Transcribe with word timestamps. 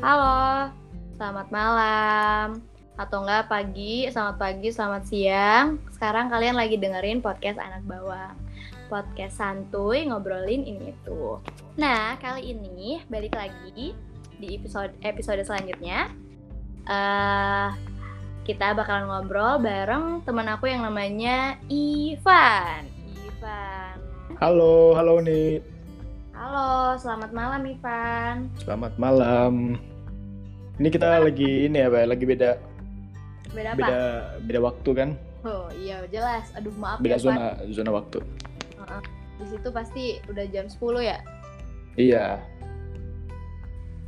Halo, 0.00 0.72
selamat 1.20 1.52
malam. 1.52 2.64
Atau 2.96 3.20
enggak 3.20 3.52
pagi, 3.52 4.08
selamat 4.08 4.36
pagi, 4.40 4.72
selamat 4.72 5.04
siang. 5.04 5.76
Sekarang 5.92 6.32
kalian 6.32 6.56
lagi 6.56 6.80
dengerin 6.80 7.20
podcast 7.20 7.60
Anak 7.60 7.84
Bawang. 7.84 8.32
Podcast 8.88 9.36
santuy 9.36 10.08
ngobrolin 10.08 10.64
ini 10.64 10.96
itu. 10.96 11.36
Nah, 11.76 12.16
kali 12.16 12.56
ini 12.56 13.04
balik 13.12 13.36
lagi 13.36 13.92
di 14.40 14.48
episode 14.56 14.96
episode 15.04 15.44
selanjutnya. 15.44 16.08
Uh, 16.88 17.68
kita 18.48 18.72
bakalan 18.72 19.04
ngobrol 19.04 19.60
bareng 19.60 20.24
teman 20.24 20.48
aku 20.48 20.72
yang 20.72 20.80
namanya 20.80 21.60
Ivan. 21.68 22.88
Ivan. 23.28 24.00
Halo, 24.40 24.96
halo 24.96 25.20
nih. 25.20 25.60
Halo, 26.32 26.96
selamat 26.96 27.36
malam 27.36 27.68
Ivan. 27.68 28.48
Selamat 28.64 28.96
malam. 28.96 29.76
Ini 30.80 30.88
kita 30.88 31.20
lagi 31.20 31.68
ini 31.68 31.76
ya, 31.76 31.92
Lagi 32.08 32.24
beda 32.24 32.56
Beda 33.52 33.74
apa? 33.74 33.78
beda 33.82 33.98
beda 34.48 34.60
waktu 34.64 34.90
kan? 34.96 35.08
Oh 35.44 35.68
iya 35.76 36.00
jelas. 36.08 36.48
Aduh 36.56 36.72
maaf 36.80 37.04
Beda 37.04 37.20
ya 37.20 37.20
zona 37.20 37.46
zona 37.68 37.90
waktu. 37.92 38.24
Di 39.36 39.44
situ 39.44 39.68
pasti 39.68 40.04
udah 40.32 40.44
jam 40.48 40.64
10 40.72 40.80
ya. 41.04 41.18
Iya. 42.00 42.24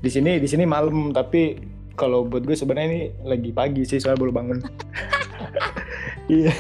Di 0.00 0.08
sini 0.08 0.40
di 0.40 0.48
sini 0.48 0.64
malam 0.64 1.12
tapi 1.12 1.60
kalau 1.92 2.24
buat 2.24 2.48
gue 2.48 2.56
sebenarnya 2.56 2.88
ini 2.88 3.02
lagi 3.20 3.50
pagi 3.52 3.82
sih 3.84 4.00
soalnya 4.00 4.24
baru 4.24 4.32
bangun. 4.32 4.58
Iya. 6.30 6.54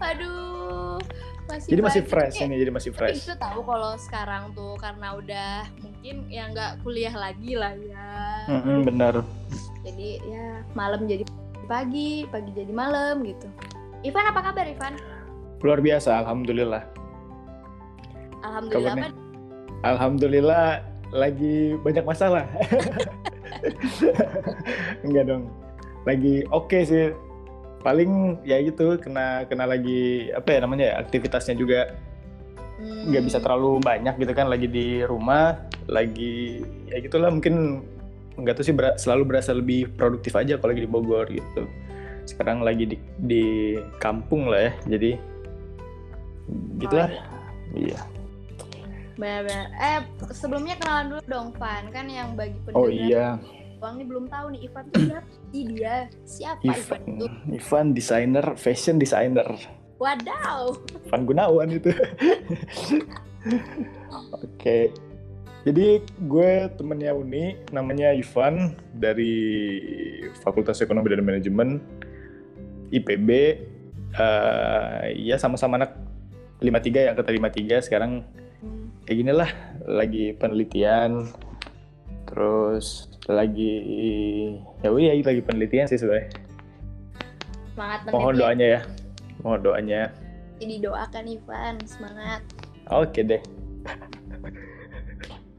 Aduh. 0.00 0.55
Masih 1.46 1.68
Jadi 1.70 1.80
masih 1.82 2.02
fresh 2.02 2.36
ini, 2.42 2.54
jadi 2.58 2.72
masih 2.74 2.90
fresh. 2.90 3.22
Itu 3.22 3.38
tahu 3.38 3.62
kalau 3.62 3.94
sekarang 4.02 4.50
tuh 4.50 4.74
karena 4.82 5.14
udah 5.14 5.50
mungkin 5.78 6.26
ya 6.26 6.50
nggak 6.50 6.82
kuliah 6.82 7.14
lagi 7.14 7.54
lah 7.54 7.70
ya. 7.78 8.10
Mm-mm, 8.50 8.82
benar. 8.82 9.22
Jadi 9.86 10.18
ya 10.26 10.66
malam 10.74 11.06
jadi 11.06 11.22
pagi, 11.70 12.26
pagi 12.34 12.50
jadi 12.50 12.72
malam 12.74 13.22
gitu. 13.22 13.46
Ivan 14.02 14.26
apa 14.26 14.40
kabar 14.42 14.66
Ivan? 14.66 14.98
Luar 15.62 15.78
biasa, 15.78 16.18
alhamdulillah. 16.26 16.82
Alhamdulillah 18.42 18.94
Kabarnya? 18.94 19.10
apa? 19.10 19.86
Alhamdulillah 19.86 20.66
lagi 21.14 21.78
banyak 21.82 22.04
masalah. 22.06 22.44
Enggak 25.06 25.24
dong. 25.30 25.50
Lagi 26.06 26.42
oke 26.50 26.78
sih. 26.82 27.14
Paling 27.86 28.42
ya 28.42 28.58
gitu 28.66 28.98
kena 28.98 29.46
kena 29.46 29.62
lagi 29.62 30.34
apa 30.34 30.48
ya 30.50 30.58
namanya 30.66 30.84
ya 30.90 30.94
aktivitasnya 31.06 31.54
juga. 31.54 31.94
Hmm, 32.76 33.14
nggak 33.14 33.24
bisa 33.30 33.38
terlalu 33.38 33.78
banyak 33.80 34.18
gitu 34.20 34.32
kan 34.34 34.50
lagi 34.50 34.66
di 34.68 35.00
rumah 35.06 35.56
lagi 35.88 36.60
ya 36.92 37.00
gitulah 37.00 37.30
mungkin 37.32 37.86
nggak 38.36 38.52
tahu 38.52 38.64
sih 38.68 38.76
ber- 38.76 39.00
selalu 39.00 39.22
berasa 39.32 39.56
lebih 39.56 39.96
produktif 39.96 40.36
aja 40.36 40.60
kalau 40.60 40.74
lagi 40.74 40.82
di 40.84 40.90
Bogor 40.90 41.24
gitu. 41.30 41.62
Sekarang 42.26 42.66
lagi 42.66 42.90
di 42.90 42.96
di 43.22 43.44
kampung 44.02 44.50
lah 44.50 44.68
ya 44.68 44.72
jadi 44.98 45.10
gitulah. 46.82 47.08
Iya. 47.72 48.00
Benar-benar. 49.16 49.66
Eh 49.80 49.98
sebelumnya 50.36 50.74
kenalan 50.76 51.16
dulu 51.16 51.20
dong 51.24 51.48
Van. 51.56 51.88
Kan 51.88 52.12
yang 52.12 52.36
bagi 52.36 52.60
pendengar. 52.60 52.82
oh 52.84 52.88
iya 52.92 53.40
Bang 53.76 54.00
ini 54.00 54.04
belum 54.08 54.26
tahu 54.32 54.46
nih 54.56 54.60
Ivan 54.72 54.84
tuh 54.88 55.00
siapa 55.04 55.32
sih 55.52 55.62
dia? 55.68 55.96
Siapa 56.24 56.62
Ivan 56.64 56.80
Ivan. 56.80 57.00
itu? 57.12 57.26
Ivan 57.60 57.86
desainer 57.92 58.46
fashion 58.56 58.96
designer. 58.96 59.48
Wadaw. 60.00 60.76
Ivan 61.08 61.22
Gunawan 61.28 61.68
itu. 61.76 61.92
Oke. 64.44 64.92
Jadi 65.66 65.98
gue 66.30 66.50
temennya 66.78 67.12
Uni 67.12 67.58
namanya 67.74 68.14
Ivan 68.14 68.78
dari 68.94 69.34
Fakultas 70.40 70.78
Ekonomi 70.78 71.10
dan 71.10 71.26
Manajemen 71.26 71.82
IPB 72.94 73.30
eh 74.16 75.04
ya 75.18 75.36
sama-sama 75.36 75.82
anak 75.82 75.98
53 76.62 77.10
ya 77.10 77.10
angkatan 77.12 77.34
53 77.82 77.86
sekarang. 77.90 78.24
Hmm, 78.62 78.88
kayak 79.04 79.16
gini 79.20 79.32
lah 79.34 79.50
lagi 79.84 80.32
penelitian. 80.38 81.28
Terus 82.30 83.15
lagi 83.32 83.72
ya 84.82 84.88
udah 84.90 85.14
lagi 85.26 85.42
penelitian 85.42 85.86
sih 85.90 85.98
sebenarnya 85.98 86.30
Semangat 87.74 88.00
mohon 88.14 88.34
penelitian. 88.34 88.38
doanya 88.38 88.66
ya 88.66 88.80
mohon 89.42 89.60
doanya 89.62 90.02
Ini 90.56 90.80
doakan 90.80 91.24
Ivan, 91.28 91.74
semangat. 91.84 92.40
oke 92.88 93.20
deh 93.20 93.42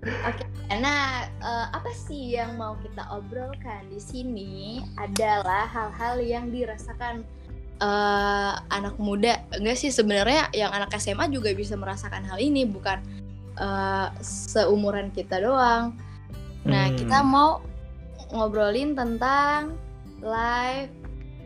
Oke, 0.07 0.43
nah 0.79 1.27
eh, 1.27 1.67
apa 1.73 1.91
sih 1.91 2.39
yang 2.39 2.55
mau 2.55 2.79
kita 2.79 3.03
obrolkan 3.11 3.91
di 3.91 3.99
sini 3.99 4.79
adalah 4.95 5.67
hal-hal 5.67 6.23
yang 6.23 6.47
dirasakan 6.47 7.27
eh, 7.83 8.53
anak 8.71 8.95
muda. 8.95 9.43
Enggak 9.51 9.75
sih 9.75 9.91
sebenarnya 9.91 10.47
yang 10.55 10.71
anak 10.71 10.95
SMA 10.95 11.27
juga 11.27 11.51
bisa 11.51 11.75
merasakan 11.75 12.23
hal 12.23 12.39
ini, 12.39 12.63
bukan 12.63 13.03
eh, 13.59 14.07
seumuran 14.23 15.11
kita 15.11 15.43
doang. 15.43 15.97
Nah, 16.65 16.89
Hmm. 16.89 16.97
kita 16.97 17.19
mau 17.21 17.61
ngobrolin 18.31 18.95
tentang 18.95 19.77
life 20.19 20.89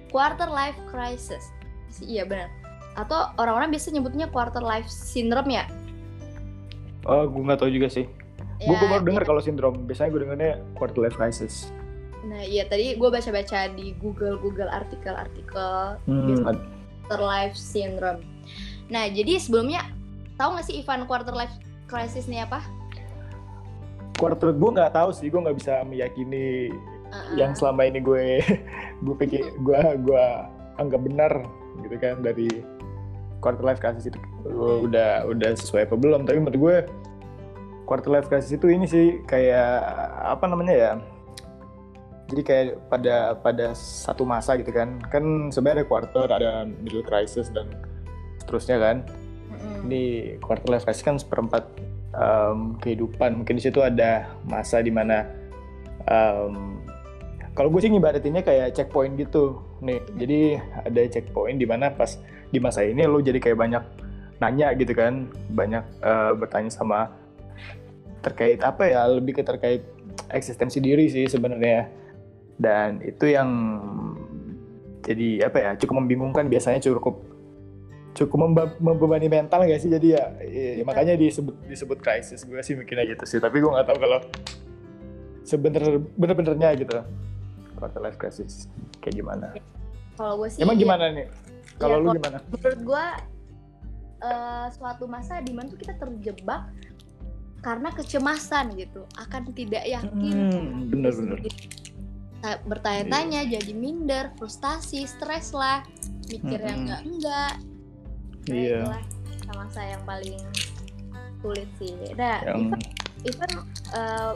quarter 0.10 0.48
life 0.48 0.78
crisis. 0.88 1.52
Iya 2.00 2.24
benar. 2.24 2.48
Atau 2.96 3.32
orang-orang 3.36 3.72
biasa 3.72 3.92
nyebutnya 3.92 4.28
quarter 4.28 4.64
life 4.64 4.88
syndrome 4.88 5.52
ya? 5.52 5.66
oh 7.02 7.26
gue 7.26 7.42
nggak 7.42 7.60
tahu 7.62 7.72
juga 7.74 7.90
sih 7.90 8.06
gue 8.62 8.76
Ya, 8.78 8.86
baru 8.86 9.02
dengar 9.02 9.26
kalau 9.26 9.42
sindrom 9.42 9.90
biasanya 9.90 10.14
gue 10.14 10.22
dengarnya 10.22 10.52
quarter 10.78 11.02
life 11.02 11.18
crisis 11.18 11.74
Nah, 12.22 12.46
iya 12.46 12.70
tadi 12.70 12.94
gue 12.94 13.10
baca-baca 13.10 13.66
di 13.74 13.98
Google 13.98 14.38
Google 14.38 14.70
artikel-artikel 14.70 15.98
hmm, 16.06 16.46
quarter 16.46 17.18
life 17.18 17.58
syndrome. 17.58 18.22
Nah, 18.94 19.10
jadi 19.10 19.42
sebelumnya 19.42 19.90
tahu 20.38 20.54
nggak 20.54 20.66
sih 20.70 20.86
Ivan 20.86 21.10
quarter 21.10 21.34
life 21.34 21.50
crisis 21.90 22.30
ini 22.30 22.46
apa? 22.46 22.62
Quarter 24.22 24.54
gue 24.54 24.72
nggak 24.78 24.94
tahu 24.94 25.10
sih 25.10 25.34
gue 25.34 25.42
nggak 25.42 25.58
bisa 25.58 25.82
meyakini 25.82 26.70
Uh-uh. 27.10 27.34
yang 27.34 27.58
selama 27.58 27.90
ini 27.90 28.00
gue 28.00 28.38
gue 29.06 29.16
pikir 29.18 29.50
gue 29.66 29.80
gue 30.06 30.26
anggap 30.78 31.02
benar 31.02 31.34
gitu 31.82 31.98
kan 31.98 32.22
dari 32.22 32.48
quarter 33.42 33.66
life 33.66 33.82
crisis 33.82 34.14
itu. 34.14 34.20
Uh, 34.46 34.86
udah 34.86 35.26
udah 35.26 35.58
sesuai 35.58 35.90
apa 35.90 35.98
belum 35.98 36.30
tapi 36.30 36.38
menurut 36.38 36.60
gue 36.62 36.78
quarter 37.90 38.14
life 38.14 38.30
crisis 38.30 38.54
itu 38.54 38.70
ini 38.70 38.86
sih 38.86 39.26
kayak 39.26 39.82
apa 40.22 40.46
namanya 40.46 40.74
ya 40.78 40.92
jadi 42.32 42.42
kayak 42.48 42.66
pada 42.88 43.36
pada 43.36 43.76
satu 43.76 44.24
masa 44.24 44.56
gitu 44.56 44.72
kan. 44.72 45.02
Kan 45.12 45.52
sebenarnya 45.52 45.84
ada 45.84 45.90
quarter 45.90 46.28
ada 46.32 46.52
middle 46.64 47.04
crisis 47.04 47.52
dan 47.52 47.68
seterusnya 48.40 48.80
kan. 48.80 48.98
Mm-mm. 49.52 49.92
ini 49.92 50.04
quarter 50.40 50.72
life 50.72 50.88
crisis 50.88 51.04
kan 51.04 51.20
seperempat 51.20 51.68
em, 52.16 52.76
kehidupan. 52.80 53.44
Mungkin 53.44 53.56
di 53.58 53.64
situ 53.64 53.80
ada 53.80 54.32
masa 54.48 54.84
di 54.84 54.92
mana 54.92 55.28
em, 56.06 56.82
kalau 57.52 57.68
gue 57.68 57.84
sih 57.84 57.92
ngibaratinnya 57.92 58.44
kayak 58.48 58.76
checkpoint 58.76 59.20
gitu 59.20 59.60
nih. 59.84 60.00
Jadi 60.16 60.40
ada 60.88 61.02
checkpoint 61.12 61.60
di 61.60 61.68
mana 61.68 61.92
pas 61.92 62.16
di 62.52 62.60
masa 62.60 62.84
ini 62.84 63.04
lo 63.08 63.20
jadi 63.20 63.40
kayak 63.40 63.60
banyak 63.60 63.84
nanya 64.42 64.74
gitu 64.74 64.98
kan 64.98 65.30
banyak 65.54 65.86
eh, 66.02 66.32
bertanya 66.34 66.72
sama 66.74 67.14
terkait 68.26 68.58
apa 68.66 68.90
ya 68.90 69.06
lebih 69.06 69.38
ke 69.38 69.44
terkait 69.46 69.86
eksistensi 70.32 70.80
diri 70.80 71.12
sih 71.12 71.28
sebenarnya. 71.28 71.92
Dan 72.62 73.02
itu 73.02 73.26
yang 73.26 73.50
jadi 75.02 75.50
apa 75.50 75.58
ya 75.58 75.72
cukup 75.82 76.06
membingungkan 76.06 76.46
biasanya 76.46 76.78
cukup 76.78 77.31
cukup 78.12 78.38
membebani 78.80 79.32
mental 79.32 79.64
gak 79.64 79.80
sih? 79.80 79.88
Jadi 79.88 80.14
ya, 80.16 80.36
ya, 80.44 80.84
makanya 80.84 81.16
disebut 81.16 81.56
disebut 81.68 81.98
krisis. 82.04 82.44
Gue 82.44 82.60
sih 82.60 82.76
mikirnya 82.76 83.08
gitu 83.08 83.24
sih. 83.24 83.40
Tapi 83.40 83.64
gue 83.64 83.72
nggak 83.72 83.88
tahu 83.88 83.98
kalau 84.00 84.20
sebener 85.48 86.04
bener-benernya 86.20 86.76
gitu. 86.76 87.00
Quarter 87.80 88.02
life 88.04 88.20
crisis. 88.20 88.68
Kayak 89.00 89.16
gimana? 89.24 89.46
Kalau 90.20 90.38
gue 90.44 90.50
sih 90.52 90.60
emang 90.62 90.78
ya, 90.78 90.82
gimana 90.86 91.06
nih? 91.16 91.28
Kalau 91.80 91.98
Iya, 91.98 92.04
lu 92.06 92.10
gimana? 92.20 92.38
menurut 92.46 92.80
gue 92.86 93.06
eh, 94.22 94.66
suatu 94.76 95.06
masa 95.10 95.42
di 95.42 95.52
mana 95.56 95.66
tuh 95.72 95.80
kita 95.82 95.98
terjebak 95.98 96.70
karena 97.66 97.90
kecemasan 97.96 98.76
gitu. 98.78 99.08
Akan 99.18 99.50
tidak 99.56 99.88
yakin. 99.88 100.36
Hmm, 100.52 100.92
bener-bener 100.92 101.42
Ta- 102.42 102.58
bertanya-tanya 102.66 103.46
jadi 103.46 103.72
minder 103.74 104.34
frustasi 104.38 105.06
stres 105.06 105.54
lah. 105.54 105.86
Mikir 106.30 106.58
yang 106.64 106.86
Mm-mm. 106.86 106.86
enggak 106.86 107.02
enggak 107.06 107.54
Iya. 108.50 108.90
itulah 109.38 109.68
masa 109.68 109.82
yang 109.86 110.02
paling 110.08 110.42
sulit 111.42 111.70
sih. 111.78 111.94
Nah 112.18 112.40
yang 112.46 112.74
Ivan, 113.22 113.52
eh, 113.94 114.32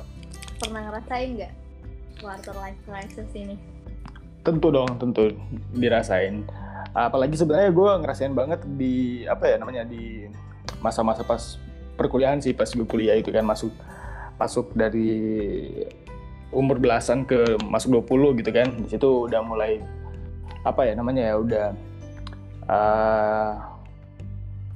pernah 0.62 0.81
ngerasain 0.92 1.30
nggak 1.42 1.54
quarter 2.22 2.56
life 2.57 2.80
crisis 2.86 3.30
ini? 3.34 3.56
Tentu 4.46 4.69
dong 4.69 5.02
tentu 5.02 5.34
dirasain. 5.74 6.46
Apalagi 6.94 7.36
sebenarnya 7.36 7.74
gue 7.74 7.90
ngerasain 8.06 8.34
banget 8.38 8.62
di 8.78 9.25
apa 9.25 9.50
ya 9.50 9.56
namanya 9.57 9.84
di 9.84 10.30
masa-masa 10.80 11.25
pas 11.25 11.58
perkuliahan 11.98 12.40
sih 12.40 12.54
pas 12.54 12.69
gue 12.69 12.86
kuliah 12.86 13.18
itu 13.18 13.34
kan 13.34 13.42
masuk 13.42 13.74
masuk 14.38 14.69
dari 14.78 15.12
umur 16.54 16.78
belasan 16.80 17.25
ke 17.25 17.58
masuk 17.66 18.06
20 18.06 18.40
gitu 18.46 18.51
kan. 18.54 18.69
Di 18.86 18.90
situ 18.96 19.28
udah 19.28 19.42
mulai 19.42 19.81
apa 20.66 20.81
ya 20.86 20.94
namanya 20.98 21.34
ya 21.34 21.36
udah 21.38 21.66
uh, 22.69 23.75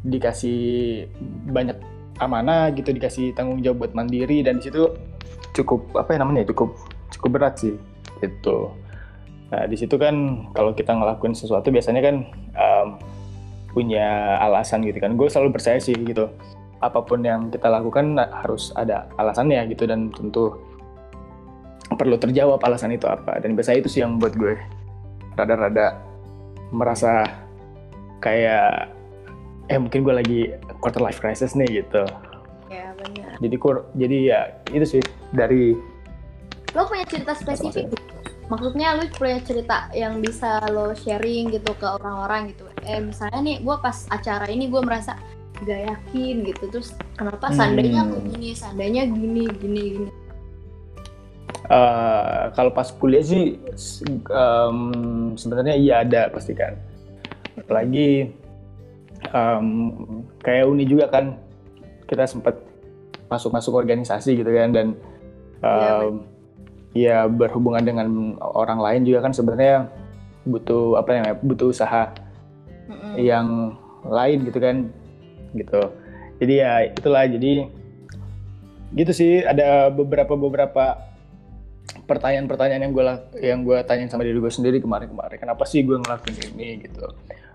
dikasih 0.05 1.05
banyak 1.51 1.75
amanah 2.19 2.71
gitu 2.75 2.91
dikasih 2.91 3.31
tanggung 3.35 3.63
jawab 3.63 3.87
buat 3.87 3.93
mandiri 3.95 4.43
dan 4.43 4.59
di 4.59 4.67
situ 4.67 4.91
cukup 5.55 5.91
apa 5.95 6.15
ya 6.15 6.23
namanya 6.23 6.47
cukup 6.51 6.75
cukup 7.15 7.29
berat 7.39 7.55
sih 7.59 7.75
gitu. 8.19 8.71
Nah 9.49 9.65
di 9.65 9.75
situ 9.79 9.95
kan 9.95 10.45
kalau 10.53 10.75
kita 10.75 10.93
ngelakuin 10.93 11.33
sesuatu 11.33 11.71
biasanya 11.73 12.01
kan 12.03 12.15
um, 12.55 12.87
punya 13.71 14.37
alasan 14.43 14.83
gitu 14.85 14.99
kan. 14.99 15.15
Gue 15.15 15.31
selalu 15.31 15.55
percaya 15.55 15.79
sih 15.79 15.95
gitu 15.95 16.29
apa 16.79 17.03
pun 17.03 17.19
yang 17.19 17.51
kita 17.51 17.67
lakukan 17.67 18.15
harus 18.15 18.71
ada 18.79 19.11
alasannya 19.19 19.67
gitu 19.67 19.83
dan 19.83 20.11
tentu 20.15 20.55
perlu 21.95 22.15
terjawab 22.15 22.61
alasan 22.63 22.95
itu 22.95 23.07
apa. 23.07 23.39
Dan 23.41 23.55
biasanya 23.55 23.83
itu 23.83 23.89
sih 23.89 24.01
yang 24.03 24.19
buat 24.19 24.35
gue 24.35 24.55
rada-rada 25.35 25.99
merasa 26.69 27.25
kayak 28.19 28.98
eh 29.69 29.77
mungkin 29.77 30.01
gue 30.01 30.13
lagi 30.13 30.39
quarter 30.81 31.01
life 31.01 31.21
crisis 31.21 31.54
nih 31.54 31.86
gitu. 31.86 32.04
Ya 32.69 32.94
benar. 32.98 33.38
Jadi 33.38 33.56
kur 33.56 33.86
jadi 33.94 34.18
ya 34.25 34.42
itu 34.74 34.98
sih 34.98 35.01
dari 35.31 35.77
lo 36.74 36.86
punya 36.86 37.06
cerita 37.06 37.33
spesifik? 37.38 37.94
Maksudnya 38.50 38.98
lu 38.98 39.06
punya 39.13 39.38
cerita 39.45 39.94
yang 39.94 40.18
bisa 40.25 40.57
lo 40.74 40.94
sharing 40.98 41.54
gitu 41.54 41.69
ke 41.77 41.86
orang-orang 41.86 42.50
gitu. 42.54 42.66
Eh 42.81 42.98
misalnya 42.98 43.39
nih 43.45 43.57
gue 43.62 43.75
pas 43.77 44.10
acara 44.10 44.50
ini 44.50 44.66
gue 44.74 44.81
merasa 44.81 45.13
gak 45.62 45.81
yakin 45.86 46.50
gitu. 46.50 46.63
Terus 46.74 46.98
kenapa 47.13 47.54
seandainya 47.54 48.10
aku 48.10 48.18
Hmm. 48.18 48.30
gini 48.33 48.50
seandainya 48.57 49.06
gini 49.06 49.44
gini 49.54 49.81
gini? 50.01 50.10
Eh, 51.69 52.44
kalau 52.57 52.74
pas 52.74 52.89
kuliah 52.89 53.21
sih 53.21 53.62
em, 54.33 54.80
sebenarnya 55.38 55.75
iya 55.77 56.01
ada 56.01 56.33
pasti 56.33 56.57
kan. 56.57 56.74
Apalagi 57.54 58.33
em, 59.33 59.67
kayak 60.41 60.65
uni 60.67 60.83
juga 60.85 61.09
kan 61.09 61.37
kita 62.09 62.25
sempat 62.25 62.57
masuk-masuk 63.29 63.77
organisasi 63.77 64.39
gitu 64.41 64.49
kan 64.49 64.73
dan 64.73 64.87
Iya, 65.59 65.91
em, 66.07 66.15
ya 66.95 67.17
berhubungan 67.27 67.83
dengan 67.83 68.07
orang 68.39 68.79
lain 68.79 69.01
juga 69.03 69.27
kan 69.27 69.35
sebenarnya 69.35 69.91
butuh 70.47 70.95
apa 70.95 71.09
namanya 71.19 71.35
butuh 71.43 71.69
usaha 71.69 72.15
Mm-mm. 72.87 73.13
yang 73.19 73.75
lain 74.07 74.47
gitu 74.47 74.59
kan 74.63 74.75
gitu 75.53 75.81
jadi 76.39 76.53
ya 76.55 76.71
itulah 76.95 77.27
jadi 77.27 77.67
gitu 78.95 79.11
sih 79.13 79.43
ada 79.43 79.91
beberapa 79.91 80.33
beberapa 80.33 81.08
pertanyaan-pertanyaan 82.06 82.81
yang 82.86 82.94
gue 82.94 83.03
yang 83.41 83.59
gue 83.65 83.77
tanyain 83.86 84.09
sama 84.09 84.25
diri 84.25 84.38
gue 84.38 84.51
sendiri 84.53 84.77
kemarin-kemarin. 84.81 85.38
Kenapa 85.41 85.65
sih 85.65 85.81
gue 85.86 85.97
ngelakuin 85.97 86.38
ini 86.53 86.86
gitu? 86.86 87.06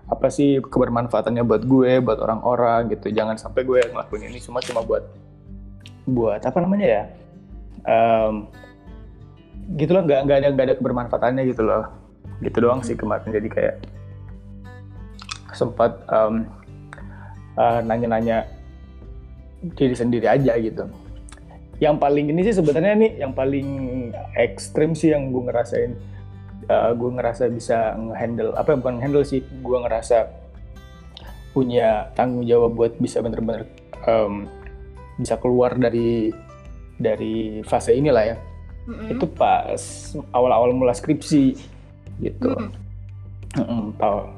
Apa 0.05 0.29
sih 0.29 0.61
kebermanfaatannya 0.61 1.43
buat 1.43 1.63
gue 1.65 1.99
buat 2.03 2.19
orang-orang 2.19 2.91
gitu? 2.95 3.11
Jangan 3.11 3.39
sampai 3.39 3.63
gue 3.63 3.79
ngelakuin 3.83 4.31
ini 4.31 4.39
cuma 4.43 4.59
cuma 4.63 4.83
buat 4.83 5.03
buat 6.05 6.41
apa 6.43 6.57
namanya 6.61 6.87
ya? 6.87 7.03
Em, 7.85 8.33
gitu 9.79 9.97
loh 9.97 10.03
nggak 10.05 10.19
nggak 10.27 10.37
ada 10.37 10.47
nggak 10.53 10.65
ada 10.71 10.75
kebermanfaatannya 10.77 11.43
gitu 11.49 11.63
loh. 11.63 11.87
Gitu 12.43 12.57
doang 12.59 12.83
sih 12.83 12.95
kemarin 12.95 13.31
jadi 13.31 13.47
kayak 13.47 13.75
sempat 15.55 15.95
em, 16.11 16.43
eh, 17.55 17.79
nanya-nanya 17.87 18.43
diri 19.73 19.95
sendiri 19.95 20.27
aja 20.29 20.53
gitu 20.59 20.85
yang 21.83 21.99
paling 21.99 22.31
ini 22.31 22.41
sih 22.47 22.55
sebenarnya 22.55 22.95
nih 22.95 23.11
yang 23.19 23.33
paling 23.35 23.67
ekstrim 24.39 24.95
sih 24.95 25.11
yang 25.11 25.31
gue 25.31 25.43
ngerasain 25.43 25.91
eh, 26.71 26.91
gue 26.95 27.09
ngerasa 27.19 27.51
bisa 27.51 27.93
ngehandle 27.99 28.55
apa 28.55 28.73
ya, 28.73 28.77
bukan 28.79 28.95
handle 29.03 29.25
sih 29.27 29.43
gue 29.43 29.77
ngerasa 29.83 30.31
punya 31.51 32.11
tanggung 32.15 32.43
jawab 32.43 32.75
buat 32.75 32.93
bisa 32.99 33.23
bener-bener 33.23 33.67
em, 34.07 34.47
bisa 35.19 35.39
keluar 35.39 35.75
dari 35.79 36.31
dari 36.99 37.63
fase 37.63 37.95
inilah 37.95 38.35
ya. 38.35 38.37
Mm-mm. 38.85 39.17
itu 39.17 39.25
pas 39.33 39.81
awal-awal 40.29 40.69
mula 40.69 40.93
skripsi 40.93 41.57
gitu. 42.21 42.53
Mm. 42.53 42.69
Mm-mm, 43.57 43.83
tahu 43.97 44.29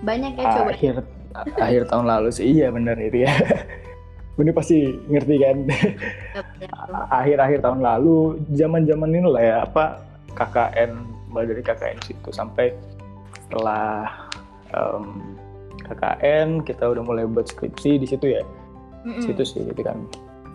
banyak 0.00 0.32
ya 0.36 0.44
coba. 0.48 0.70
akhir 0.72 0.94
akhir 1.64 1.82
tahun 1.92 2.06
lalu 2.08 2.28
sih 2.32 2.46
iya 2.56 2.72
bener 2.72 2.96
itu 3.00 3.24
ya 3.28 3.32
ini 4.42 4.52
pasti 4.52 4.78
ngerti 5.08 5.34
kan? 5.40 5.56
Akhir-akhir 7.18 7.58
tahun 7.64 7.80
lalu 7.80 8.40
zaman-zaman 8.54 9.10
ini 9.12 9.26
lah 9.26 9.42
ya 9.42 9.56
apa 9.64 10.02
KKN 10.34 10.90
mulai 11.30 11.46
dari 11.46 11.62
KKN 11.62 11.98
situ 12.02 12.30
sampai 12.30 12.74
setelah 13.46 14.10
em, 14.74 15.36
KKN 15.86 16.62
kita 16.66 16.84
udah 16.90 17.02
mulai 17.02 17.24
buat 17.26 17.50
skripsi 17.50 18.00
di 18.02 18.06
situ 18.06 18.34
ya? 18.38 18.42
Mm-mm. 19.00 19.24
situ 19.24 19.42
sih 19.44 19.64
gitu 19.64 19.80
kan. 19.80 19.96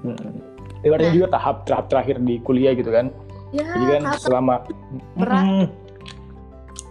Mm. 0.06 0.38
ibaratnya 0.86 1.10
Nah. 1.10 1.18
juga 1.18 1.28
tahap 1.34 1.66
tahap 1.66 1.86
terakhir 1.90 2.22
di 2.22 2.38
kuliah 2.46 2.78
gitu 2.78 2.94
kan? 2.94 3.10
Ya 3.50 3.66
jadi 3.74 3.86
kan 3.98 4.04
selama 4.22 4.56
berat. 5.18 5.46
Mm, 5.46 5.66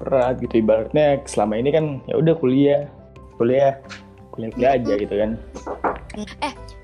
berat 0.02 0.34
gitu 0.42 0.54
ibaratnya. 0.58 1.22
Selama 1.30 1.54
ini 1.58 1.70
kan 1.70 1.84
ya 2.10 2.18
udah 2.18 2.34
kuliah. 2.34 2.90
Kuliah 3.38 3.78
kuliah 4.34 4.50
kuliah 4.50 4.72
aja 4.74 4.92
gitu 4.98 5.14
kan 5.14 5.30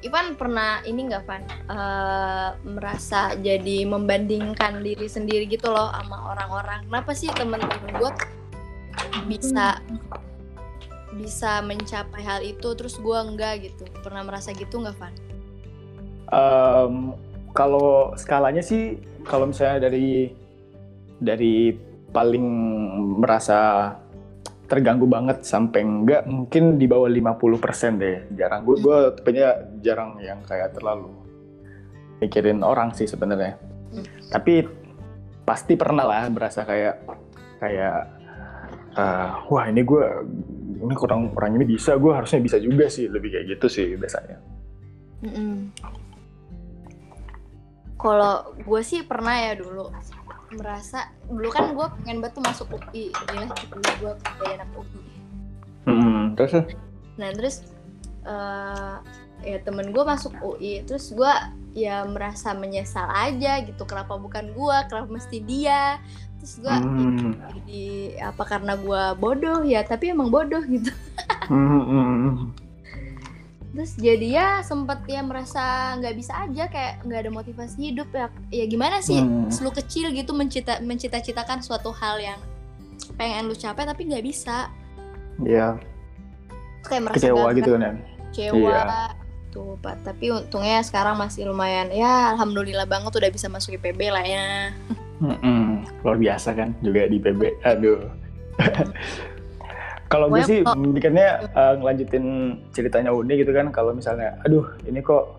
Ivan 0.01 0.33
pernah 0.33 0.81
ini 0.89 1.13
nggak 1.13 1.25
Van? 1.29 1.45
Eh, 1.45 2.49
merasa 2.65 3.37
jadi 3.37 3.85
membandingkan 3.85 4.81
diri 4.81 5.05
sendiri 5.05 5.45
gitu 5.45 5.69
loh 5.69 5.93
sama 5.93 6.33
orang-orang. 6.33 6.89
Kenapa 6.89 7.13
sih 7.13 7.29
temen-temen 7.37 8.01
gue 8.01 8.13
bisa 9.29 9.77
bisa 11.21 11.61
mencapai 11.61 12.23
hal 12.25 12.41
itu 12.41 12.73
terus 12.73 12.97
gue 12.97 13.19
enggak 13.19 13.69
gitu? 13.69 13.85
Pernah 14.01 14.25
merasa 14.25 14.57
gitu 14.57 14.81
nggak 14.81 14.97
Van? 14.97 15.15
Em, 16.33 16.95
kalau 17.53 18.17
skalanya 18.17 18.65
sih 18.65 18.97
kalau 19.29 19.53
misalnya 19.53 19.85
dari 19.91 20.33
dari 21.21 21.77
paling 22.09 22.47
merasa 23.21 23.93
terganggu 24.71 25.11
banget 25.11 25.43
sampai 25.43 25.83
enggak 25.83 26.23
mungkin 26.31 26.79
di 26.79 26.87
bawah 26.87 27.11
50% 27.11 27.99
deh. 27.99 28.31
Jarang. 28.39 28.63
Gue 28.63 28.79
gue 28.79 28.99
tipenya 29.19 29.67
jarang 29.83 30.23
yang 30.23 30.47
kayak 30.47 30.79
terlalu 30.79 31.11
mikirin 32.23 32.63
orang 32.63 32.95
sih 32.95 33.11
sebenarnya. 33.11 33.59
Tapi 34.31 34.63
pasti 35.43 35.75
pernah 35.75 36.07
lah 36.07 36.31
berasa 36.31 36.63
kayak 36.63 37.03
kayak 37.59 37.99
eh, 38.95 39.29
wah 39.51 39.67
ini 39.67 39.83
gue 39.83 40.05
ini 40.87 40.95
kurang 40.95 41.35
kurang 41.35 41.59
ini 41.59 41.67
bisa. 41.67 41.99
Gue 41.99 42.15
harusnya 42.15 42.39
bisa 42.39 42.63
juga 42.63 42.87
sih 42.87 43.11
lebih 43.11 43.35
kayak 43.35 43.59
gitu 43.59 43.67
sih 43.67 43.99
biasanya. 43.99 44.39
Kalau 48.01 48.57
gue 48.57 48.81
sih 48.87 49.03
pernah 49.05 49.35
ya 49.35 49.59
dulu 49.59 49.91
merasa 50.51 51.07
dulu 51.31 51.49
kan 51.49 51.71
gue 51.73 51.87
pengen 52.03 52.19
banget 52.19 52.35
tuh 52.35 52.45
masuk 52.45 52.67
UI 52.75 53.15
gila 53.15 53.47
dulu 53.71 53.91
gue 54.03 54.13
kayak 54.43 54.55
anak 54.59 54.71
UI 54.75 55.03
Hmm, 55.81 56.37
terus? 56.37 56.53
Nah 57.17 57.31
terus 57.33 57.65
eh 58.21 58.95
ya 59.41 59.57
temen 59.65 59.97
gue 59.97 60.05
masuk 60.05 60.37
UI 60.45 60.85
terus 60.85 61.09
gue 61.17 61.33
ya 61.73 62.05
merasa 62.05 62.53
menyesal 62.53 63.09
aja 63.09 63.65
gitu 63.65 63.89
kenapa 63.89 64.21
bukan 64.21 64.53
gue 64.53 64.77
kenapa 64.87 65.09
mesti 65.09 65.41
dia? 65.41 65.97
Terus 66.41 66.55
gue 66.61 66.75
Hmm. 66.75 67.33
jadi 67.65 67.85
apa 68.21 68.43
karena 68.45 68.77
gue 68.77 69.03
bodoh? 69.17 69.65
Ya 69.65 69.81
tapi 69.81 70.13
emang 70.13 70.29
bodoh 70.29 70.61
gitu. 70.69 70.93
Hmm, 71.49 71.81
hmm, 71.81 71.89
hmm. 71.89 72.37
Terus 73.71 73.95
jadi 73.95 74.27
ya 74.29 74.49
sempet 74.61 74.99
ya 75.05 75.21
merasa 75.21 75.63
nggak 75.95 76.15
bisa 76.15 76.35
aja 76.37 76.67
kayak 76.67 77.03
nggak 77.03 77.21
ada 77.21 77.31
motivasi 77.31 77.77
hidup 77.85 78.11
ya 78.11 78.27
ya 78.51 78.65
gimana 78.65 78.99
sih 78.99 79.19
Hmm. 79.19 79.47
lu 79.49 79.71
kecil 79.71 80.11
gitu 80.11 80.33
mencita 80.33 80.79
mencita-citakan 80.81 81.61
suatu 81.61 81.91
hal 81.93 82.19
yang 82.19 82.41
pengen 83.15 83.47
lu 83.47 83.55
capai 83.55 83.85
tapi 83.85 84.05
nggak 84.05 84.23
bisa 84.23 84.67
Iya, 85.41 85.81
Terus 86.81 86.87
kayak 86.87 87.03
merasa 87.03 87.17
kecewa 87.17 87.39
gagal. 87.41 87.57
gitu 87.57 87.71
kan 87.71 87.81
ya. 87.81 87.93
kecewa 88.27 88.59
Iya. 88.59 88.83
tuh 89.49 89.75
pak 89.79 89.97
tapi 90.03 90.27
untungnya 90.29 90.79
sekarang 90.81 91.17
masih 91.17 91.43
lumayan 91.45 91.91
ya 91.91 92.31
alhamdulillah 92.31 92.85
banget 92.85 93.11
udah 93.13 93.31
bisa 93.31 93.47
masuk 93.47 93.75
IPB 93.77 94.01
lah 94.09 94.23
ya 94.23 94.71
Mm-mm. 95.21 95.85
Luar 96.01 96.17
biasa 96.17 96.55
kan 96.55 96.73
juga 96.81 97.05
di 97.05 97.19
PB. 97.19 97.61
Aduh. 97.63 98.09
kalau 100.11 100.27
gue 100.27 100.43
sih 100.43 100.61
kok- 100.67 100.75
mikirnya 100.75 101.47
eh, 101.55 101.75
ngelanjutin 101.79 102.25
ceritanya 102.75 103.15
Uni 103.15 103.39
gitu 103.39 103.55
kan. 103.55 103.71
Kalau 103.71 103.95
misalnya, 103.95 104.35
aduh 104.43 104.67
ini 104.85 104.99
kok 105.01 105.39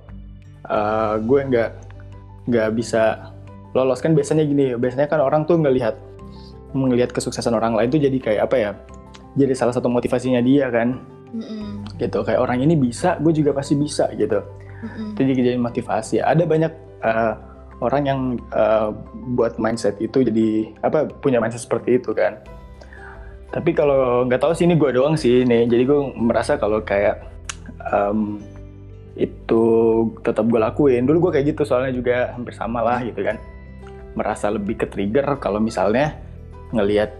eh, 0.65 1.15
gue 1.19 1.39
nggak 1.51 1.69
nggak 2.47 2.69
bisa 2.73 3.35
lolos 3.75 3.99
kan 3.99 4.15
biasanya 4.15 4.47
gini. 4.47 4.73
Biasanya 4.79 5.11
kan 5.11 5.19
orang 5.19 5.43
tuh 5.43 5.59
ngelihat 5.59 5.99
melihat 6.71 7.11
kesuksesan 7.11 7.51
orang 7.51 7.75
lain 7.75 7.91
tuh 7.91 7.99
jadi 7.99 8.17
kayak 8.17 8.41
apa 8.47 8.55
ya? 8.55 8.71
Jadi 9.35 9.51
salah 9.55 9.75
satu 9.75 9.87
motivasinya 9.91 10.39
dia 10.39 10.71
kan, 10.71 10.99
Mm-mm, 11.35 11.83
gitu. 11.99 12.23
Kayak 12.23 12.39
orang 12.43 12.63
ini 12.63 12.75
bisa, 12.75 13.15
gue 13.19 13.31
juga 13.31 13.51
pasti 13.55 13.75
bisa 13.75 14.07
gitu. 14.15 14.39
mm-mm. 14.81 15.13
itu 15.13 15.21
jadi 15.23 15.41
jadi 15.53 15.57
motivasi 15.59 16.23
ada 16.23 16.43
banyak 16.47 16.71
eh, 17.03 17.33
orang 17.81 18.03
yang 18.05 18.19
uh, 18.53 18.93
buat 19.33 19.57
mindset 19.57 19.97
itu 19.97 20.21
jadi 20.21 20.69
apa 20.85 21.09
punya 21.19 21.41
mindset 21.41 21.65
seperti 21.65 21.97
itu 21.97 22.13
kan 22.13 22.37
tapi 23.51 23.75
kalau 23.75 24.23
nggak 24.25 24.41
tahu 24.41 24.55
sih 24.55 24.63
ini 24.63 24.79
gue 24.79 24.95
doang 24.95 25.19
sih 25.19 25.43
nih 25.43 25.67
jadi 25.67 25.83
gue 25.83 25.99
merasa 26.15 26.55
kalau 26.55 26.79
kayak 26.83 27.31
um, 27.91 28.39
itu 29.19 29.63
tetap 30.23 30.47
gue 30.47 30.59
lakuin. 30.59 31.03
Dulu 31.03 31.29
gue 31.29 31.31
kayak 31.39 31.45
gitu 31.55 31.67
soalnya 31.67 31.91
juga 31.91 32.31
hampir 32.35 32.55
sama 32.55 32.79
lah 32.79 33.03
gitu 33.03 33.21
kan. 33.23 33.35
Merasa 34.15 34.51
lebih 34.51 34.79
ke 34.79 34.85
trigger 34.87 35.39
kalau 35.39 35.59
misalnya 35.59 36.15
ngelihat 36.71 37.11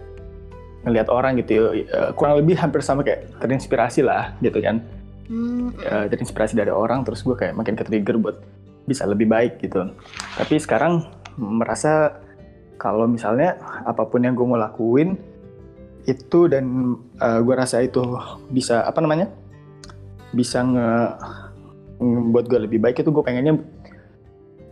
ngelihat 0.82 1.08
orang 1.14 1.38
gitu 1.38 1.78
uh, 1.94 2.10
kurang 2.18 2.42
lebih 2.42 2.58
hampir 2.58 2.82
sama 2.82 3.06
kayak 3.06 3.28
terinspirasi 3.44 4.02
lah 4.02 4.36
gitu 4.40 4.60
kan. 4.64 4.82
Uh, 5.32 6.12
terinspirasi 6.12 6.60
dari 6.60 6.72
orang 6.72 7.08
terus 7.08 7.24
gue 7.24 7.36
kayak 7.36 7.56
makin 7.56 7.76
ke 7.80 7.88
trigger 7.88 8.20
buat 8.20 8.40
bisa 8.88 9.08
lebih 9.08 9.28
baik 9.28 9.60
gitu. 9.64 9.92
Tapi 10.36 10.56
sekarang 10.60 11.08
merasa 11.40 12.20
kalau 12.76 13.06
misalnya 13.08 13.56
apa 13.88 14.04
pun 14.10 14.26
yang 14.26 14.34
gue 14.34 14.48
mau 14.48 14.60
lakuin 14.60 15.16
itu 16.10 16.50
dan 16.50 16.98
uh, 17.22 17.38
eh, 17.38 17.40
gue 17.46 17.56
rasa 17.56 17.86
itu 17.86 18.02
bisa 18.50 18.82
apa 18.86 19.00
namanya 19.04 19.30
bisa 20.34 20.64
nge 20.64 20.90
buat 22.34 22.50
gue 22.50 22.60
lebih 22.66 22.82
baik 22.82 23.06
itu 23.06 23.14
gue 23.14 23.22
pengennya 23.22 23.62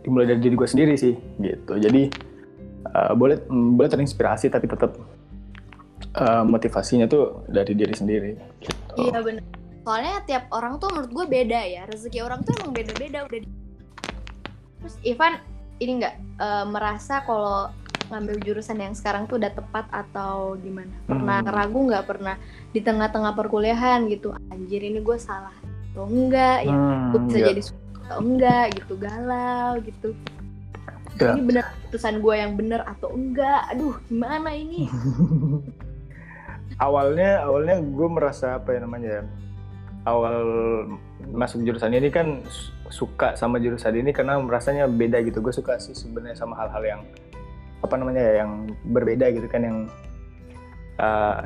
dimulai 0.02 0.26
dari 0.26 0.40
diri 0.42 0.54
gue 0.58 0.68
sendiri 0.68 0.94
sih 0.98 1.14
gitu 1.38 1.78
jadi 1.78 2.10
uh, 2.90 3.12
boleh 3.14 3.38
boleh 3.46 3.86
terinspirasi 3.86 4.50
tapi 4.50 4.66
tetap 4.66 4.98
uh, 6.18 6.42
motivasinya 6.42 7.06
tuh 7.06 7.46
dari 7.46 7.76
diri 7.78 7.94
sendiri 7.94 8.32
gitu. 8.58 8.94
iya 8.98 9.22
benar 9.22 9.44
soalnya 9.86 10.14
tiap 10.26 10.44
orang 10.50 10.82
tuh 10.82 10.90
menurut 10.90 11.12
gue 11.14 11.26
beda 11.30 11.60
ya 11.70 11.82
rezeki 11.86 12.18
orang 12.24 12.42
tuh 12.42 12.52
emang 12.60 12.72
beda-beda 12.74 13.18
udah 13.30 13.40
terus 14.80 14.96
Ivan 15.06 15.38
ini 15.80 16.04
nggak 16.04 16.16
uh, 16.40 16.64
merasa 16.68 17.24
kalau 17.24 17.72
ngambil 18.10 18.36
jurusan 18.42 18.78
yang 18.82 18.94
sekarang 18.98 19.30
tuh 19.30 19.38
udah 19.38 19.54
tepat 19.54 19.86
atau 19.94 20.58
gimana? 20.58 20.92
Pernah 21.06 21.40
hmm. 21.40 21.54
ragu 21.54 21.80
nggak 21.86 22.04
pernah 22.06 22.36
di 22.74 22.80
tengah-tengah 22.82 23.32
perkuliahan 23.38 24.10
gitu? 24.10 24.34
Anjir 24.50 24.82
ini 24.82 24.98
gue 25.00 25.16
salah 25.16 25.54
atau 25.90 26.06
enggak 26.06 26.66
ya? 26.66 26.74
Hmm, 26.74 27.10
gue 27.14 27.20
bisa 27.30 27.38
iya. 27.38 27.46
jadi 27.54 27.60
atau 28.10 28.18
enggak 28.26 28.64
gitu 28.74 28.94
galau 28.98 29.70
gitu. 29.86 30.08
Ya. 31.18 31.36
Ini 31.36 31.42
benar 31.46 31.64
keputusan 31.70 32.14
gue 32.18 32.34
yang 32.34 32.52
benar 32.58 32.80
atau 32.86 33.08
enggak? 33.14 33.70
Aduh 33.70 33.94
gimana 34.10 34.50
ini? 34.54 34.90
awalnya 36.86 37.44
awalnya 37.46 37.76
gue 37.78 38.08
merasa 38.10 38.58
apa 38.58 38.74
ya 38.74 38.80
namanya 38.82 39.10
ya? 39.20 39.24
Awal 40.08 40.36
masuk 41.30 41.62
jurusan 41.62 41.92
ini 41.92 42.08
kan 42.08 42.40
suka 42.90 43.36
sama 43.36 43.60
jurusan 43.60 43.94
ini 43.94 44.10
karena 44.10 44.40
merasanya 44.40 44.90
beda 44.90 45.22
gitu. 45.22 45.38
Gue 45.38 45.54
suka 45.54 45.78
sih 45.78 45.94
sebenarnya 45.94 46.40
sama 46.40 46.58
hal-hal 46.58 46.82
yang 46.82 47.02
apa 47.80 47.94
namanya 47.96 48.20
ya 48.20 48.32
yang 48.44 48.68
berbeda 48.92 49.32
gitu 49.32 49.48
kan 49.48 49.62
yang 49.64 49.78
uh, 51.00 51.36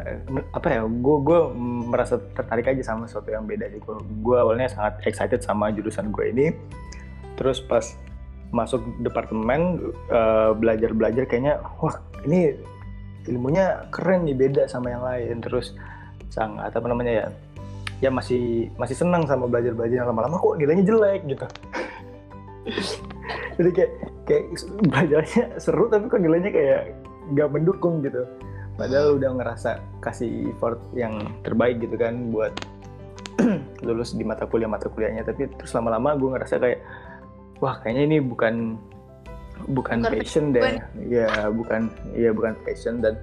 apa 0.51 0.67
ya 0.67 0.81
gue 0.85 1.17
gue 1.23 1.41
merasa 1.87 2.19
tertarik 2.35 2.67
aja 2.67 2.83
sama 2.95 3.07
sesuatu 3.07 3.31
yang 3.31 3.47
beda 3.47 3.71
gitu 3.71 4.03
gue 4.23 4.37
awalnya 4.37 4.67
sangat 4.67 4.99
excited 5.07 5.41
sama 5.41 5.71
jurusan 5.71 6.11
gue 6.11 6.25
ini. 6.35 6.47
Terus 7.39 7.63
pas 7.63 7.95
masuk 8.55 8.83
departemen 9.03 9.91
uh, 10.11 10.55
belajar 10.55 10.95
belajar 10.95 11.27
kayaknya 11.27 11.59
wah 11.83 11.99
ini 12.27 12.55
ilmunya 13.27 13.89
keren 13.91 14.27
nih 14.27 14.37
beda 14.37 14.67
sama 14.67 14.91
yang 14.91 15.03
lain. 15.07 15.39
Terus 15.43 15.75
sangat 16.35 16.75
apa 16.75 16.87
namanya 16.91 17.13
ya 17.15 17.27
ya 18.03 18.11
masih 18.11 18.75
masih 18.75 18.99
senang 18.99 19.23
sama 19.31 19.47
belajar 19.47 19.71
belajar 19.71 20.03
lama-lama 20.03 20.39
kok 20.39 20.59
nilainya 20.59 20.85
jelek? 20.87 21.23
Gitu 21.31 21.47
jadi 23.57 23.71
kayak 23.71 23.93
kayak 24.29 24.45
belajarnya 24.89 25.45
seru 25.63 25.87
tapi 25.89 26.05
kok 26.09 26.21
nilainya 26.21 26.51
kayak 26.53 26.83
nggak 27.33 27.49
mendukung 27.53 28.05
gitu. 28.05 28.25
Padahal 28.75 29.17
udah 29.23 29.31
ngerasa 29.39 29.79
kasih 30.03 30.51
effort 30.51 30.83
yang 30.99 31.15
terbaik 31.47 31.79
gitu 31.79 31.95
kan 31.95 32.35
buat 32.35 32.53
lulus 33.87 34.19
di 34.19 34.27
mata 34.27 34.45
kuliah 34.51 34.69
mata 34.69 34.91
kuliahnya. 34.91 35.23
Tapi 35.25 35.47
terus 35.55 35.73
lama-lama 35.73 36.19
gue 36.19 36.31
ngerasa 36.35 36.55
kayak 36.59 36.81
wah 37.63 37.79
kayaknya 37.81 38.03
ini 38.11 38.19
bukan 38.19 38.77
bukan, 39.71 40.03
bukan 40.03 40.19
passion 40.19 40.51
deh. 40.51 40.83
ya 41.07 41.49
bukan 41.49 41.89
ya 42.19 42.35
bukan 42.35 42.59
passion. 42.67 42.99
Dan 42.99 43.15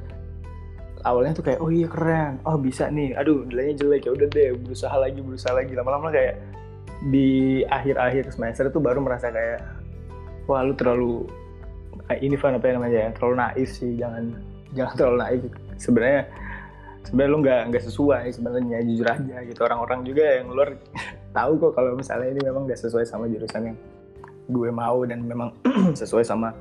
awalnya 1.04 1.36
tuh 1.36 1.46
kayak 1.52 1.60
oh 1.60 1.70
iya 1.70 1.88
keren. 1.92 2.40
Oh 2.48 2.56
bisa 2.56 2.88
nih. 2.88 3.14
Aduh 3.20 3.44
nilainya 3.44 3.84
jelek. 3.84 4.08
Ya 4.08 4.12
udah 4.16 4.28
deh 4.32 4.56
berusaha 4.56 4.96
lagi 4.96 5.20
berusaha 5.20 5.52
lagi. 5.52 5.76
Lama-lama 5.76 6.16
kayak 6.16 6.40
di 7.12 7.62
akhir-akhir 7.68 8.32
semester 8.32 8.70
itu 8.70 8.80
baru 8.80 9.04
merasa 9.04 9.34
kayak 9.34 9.81
wah 10.52 10.68
lu 10.68 10.76
terlalu 10.76 11.24
eh, 12.12 12.20
ini 12.20 12.36
fan 12.36 12.60
apa 12.60 12.76
namanya 12.76 13.08
ya 13.08 13.10
terlalu 13.16 13.36
naif 13.40 13.70
sih 13.72 13.96
jangan 13.96 14.36
jangan 14.76 14.94
terlalu 15.00 15.18
naif. 15.24 15.42
Sebenarnya 15.80 16.22
sebenarnya 17.08 17.32
lu 17.32 17.40
nggak 17.42 17.62
nggak 17.72 17.84
sesuai 17.88 18.26
sebenarnya 18.36 18.80
jujur 18.84 19.08
aja 19.08 19.38
gitu. 19.48 19.60
Orang-orang 19.64 20.04
juga 20.04 20.44
yang 20.44 20.52
luar 20.52 20.76
tahu 21.38 21.52
kok 21.58 21.72
kalau 21.80 21.96
misalnya 21.96 22.28
ini 22.36 22.42
memang 22.44 22.68
nggak 22.68 22.80
sesuai 22.84 23.08
sama 23.08 23.32
jurusan 23.32 23.72
yang 23.72 23.78
gue 24.52 24.70
mau 24.70 25.00
dan 25.08 25.24
memang 25.24 25.56
sesuai 26.00 26.28
sama 26.28 26.52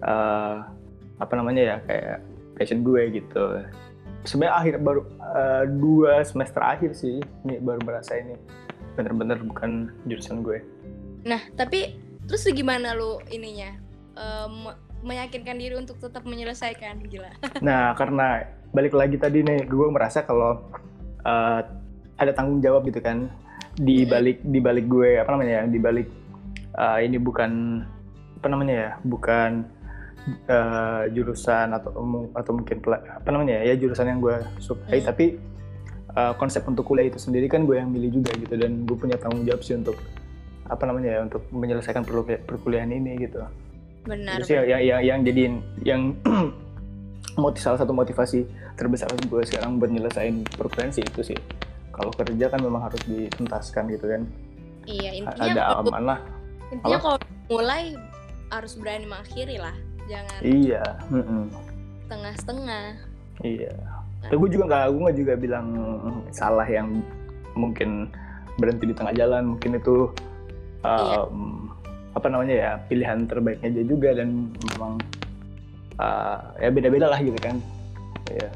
uh, 0.00 0.64
apa 1.20 1.32
namanya 1.36 1.62
ya 1.62 1.76
kayak 1.84 2.18
passion 2.56 2.80
gue 2.80 3.20
gitu. 3.20 3.60
Sebenarnya 4.24 4.54
akhir 4.56 4.74
baru 4.82 5.02
uh, 5.20 5.64
dua 5.68 6.24
semester 6.24 6.64
akhir 6.64 6.96
sih 6.96 7.20
ini 7.44 7.60
baru 7.60 7.84
merasa 7.84 8.16
ini 8.16 8.34
bener-bener 8.96 9.38
bukan 9.44 9.92
jurusan 10.08 10.42
gue. 10.42 10.58
Nah 11.22 11.38
tapi 11.54 12.07
terus 12.28 12.44
gimana 12.52 12.92
lu 12.92 13.18
ininya? 13.32 13.72
Um, 14.18 14.70
meyakinkan 15.02 15.56
diri 15.56 15.74
untuk 15.80 15.96
tetap 15.98 16.22
menyelesaikan? 16.28 17.00
Gila. 17.08 17.32
Nah 17.66 17.96
karena 17.96 18.44
balik 18.76 18.92
lagi 18.92 19.16
tadi 19.16 19.40
nih 19.40 19.64
gue 19.64 19.88
merasa 19.88 20.22
kalau 20.22 20.68
uh, 21.24 21.60
ada 22.20 22.32
tanggung 22.36 22.60
jawab 22.60 22.84
gitu 22.86 23.00
kan. 23.00 23.32
Di 23.78 24.04
balik 24.04 24.44
di 24.44 24.58
balik 24.60 24.90
gue 24.90 25.16
apa 25.16 25.30
namanya 25.32 25.62
ya 25.62 25.64
di 25.70 25.78
balik 25.80 26.08
uh, 26.76 26.98
ini 27.00 27.16
bukan 27.16 27.82
apa 28.38 28.46
namanya 28.50 28.74
ya 28.74 28.90
bukan 29.06 29.50
uh, 30.50 31.06
jurusan 31.14 31.74
atau 31.74 31.90
atau 32.34 32.52
mungkin 32.54 32.78
apa 32.90 33.28
namanya 33.30 33.62
ya, 33.62 33.72
ya 33.72 33.74
jurusan 33.78 34.10
yang 34.10 34.20
gue 34.20 34.36
sukai. 34.58 35.00
Hmm. 35.00 35.06
tapi 35.08 35.26
uh, 36.18 36.34
konsep 36.34 36.66
untuk 36.66 36.84
kuliah 36.90 37.06
itu 37.06 37.22
sendiri 37.22 37.46
kan 37.46 37.64
gue 37.64 37.78
yang 37.78 37.88
milih 37.88 38.18
juga 38.20 38.34
gitu. 38.34 38.54
Dan 38.58 38.82
gue 38.82 38.96
punya 38.98 39.14
tanggung 39.14 39.46
jawab 39.46 39.62
sih 39.62 39.78
untuk 39.78 39.94
apa 40.68 40.82
namanya 40.84 41.18
ya 41.18 41.20
untuk 41.24 41.42
menyelesaikan 41.50 42.04
perkuliahan 42.44 42.92
ini 42.92 43.16
gitu. 43.24 43.40
Benar. 44.04 44.40
Terus 44.40 44.50
ya 44.52 44.62
yang 44.64 44.82
yang, 44.84 45.00
yang 45.04 45.20
jadi 45.24 45.40
yang 45.84 46.02
motiv 47.42 47.60
salah 47.60 47.78
satu 47.80 47.92
motivasi 47.92 48.44
terbesar 48.78 49.10
gue 49.10 49.42
sekarang 49.44 49.80
buat 49.82 49.90
nyelesain 49.90 50.44
perkuliahan 50.54 50.92
sih 50.92 51.04
itu 51.04 51.34
sih. 51.34 51.38
Kalau 51.92 52.14
kerja 52.14 52.46
kan 52.46 52.60
memang 52.62 52.86
harus 52.86 53.02
dituntaskan 53.08 53.90
gitu 53.90 54.06
kan. 54.06 54.22
Iya 54.86 55.10
intinya 55.24 55.52
ada 55.52 55.62
amanah. 55.82 56.20
Intinya 56.70 56.98
kalau 57.00 57.18
mulai 57.48 57.96
harus 58.48 58.72
berani 58.76 59.04
mengakhiri 59.04 59.56
lah, 59.60 59.76
jangan. 60.08 60.40
Iya. 60.40 60.82
Setengah-setengah. 62.06 62.86
Iya. 63.44 63.74
Tapi 64.24 64.34
gue 64.34 64.50
juga 64.50 64.64
nggak, 64.72 64.84
gue 64.94 65.10
juga 65.24 65.32
bilang 65.38 65.66
salah 66.32 66.66
yang 66.66 67.02
mungkin 67.54 68.10
berhenti 68.58 68.90
di 68.90 68.94
tengah 68.96 69.14
jalan, 69.14 69.54
mungkin 69.54 69.78
itu 69.78 70.10
um, 70.82 70.94
iya. 70.98 71.20
apa 72.18 72.26
namanya 72.30 72.54
ya 72.54 72.70
pilihan 72.90 73.24
terbaiknya 73.30 73.68
aja 73.70 73.82
juga 73.86 74.10
dan 74.18 74.50
memang 74.74 74.92
uh, 75.98 76.40
ya 76.58 76.68
beda-beda 76.70 77.06
lah 77.10 77.20
gitu 77.22 77.38
kan. 77.40 77.56
Ya. 78.28 78.50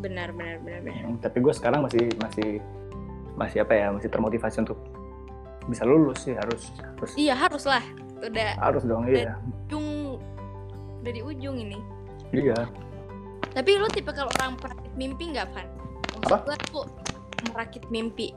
Benar, 0.00 0.32
benar, 0.32 0.56
benar, 0.64 0.80
benar. 0.80 1.02
Hmm, 1.04 1.18
tapi 1.20 1.38
gue 1.44 1.52
sekarang 1.52 1.84
masih 1.84 2.08
masih 2.18 2.48
masih 3.36 3.58
apa 3.62 3.72
ya, 3.76 3.86
masih 3.92 4.08
termotivasi 4.08 4.64
untuk 4.64 4.80
bisa 5.68 5.84
lulus 5.84 6.24
sih 6.24 6.34
harus. 6.34 6.72
harus. 6.80 7.10
Iya 7.14 7.34
harus 7.36 7.64
lah, 7.68 7.84
udah. 8.24 8.50
Harus 8.58 8.82
dong, 8.88 9.04
iya. 9.06 9.36
Ujung 9.68 10.18
dari 11.04 11.20
ujung 11.20 11.56
ini. 11.60 11.78
Iya 12.32 12.64
tapi 13.50 13.70
lu 13.74 13.86
tipe 13.90 14.10
kalau 14.14 14.30
orang 14.38 14.54
perakit 14.58 14.92
mimpi 14.94 15.24
nggak 15.34 15.50
Van? 15.50 15.66
Maksud 16.22 16.40
gue 16.46 16.56
tuh 16.70 16.86
merakit 17.50 17.84
mimpi. 17.90 18.30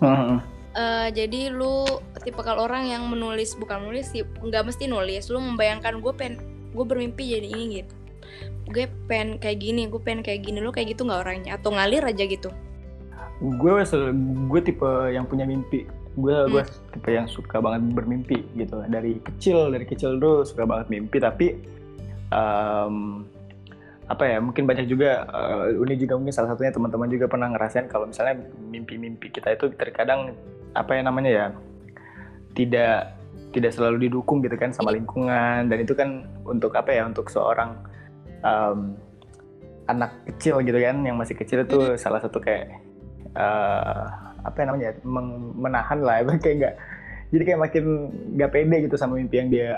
Uh-huh. 0.00 0.40
Uh, 0.70 1.10
jadi 1.10 1.50
lu 1.50 1.82
tipe 2.22 2.38
kalau 2.46 2.70
orang 2.70 2.86
yang 2.86 3.02
menulis 3.10 3.58
bukan 3.58 3.82
menulis 3.82 4.14
sih 4.14 4.22
nggak 4.22 4.70
mesti 4.70 4.86
nulis. 4.86 5.26
Lu 5.26 5.42
membayangkan 5.42 5.98
gue 5.98 6.12
pen 6.14 6.38
gue 6.70 6.84
bermimpi 6.86 7.34
jadi 7.34 7.48
ini 7.50 7.64
gitu. 7.82 7.94
Gue 8.70 8.86
pen 9.10 9.42
kayak 9.42 9.58
gini 9.58 9.90
gue 9.90 9.98
pen 9.98 10.22
kayak 10.22 10.46
gini 10.46 10.62
lu 10.62 10.70
kayak 10.70 10.94
gitu 10.94 11.02
nggak 11.02 11.26
orangnya? 11.26 11.58
Atau 11.58 11.74
ngalir 11.74 12.06
aja 12.06 12.22
gitu? 12.22 12.54
Gue 13.42 13.82
gue 14.46 14.60
tipe 14.62 14.90
yang 15.10 15.26
punya 15.26 15.42
mimpi. 15.42 15.90
Gue 16.14 16.38
hmm. 16.38 16.50
gue 16.54 16.62
tipe 16.94 17.10
yang 17.10 17.26
suka 17.26 17.58
banget 17.58 17.90
bermimpi 17.90 18.38
gitu. 18.54 18.78
Dari 18.86 19.18
kecil 19.26 19.74
dari 19.74 19.82
kecil 19.82 20.22
tuh 20.22 20.46
suka 20.46 20.70
banget 20.70 20.86
mimpi 20.86 21.18
tapi 21.18 21.58
um, 22.30 23.26
apa 24.10 24.26
ya 24.26 24.38
mungkin 24.42 24.66
banyak 24.66 24.90
juga 24.90 25.22
uh, 25.30 25.70
ini 25.70 25.94
juga 25.94 26.18
mungkin 26.18 26.34
salah 26.34 26.50
satunya 26.50 26.74
teman-teman 26.74 27.06
juga 27.06 27.30
pernah 27.30 27.46
ngerasain 27.54 27.86
kalau 27.86 28.10
misalnya 28.10 28.42
mimpi-mimpi 28.58 29.30
kita 29.30 29.54
itu 29.54 29.70
terkadang 29.78 30.34
apa 30.76 30.90
ya 30.98 31.02
namanya 31.02 31.30
ya 31.30 31.46
tidak 32.54 33.20
tidak 33.50 33.74
selalu 33.74 34.06
didukung 34.06 34.42
gitu 34.42 34.54
kan 34.54 34.70
sama 34.70 34.94
lingkungan. 34.94 35.66
Dan 35.66 35.78
itu 35.82 35.92
kan 35.94 36.26
untuk 36.46 36.74
apa 36.78 36.94
ya 36.94 37.06
untuk 37.06 37.26
seorang 37.30 37.74
um, 38.46 38.94
anak 39.90 40.14
kecil 40.34 40.62
gitu 40.62 40.78
kan 40.78 41.02
yang 41.02 41.18
masih 41.18 41.34
kecil 41.34 41.66
itu 41.66 41.98
salah 41.98 42.22
satu 42.22 42.38
kayak 42.38 42.78
uh, 43.34 44.06
apa 44.46 44.56
yang 44.62 44.68
namanya 44.74 44.90
menahan 45.58 45.98
lah. 46.00 46.22
Kayak 46.42 46.56
nggak 46.62 46.74
jadi 47.30 47.42
kayak 47.46 47.60
makin 47.62 47.84
nggak 48.34 48.50
pede 48.50 48.76
gitu 48.90 48.96
sama 48.98 49.14
mimpi 49.14 49.38
yang 49.38 49.50
dia 49.54 49.70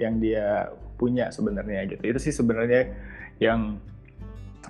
yang 0.00 0.14
dia 0.16 0.72
punya 0.96 1.28
sebenarnya 1.28 1.84
gitu. 1.92 2.02
Itu 2.08 2.18
sih 2.20 2.32
sebenarnya 2.32 2.88
yang 3.36 3.76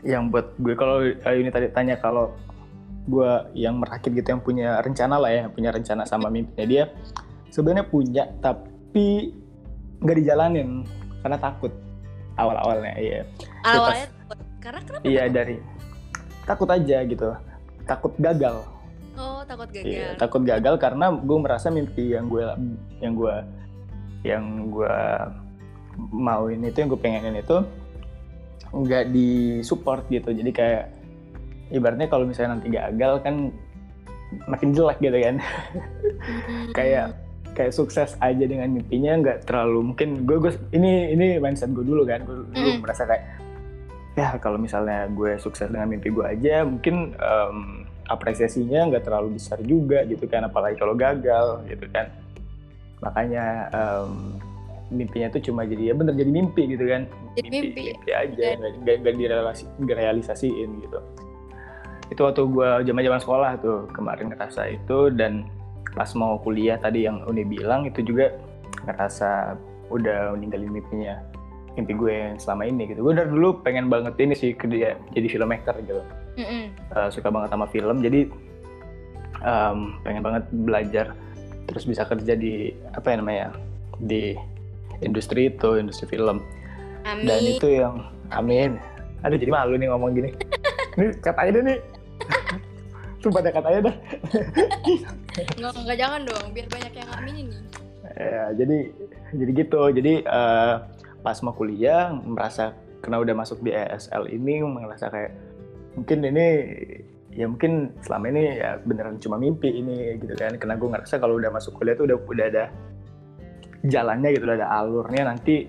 yang 0.02 0.30
buat 0.30 0.58
gue. 0.58 0.74
Kalau 0.74 1.06
ini 1.06 1.50
tadi 1.54 1.70
tanya 1.70 1.98
kalau 2.02 2.34
gue 3.06 3.30
yang 3.54 3.78
merakit 3.78 4.10
gitu 4.12 4.34
yang 4.34 4.42
punya 4.42 4.82
rencana 4.82 5.16
lah 5.16 5.30
ya 5.30 5.44
punya 5.46 5.70
rencana 5.70 6.02
sama 6.02 6.26
mimpinya 6.26 6.66
dia 6.66 6.84
sebenarnya 7.54 7.86
punya 7.86 8.24
tapi 8.42 9.30
nggak 10.02 10.16
dijalanin 10.20 10.82
karena 11.22 11.38
takut 11.38 11.72
awal-awalnya 12.36 12.94
iya. 13.00 13.20
Awalnya 13.64 14.06
karena 14.60 14.80
kenapa 14.82 15.02
iya 15.06 15.24
dari 15.30 15.56
takut 16.44 16.68
aja 16.70 17.02
gitu 17.06 17.34
takut 17.86 18.12
gagal. 18.18 18.66
Oh 19.16 19.40
takut 19.48 19.70
gagal. 19.72 19.88
iya, 19.88 20.08
takut 20.18 20.42
gagal 20.44 20.76
karena 20.76 21.08
gue 21.14 21.38
merasa 21.40 21.72
mimpi 21.72 22.12
yang 22.12 22.28
gue 22.28 22.44
yang 23.00 23.14
gue 23.16 23.34
yang 24.26 24.44
gue 24.68 24.96
mau 26.12 26.50
ini 26.52 26.68
itu 26.68 26.84
yang 26.84 26.90
gue 26.92 27.00
pengenin 27.00 27.40
itu 27.40 27.56
nggak 28.74 29.04
disupport 29.14 30.04
gitu. 30.12 30.34
Jadi 30.34 30.50
kayak 30.52 30.84
ibaratnya 31.70 32.06
kalau 32.06 32.24
misalnya 32.28 32.58
nanti 32.58 32.68
gagal 32.70 33.22
kan 33.22 33.50
makin 34.50 34.74
jelek 34.74 34.98
gitu 35.02 35.18
kan. 35.22 35.36
Hmm. 36.16 36.72
kayak 36.74 37.14
kayak 37.54 37.72
sukses 37.72 38.18
aja 38.20 38.44
dengan 38.44 38.68
mimpinya 38.68 39.16
nggak 39.22 39.38
terlalu 39.48 39.92
mungkin. 39.92 40.26
Gue 40.28 40.42
gue 40.42 40.52
ini 40.76 41.14
ini 41.14 41.26
mindset 41.40 41.72
gue 41.72 41.86
dulu 41.86 42.04
kan. 42.04 42.22
Gue 42.26 42.44
dulu 42.50 42.70
mm. 42.76 42.80
merasa 42.82 43.06
kayak 43.08 43.24
ya 44.16 44.36
kalau 44.40 44.56
misalnya 44.56 45.08
gue 45.12 45.36
sukses 45.40 45.68
dengan 45.68 45.88
mimpi 45.92 46.08
gue 46.08 46.24
aja 46.24 46.64
mungkin 46.64 47.16
um, 47.20 47.84
apresiasinya 48.08 48.88
nggak 48.92 49.04
terlalu 49.08 49.40
besar 49.40 49.58
juga 49.64 50.04
gitu 50.04 50.28
kan. 50.28 50.46
Apalagi 50.46 50.76
kalau 50.76 50.92
gagal 50.92 51.64
gitu 51.70 51.86
kan. 51.94 52.12
Makanya 53.00 53.70
um, 53.72 54.36
mimpinya 54.92 55.32
tuh 55.32 55.42
cuma 55.42 55.66
jadi 55.66 55.90
ya 55.90 55.94
bener 55.96 56.14
jadi 56.14 56.30
mimpi 56.30 56.62
gitu 56.76 56.84
kan. 56.86 57.08
Jadi 57.36 57.48
mimpi, 57.48 57.68
mimpi, 57.72 57.82
mimpi 57.96 58.10
aja 58.12 58.46
nggak 58.56 58.96
nggak 59.02 59.14
direalisasiin 59.84 60.70
gitu 60.84 61.00
itu 62.06 62.20
waktu 62.22 62.42
gue 62.46 62.68
zaman 62.86 63.02
zaman 63.02 63.20
sekolah 63.20 63.50
tuh 63.58 63.78
kemarin 63.90 64.30
ngerasa 64.30 64.70
itu 64.70 65.10
dan 65.10 65.50
pas 65.96 66.12
mau 66.14 66.38
kuliah 66.38 66.78
tadi 66.78 67.08
yang 67.08 67.24
Uni 67.26 67.42
bilang 67.42 67.88
itu 67.88 68.04
juga 68.04 68.30
ngerasa 68.86 69.58
udah 69.90 70.34
ninggalin 70.38 70.70
mimpinya 70.70 71.18
mimpi 71.76 71.92
gue 71.92 72.12
yang 72.12 72.38
selama 72.40 72.68
ini 72.68 72.88
gitu. 72.88 73.04
Gue 73.04 73.12
dari 73.12 73.28
dulu 73.28 73.60
pengen 73.60 73.92
banget 73.92 74.16
ini 74.22 74.34
sih 74.36 74.56
kerja 74.56 74.96
jadi 75.12 75.26
filmmaker 75.28 75.76
gitu. 75.84 76.02
Mm 76.36 76.44
-hmm. 76.44 76.62
uh, 76.92 77.08
suka 77.08 77.28
banget 77.32 77.48
sama 77.52 77.66
film 77.72 78.04
jadi 78.04 78.28
um, 79.40 79.96
pengen 80.04 80.22
banget 80.24 80.44
belajar 80.52 81.06
terus 81.66 81.84
bisa 81.88 82.04
kerja 82.04 82.36
di 82.36 82.70
apa 82.92 83.06
ya 83.08 83.16
namanya 83.18 83.46
di 83.98 84.36
industri 85.02 85.50
itu 85.50 85.80
industri 85.80 86.06
film. 86.06 86.40
Amin. 87.06 87.22
dan 87.22 87.40
itu 87.46 87.66
yang 87.70 87.94
amin. 88.34 88.82
Aduh 89.22 89.38
jadi 89.38 89.50
malu 89.54 89.78
nih 89.78 89.88
ngomong 89.90 90.10
gini. 90.14 90.30
Ini 90.96 91.12
kata 91.20 91.44
aja 91.44 91.60
nih 91.60 91.78
Sumpah 93.22 93.40
ada 93.42 93.50
katanya 93.50 93.80
dah. 93.90 93.96
Enggak, 95.56 95.72
enggak 95.76 95.98
jangan 95.98 96.20
dong, 96.24 96.44
biar 96.54 96.66
banyak 96.70 96.92
yang 96.94 97.08
aminin 97.18 97.46
nih. 97.50 97.62
Ya, 98.16 98.44
jadi 98.54 98.78
jadi 99.34 99.50
gitu. 99.52 99.82
Jadi 99.90 100.12
uh, 100.24 100.74
pas 101.26 101.38
mau 101.42 101.52
kuliah 101.52 102.14
merasa 102.14 102.72
karena 103.02 103.18
udah 103.18 103.34
masuk 103.34 103.58
di 103.66 103.74
ESL 103.74 104.30
ini 104.30 104.62
merasa 104.62 105.10
kayak 105.10 105.34
mungkin 105.98 106.18
ini 106.22 106.46
ya 107.36 107.46
mungkin 107.46 107.92
selama 108.00 108.32
ini 108.32 108.42
ya 108.56 108.80
beneran 108.80 109.20
cuma 109.20 109.36
mimpi 109.36 109.68
ini 109.68 110.16
gitu 110.22 110.32
kan 110.34 110.56
karena 110.56 110.74
gue 110.74 110.88
ngerasa 110.88 111.20
kalau 111.20 111.36
udah 111.36 111.52
masuk 111.52 111.76
kuliah 111.76 111.94
tuh 111.94 112.08
udah 112.08 112.16
udah 112.16 112.46
ada 112.48 112.64
jalannya 113.84 114.32
gitu 114.32 114.48
udah 114.48 114.56
ada 114.58 114.68
alurnya 114.72 115.22
nanti 115.28 115.68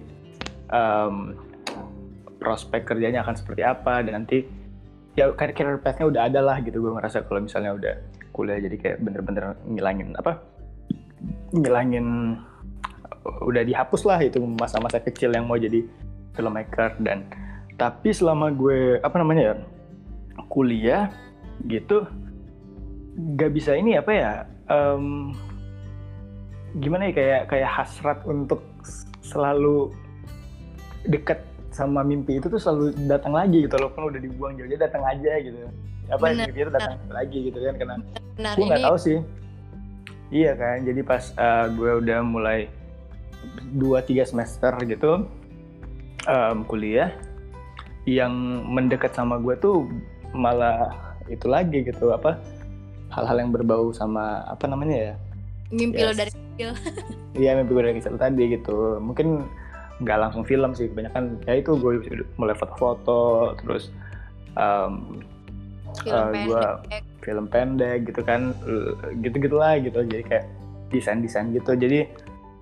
um, 0.71 1.35
prospek 2.39 2.87
kerjanya 2.87 3.21
akan 3.21 3.35
seperti 3.35 3.61
apa 3.67 4.01
dan 4.01 4.23
nanti 4.23 4.47
ya 5.17 5.33
career 5.33 5.81
path-nya 5.81 6.05
udah 6.07 6.21
ada 6.29 6.39
lah 6.45 6.57
gitu. 6.61 6.77
Gue 6.79 6.93
ngerasa 6.93 7.25
kalau 7.25 7.41
misalnya 7.41 7.73
udah 7.73 7.93
kuliah 8.31 8.61
jadi 8.61 8.77
kayak 8.77 8.97
bener-bener 9.01 9.57
ngilangin 9.65 10.13
apa 10.13 10.37
ngilangin 11.57 12.37
udah 13.25 13.63
dihapus 13.65 14.05
lah 14.05 14.21
itu 14.21 14.37
masa-masa 14.45 15.01
kecil 15.01 15.33
yang 15.33 15.49
mau 15.49 15.57
jadi 15.57 15.81
filmmaker. 16.37 16.95
Dan 17.01 17.25
tapi 17.75 18.13
selama 18.13 18.53
gue 18.53 19.01
apa 19.01 19.15
namanya 19.17 19.41
ya 19.41 19.55
kuliah 20.53 21.09
gitu 21.65 22.05
gak 23.33 23.49
bisa 23.49 23.73
ini 23.73 23.97
apa 23.97 24.11
ya 24.13 24.31
um, 24.69 25.33
gimana 26.77 27.09
ya 27.09 27.13
kayak 27.17 27.41
kayak 27.49 27.69
hasrat 27.73 28.19
untuk 28.29 28.61
selalu 29.25 29.89
dekat 31.09 31.41
sama 31.77 32.01
mimpi 32.01 32.41
itu 32.41 32.49
tuh 32.49 32.57
selalu 32.57 32.97
datang 33.05 33.37
lagi 33.37 33.69
gitu 33.69 33.77
walaupun 33.77 34.09
udah 34.09 34.21
dibuang 34.21 34.57
jauh-jauh 34.57 34.81
datang 34.81 35.05
aja 35.05 35.33
gitu. 35.45 35.57
Apa 36.09 36.33
bener, 36.33 36.49
mimpi 36.49 36.59
itu 36.65 36.71
datang 36.73 36.97
lagi 37.13 37.37
gitu 37.53 37.57
kan 37.61 37.75
karena 37.77 37.95
gue 38.57 38.65
nggak 38.65 38.85
tahu 38.89 38.97
sih. 38.97 39.17
Iya 40.33 40.51
kan 40.57 40.77
jadi 40.83 41.01
pas 41.05 41.23
uh, 41.37 41.69
gue 41.69 41.91
udah 42.01 42.19
mulai 42.25 42.65
dua 43.77 44.01
tiga 44.01 44.25
semester 44.25 44.73
gitu 44.89 45.29
um, 46.25 46.57
kuliah 46.65 47.13
yang 48.07 48.33
mendekat 48.65 49.13
sama 49.13 49.37
gue 49.37 49.53
tuh 49.59 49.85
malah 50.33 50.95
itu 51.27 51.45
lagi 51.47 51.83
gitu 51.83 52.15
apa 52.15 52.39
hal-hal 53.11 53.37
yang 53.39 53.51
berbau 53.51 53.93
sama 53.93 54.43
apa 54.47 54.65
namanya 54.67 54.97
ya? 54.97 55.13
Mimpi 55.71 55.99
yes. 55.99 56.07
lo 56.07 56.13
dari 56.15 56.31
kecil. 56.33 56.71
Iya 57.37 57.53
mimpi 57.53 57.69
gue 57.69 57.83
dari 57.85 57.95
kecil 58.01 58.17
tadi 58.17 58.43
gitu. 58.49 58.97
Mungkin 58.97 59.45
nggak 60.01 60.17
langsung 60.17 60.43
film 60.45 60.71
sih. 60.77 60.89
Kebanyakan 60.89 61.41
ya 61.45 61.53
itu 61.57 61.71
gue 61.77 61.93
mulai 62.37 62.55
foto-foto 62.57 63.53
terus 63.63 63.89
um, 64.57 65.21
film 66.03 66.13
uh, 66.13 66.31
gue 66.33 66.63
film 67.25 67.45
pendek 67.49 68.07
gitu 68.07 68.21
kan 68.21 68.53
gitu 69.21 69.35
gitulah 69.41 69.77
gitu. 69.81 70.05
Jadi 70.05 70.23
kayak 70.25 70.45
desain 70.93 71.19
desain 71.21 71.49
gitu. 71.53 71.73
Jadi 71.73 72.07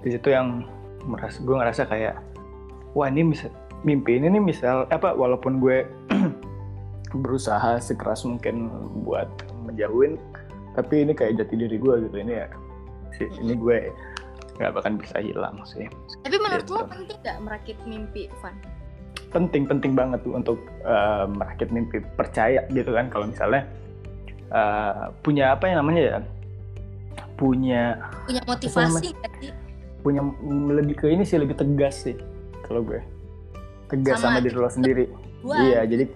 di 0.06 0.10
situ 0.14 0.30
yang 0.32 0.64
merasa 1.06 1.38
gue 1.42 1.56
ngerasa 1.56 1.84
kayak 1.90 2.16
wah 2.98 3.10
ini 3.10 3.36
bisa 3.36 3.52
mimpi 3.86 4.18
ini 4.18 4.34
nih 4.34 4.42
misal 4.42 4.90
apa 4.90 5.14
walaupun 5.14 5.62
gue 5.62 5.86
berusaha 7.24 7.78
sekeras 7.78 8.26
mungkin 8.26 8.68
buat 9.06 9.30
menjauhin 9.64 10.18
tapi 10.76 11.08
ini 11.08 11.16
kayak 11.16 11.40
jati 11.40 11.56
diri 11.56 11.78
gue 11.80 11.96
gitu. 12.10 12.16
Ini 12.20 12.34
ya 12.34 12.48
ini 13.40 13.54
gue 13.56 13.78
nggak 14.56 14.72
bakal 14.72 14.92
bisa 14.96 15.18
hilang 15.20 15.60
sih. 15.68 15.88
Tapi 16.24 16.36
menurut 16.40 16.66
gitu. 16.66 16.76
lo 16.80 16.84
penting 16.88 17.18
nggak 17.22 17.38
merakit 17.44 17.78
mimpi, 17.84 18.32
Van? 18.40 18.56
Penting, 19.32 19.64
penting 19.68 19.92
banget 19.94 20.24
tuh 20.24 20.34
untuk 20.40 20.60
uh, 20.88 21.28
merakit 21.28 21.70
mimpi. 21.72 22.00
Percaya 22.16 22.64
gitu 22.72 22.96
kan 22.96 23.12
kalau 23.12 23.28
misalnya 23.28 23.68
uh, 24.52 25.12
punya 25.20 25.56
apa 25.56 25.68
yang 25.68 25.84
namanya 25.84 26.02
ya? 26.02 26.18
Punya 27.36 28.00
punya 28.24 28.42
motivasi 28.48 29.12
Punya 30.06 30.22
lebih 30.72 30.96
ke 31.02 31.10
ini 31.10 31.26
sih 31.26 31.42
lebih 31.42 31.58
tegas 31.58 32.08
sih 32.08 32.16
kalau 32.64 32.86
gue. 32.86 33.02
Tegas 33.92 34.24
sama, 34.24 34.40
sama 34.40 34.46
diri 34.46 34.56
lo 34.56 34.70
sendiri. 34.72 35.06
Iya, 35.46 35.86
jadi 35.86 36.10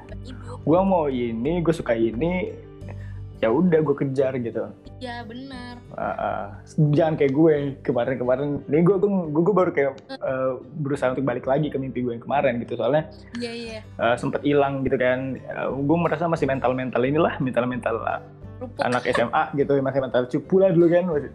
gue 0.66 0.80
mau 0.82 1.06
ini, 1.06 1.62
gue 1.62 1.74
suka 1.74 1.94
ini, 1.94 2.50
ya 3.40 3.54
udah 3.54 3.80
gue 3.86 3.96
kejar 3.98 4.34
gitu 4.42 4.74
iya 5.00 5.24
benar. 5.24 5.80
Uh, 5.96 6.04
uh, 6.04 6.46
jangan 6.92 7.16
kayak 7.16 7.34
gue 7.34 7.56
kemarin-kemarin 7.82 8.62
ini 8.68 8.84
gue 8.84 8.96
gue 9.00 9.42
gue 9.44 9.56
baru 9.56 9.72
kayak 9.72 9.92
uh, 10.20 10.60
berusaha 10.80 11.16
untuk 11.16 11.26
balik 11.26 11.48
lagi 11.48 11.72
ke 11.72 11.80
mimpi 11.80 12.04
gue 12.04 12.14
yang 12.20 12.24
kemarin 12.24 12.60
gitu. 12.60 12.76
Soalnya 12.76 13.08
iya 13.40 13.52
iya. 13.52 13.80
uh, 13.98 14.16
sempet 14.20 14.44
hilang 14.44 14.84
gitu 14.84 15.00
kan. 15.00 15.40
Uh, 15.50 15.72
gue 15.80 15.98
merasa 15.98 16.28
masih 16.28 16.46
mental 16.46 16.76
mental 16.76 17.02
inilah 17.02 17.40
mental 17.40 17.66
mental 17.66 17.96
uh, 18.04 18.22
anak 18.84 19.08
SMA 19.16 19.44
gitu 19.56 19.80
masih 19.80 20.00
mental 20.04 20.24
cupu 20.28 20.56
lah 20.60 20.70
dulu 20.76 20.88
kan. 20.92 21.04
Masih, 21.08 21.32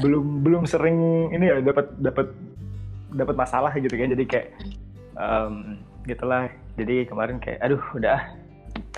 belum 0.00 0.24
belum 0.40 0.62
sering 0.64 1.28
ini 1.34 1.44
ya 1.50 1.60
dapat 1.60 1.92
dapat 2.00 2.26
dapat 3.12 3.34
masalah 3.36 3.72
gitu 3.76 3.94
kan. 3.94 4.08
Jadi 4.10 4.24
kayak 4.24 4.48
um, 5.20 5.78
gitulah. 6.08 6.48
Jadi 6.74 7.06
kemarin 7.06 7.38
kayak 7.38 7.62
aduh 7.62 7.82
udah 7.94 8.18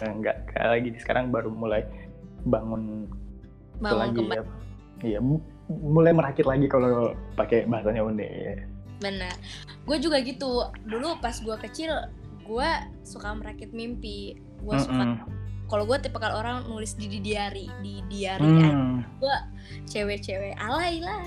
enggak 0.00 0.46
kayak 0.54 0.68
lagi. 0.72 0.88
Sekarang 0.96 1.28
baru 1.28 1.52
mulai 1.52 1.84
bangun, 2.46 3.10
bangun 3.82 4.00
lagi 4.00 4.20
kembali. 4.22 4.36
ya 4.36 4.42
iya 5.04 5.18
mulai 5.68 6.12
merakit 6.14 6.46
lagi 6.46 6.66
kalau 6.70 7.12
pakai 7.34 7.66
bahasanya 7.66 8.02
Une 8.06 8.28
benar 9.02 9.34
gue 9.84 9.96
juga 10.00 10.22
gitu 10.24 10.72
dulu 10.88 11.20
pas 11.20 11.36
gue 11.36 11.56
kecil 11.68 11.92
gue 12.46 12.70
suka 13.04 13.34
merakit 13.36 13.74
mimpi 13.76 14.40
gue 14.64 14.72
mm 14.72 14.80
-mm. 14.80 14.86
suka 14.86 15.04
kalau 15.66 15.84
gue 15.84 15.98
tipe 15.98 16.16
kalau 16.22 16.38
orang 16.38 16.62
nulis 16.70 16.94
di, 16.94 17.10
di 17.10 17.18
diary 17.20 17.66
di 17.82 18.00
diary 18.08 18.46
mm. 18.46 19.20
gue 19.20 19.36
cewek-cewek 19.90 20.54
alay 20.56 21.02
lah 21.02 21.26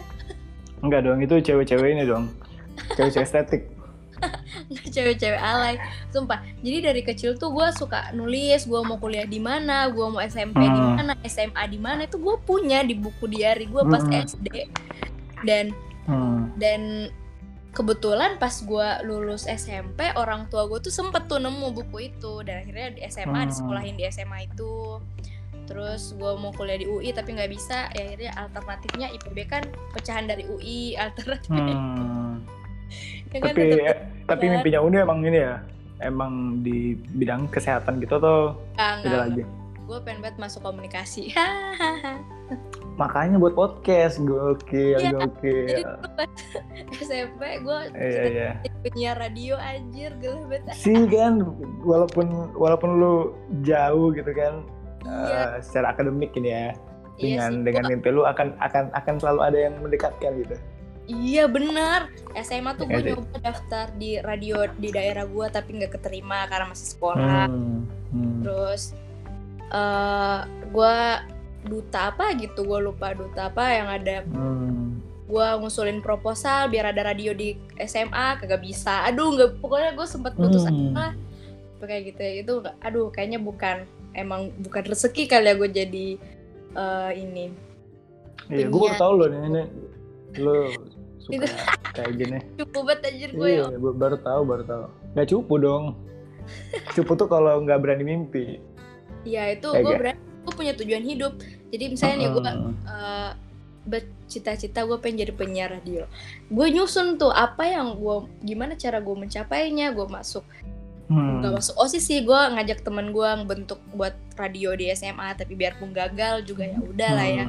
Enggak 0.79 1.03
dong, 1.03 1.19
itu 1.19 1.35
cewek-cewek 1.43 1.89
ini 1.91 2.03
dong. 2.07 2.31
Cewek-cewek 2.95 3.27
estetik. 3.27 3.63
Cewek-cewek 4.89 5.37
alay 5.37 5.75
sumpah 6.09 6.41
jadi 6.59 6.91
dari 6.91 7.01
kecil 7.01 7.35
tuh 7.35 7.49
gue 7.49 7.67
suka 7.73 8.11
nulis 8.11 8.63
gue 8.63 8.79
mau 8.81 8.95
kuliah 8.95 9.23
di 9.23 9.37
mana 9.37 9.87
gue 9.87 10.05
mau 10.05 10.19
SMP 10.19 10.59
di 10.59 10.69
Hmm. 10.69 10.95
mana 10.95 11.13
SMA 11.23 11.63
di 11.65 11.79
mana 11.79 12.01
itu 12.03 12.17
gue 12.17 12.35
punya 12.41 12.81
di 12.81 12.93
buku 12.93 13.25
diary 13.25 13.65
gue 13.65 13.83
pas 13.83 14.01
Hmm. 14.01 14.13
SD 14.19 14.47
dan 15.43 15.71
Hmm. 16.05 16.51
dan 16.55 17.09
kebetulan 17.69 18.35
pas 18.35 18.51
gue 18.55 18.87
lulus 19.03 19.45
SMP 19.45 20.09
orang 20.13 20.49
tua 20.49 20.65
gue 20.65 20.81
tuh 20.81 20.89
sempet 20.89 21.29
tuh 21.29 21.37
nemu 21.37 21.69
buku 21.71 22.09
itu 22.09 22.41
dan 22.41 22.65
akhirnya 22.65 22.87
di 22.91 23.01
SMA 23.05 23.39
Hmm. 23.39 23.47
disekolahin 23.47 23.95
di 23.95 24.03
SMA 24.05 24.45
itu 24.45 24.97
terus 25.63 26.17
gue 26.17 26.31
mau 26.33 26.49
kuliah 26.49 26.81
di 26.81 26.89
UI 26.89 27.13
tapi 27.13 27.37
nggak 27.37 27.45
bisa 27.47 27.93
ya 27.93 28.01
akhirnya 28.03 28.33
alternatifnya 28.35 29.07
IPB 29.13 29.37
kan 29.45 29.63
pecahan 29.93 30.25
dari 30.25 30.41
UI 30.43 30.97
alternatifnya 30.97 31.61
Hmm. 31.77 32.28
Ya 33.29 33.37
kan 33.39 33.51
Tapi 33.51 33.61
tetep- 33.67 33.85
eh, 33.85 33.97
tapi 34.25 34.43
kan. 34.43 34.51
mimpinya 34.55 34.79
Uni 34.81 34.97
emang 34.97 35.19
ini 35.21 35.39
ya. 35.39 35.55
Emang 35.99 36.33
di 36.61 36.77
bidang 37.11 37.47
kesehatan 37.47 37.99
gitu 37.99 38.17
atau 38.17 38.55
Ah, 38.75 38.99
beda 38.99 39.17
lagi? 39.25 39.43
gue 39.81 39.97
pengen 39.99 40.21
banget 40.21 40.37
masuk 40.37 40.61
komunikasi 40.61 41.33
Makanya 42.95 43.35
buat 43.35 43.51
podcast, 43.51 44.19
gokil, 44.19 44.95
Iya, 44.95 45.09
gokil. 45.11 45.65
jadi 45.65 45.83
SMP 46.99 47.41
gue 47.65 47.79
Iya, 47.91 48.21
iya. 48.23 48.51
penyiar 48.81 49.17
radio 49.17 49.55
anjir 49.55 50.13
gila 50.17 50.45
banget 50.45 50.77
Sih 50.83 50.93
kan, 51.07 51.41
walaupun 51.81 52.27
walaupun 52.53 52.89
lu 52.95 53.13
jauh 53.61 54.11
gitu 54.11 54.29
kan, 54.29 54.61
iya 55.25 55.57
eh, 55.57 55.59
secara 55.59 55.91
akademik 55.91 56.31
ini 56.33 56.49
ya, 56.49 56.59
iya 56.59 56.69
dengan 57.17 57.49
sih 57.49 57.61
dengan 57.65 57.83
mimpi 57.89 58.09
lu 58.11 58.23
akan 58.23 58.53
akan 58.59 58.93
akan 58.93 59.15
selalu 59.17 59.39
ada 59.41 59.57
yang 59.59 59.73
mendekatkan 59.79 60.31
gitu. 60.37 60.55
Iya 61.09 61.45
benar 61.45 62.07
SMA 62.37 62.71
tuh 62.73 62.85
gue 62.85 63.01
Iya 63.01 63.17
nyoba 63.17 63.37
daftar 63.41 63.85
di 63.93 64.21
radio 64.21 64.69
di 64.71 64.89
daerah 64.89 65.25
gue 65.25 65.45
tapi 65.49 65.69
nggak 65.75 65.97
keterima 65.97 66.45
karena 66.45 66.69
masih 66.69 66.87
sekolah 66.93 67.45
Hmm, 67.45 67.83
hmm. 68.13 68.39
terus 68.41 68.93
eh 69.67 70.39
gue 70.67 70.95
duta 71.61 71.99
apa 72.09 72.31
gitu 72.33 72.63
gue 72.63 72.79
lupa 72.79 73.11
duta 73.11 73.49
apa 73.49 73.65
yang 73.69 73.87
ada 73.87 74.23
Hmm. 74.23 75.01
gue 75.25 75.47
ngusulin 75.57 75.99
proposal 75.99 76.65
biar 76.67 76.89
ada 76.89 77.05
radio 77.05 77.33
di 77.33 77.53
SMA 77.79 78.39
kagak 78.39 78.61
bisa 78.61 79.03
aduh 79.03 79.29
nggak 79.29 79.49
pokoknya 79.59 79.93
gue 79.93 80.07
sempet 80.07 80.33
putus 80.33 80.63
Hmm. 80.63 80.93
asa 80.93 81.13
kayak 81.79 82.03
gitu 82.07 82.19
ya 82.19 82.33
itu 82.39 82.53
aduh 82.79 83.07
kayaknya 83.09 83.39
bukan 83.39 83.85
emang 84.11 84.51
bukan 84.59 84.83
rezeki 84.85 85.25
kali 85.25 85.47
ya 85.47 85.55
gue 85.55 85.69
jadi 85.69 86.07
eh, 86.71 87.11
ini 87.15 87.45
Iya, 88.47 88.65
gue 88.65 88.73
baru 88.73 88.89
Penyiar. 88.89 88.97
tahu 88.97 89.13
loh 89.13 89.27
nih, 89.29 89.41
ini 89.45 89.61
lu 90.41 90.57
Itu. 91.31 91.45
suka 91.45 91.73
kayak 91.95 92.11
gini. 92.15 92.37
cukup 92.57 92.81
banget 92.83 92.99
anjir 93.05 93.29
gue 93.31 93.47
Iya, 93.51 93.65
ba- 93.71 93.97
baru 93.97 94.17
tahu, 94.17 94.41
baru 94.43 94.63
tahu. 94.63 94.83
Gak 95.11 95.27
cupu 95.27 95.53
dong. 95.57 95.83
Cupu 96.95 97.11
tuh 97.13 97.27
kalau 97.27 97.59
nggak 97.59 97.77
berani 97.77 98.03
mimpi. 98.03 98.57
ya 99.21 99.49
itu 99.49 99.67
Kayak 99.67 99.79
gue 99.79 99.89
gak- 99.89 99.99
berani 100.01 100.19
gue 100.39 100.53
punya 100.55 100.73
tujuan 100.73 101.03
hidup 101.03 101.33
jadi 101.67 101.83
misalnya 101.87 102.15
nih 102.17 102.29
gue 102.29 102.41
Hmm. 102.41 102.73
eh, 102.87 103.31
bercita-cita 103.85 104.79
gue 104.81 104.97
pengen 104.97 105.17
jadi 105.19 105.33
penyiar 105.33 105.69
radio 105.71 106.03
gue 106.47 106.67
nyusun 106.69 107.15
tuh 107.15 107.29
apa 107.29 107.65
yang 107.65 107.93
gue 107.95 108.17
gimana 108.41 108.73
cara 108.73 108.97
gue 108.97 109.11
mencapainya 109.13 109.91
gue 109.91 110.07
masuk 110.07 110.41
Hmm. 111.05 111.41
nggak 111.41 111.53
masuk 111.55 111.75
osis 111.75 112.01
sih 112.03 112.21
gue 112.21 112.37
ngajak 112.37 112.79
temen 112.79 113.09
gue 113.09 113.25
ngebentuk 113.35 113.81
buat 113.91 114.13
radio 114.35 114.71
di 114.71 114.87
SMA 114.89 115.33
tapi 115.33 115.53
biarpun 115.53 115.89
gagal 115.89 116.45
juga 116.45 116.63
ya 116.63 116.77
udah 116.79 117.11
lah 117.11 117.27
ya 117.27 117.45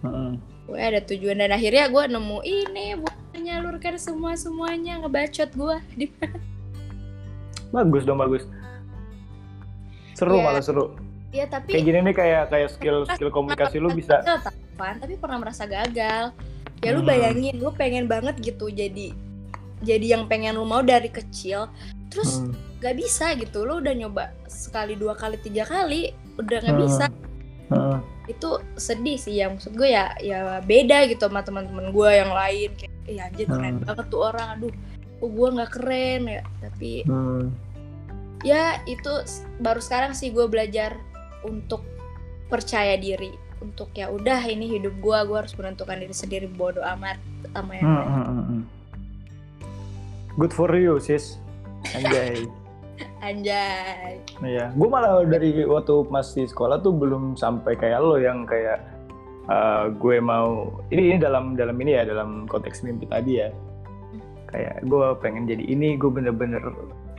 Hmm. 0.00 0.36
gue 0.64 0.76
ada 0.76 1.00
tujuan 1.00 1.38
dan 1.38 1.50
akhirnya 1.50 1.86
gue 1.86 2.04
nemu 2.04 2.38
ini 2.42 2.86
buat 2.96 3.16
menyalurkan 3.44 4.00
semua 4.00 4.32
semuanya 4.34 4.96
ngebacot 4.98 5.52
gue 5.52 5.76
di 6.00 6.06
Bagus 7.68 8.02
dong, 8.02 8.16
bagus. 8.16 8.48
Seru 10.14 10.38
Iya. 10.38 10.44
malah 10.44 10.62
seru. 10.62 10.84
ya 11.28 11.44
tapi 11.44 11.74
Kayak 11.74 11.84
gini 11.84 11.98
nih 12.00 12.14
kayak 12.14 12.42
kayak 12.48 12.68
skill 12.70 13.02
skill 13.04 13.28
komunikasi 13.28 13.76
lu 13.76 13.90
bisa. 13.90 14.22
Taufan, 14.22 14.96
tapi 14.96 15.18
pernah 15.18 15.42
merasa 15.42 15.66
gagal 15.66 16.30
ya 16.78 16.90
lu 16.90 17.02
Hmm. 17.02 17.10
bayangin 17.10 17.58
lu 17.58 17.68
pengen 17.70 18.06
banget 18.06 18.38
gitu 18.38 18.70
jadi 18.70 19.10
jadi 19.82 20.06
yang 20.14 20.24
pengen 20.24 20.54
lu 20.54 20.62
mau 20.62 20.80
dari 20.80 21.10
kecil 21.10 21.66
terus 22.06 22.38
Hmm. 22.38 22.54
gak 22.78 22.94
bisa 22.94 23.34
gitu 23.34 23.66
lu 23.66 23.82
udah 23.82 23.90
nyoba 23.92 24.30
sekali 24.46 24.94
dua 24.94 25.12
kali 25.12 25.34
tiga 25.36 25.66
kali 25.66 26.14
udah 26.36 26.58
nggak 26.62 26.70
Hmm. 26.72 26.84
bisa 26.86 27.04
Hmm. 27.66 27.98
itu 28.24 28.48
sedih 28.76 29.16
sih 29.16 29.34
ya 29.34 29.50
maksud 29.50 29.72
gue 29.72 29.90
ya 29.90 30.14
ya 30.20 30.38
beda 30.60 31.08
gitu 31.08 31.26
sama 31.26 31.42
teman-teman 31.42 31.90
gue 31.90 32.10
yang 32.14 32.30
lain 32.30 32.70
kayak 32.78 32.93
ya 33.04 33.28
anjir 33.28 33.46
keren 33.46 33.78
Hmm. 33.78 33.84
banget 33.84 34.06
tuh 34.08 34.20
orang 34.22 34.48
aduh 34.56 34.72
kok 35.14 35.30
gue 35.30 35.48
nggak 35.50 35.70
keren 35.72 36.22
ya 36.26 36.42
tapi 36.60 36.92
Hmm. 37.04 37.44
ya 38.40 38.64
itu 38.84 39.12
baru 39.58 39.80
sekarang 39.80 40.12
sih 40.12 40.28
gue 40.28 40.44
belajar 40.44 40.96
untuk 41.42 41.84
percaya 42.46 42.96
diri 42.96 43.32
untuk 43.58 43.88
ya 43.92 44.08
udah 44.08 44.44
ini 44.44 44.76
hidup 44.76 44.92
gue 44.98 45.18
gue 45.24 45.36
harus 45.36 45.54
menentukan 45.54 45.96
diri 45.96 46.12
sendiri 46.12 46.46
bodoh 46.46 46.84
amat 46.84 47.16
sama 47.50 47.72
yang 47.74 47.84
Hmm, 47.84 47.96
lain 47.96 48.08
hmm, 48.08 48.24
hmm, 48.24 48.44
hmm. 48.44 48.62
Good 50.34 50.50
for 50.50 50.66
you, 50.74 50.98
sis. 50.98 51.38
Anjay. 51.94 52.42
anjay 53.26 54.18
Iya, 54.38 54.70
gue 54.70 54.88
malah 54.88 55.22
dari 55.24 55.62
waktu 55.62 56.06
masih 56.06 56.46
sekolah 56.46 56.78
tuh 56.78 56.94
belum 56.94 57.34
sampai 57.34 57.74
kayak 57.74 57.98
lo 57.98 58.18
yang 58.18 58.42
kayak 58.44 58.82
eh, 59.50 59.84
gue 59.94 60.16
mau 60.20 60.80
ini 60.92 61.14
ini 61.14 61.16
dalam 61.20 61.54
dalam 61.58 61.76
ini 61.80 61.96
ya 61.96 62.02
dalam 62.04 62.44
konteks 62.48 62.84
mimpi 62.84 63.08
tadi 63.08 63.32
ya. 63.40 63.48
Kayak 64.50 64.86
gue 64.86 65.06
pengen 65.18 65.50
jadi 65.50 65.64
ini, 65.66 65.98
gue 65.98 66.10
bener-bener 66.10 66.62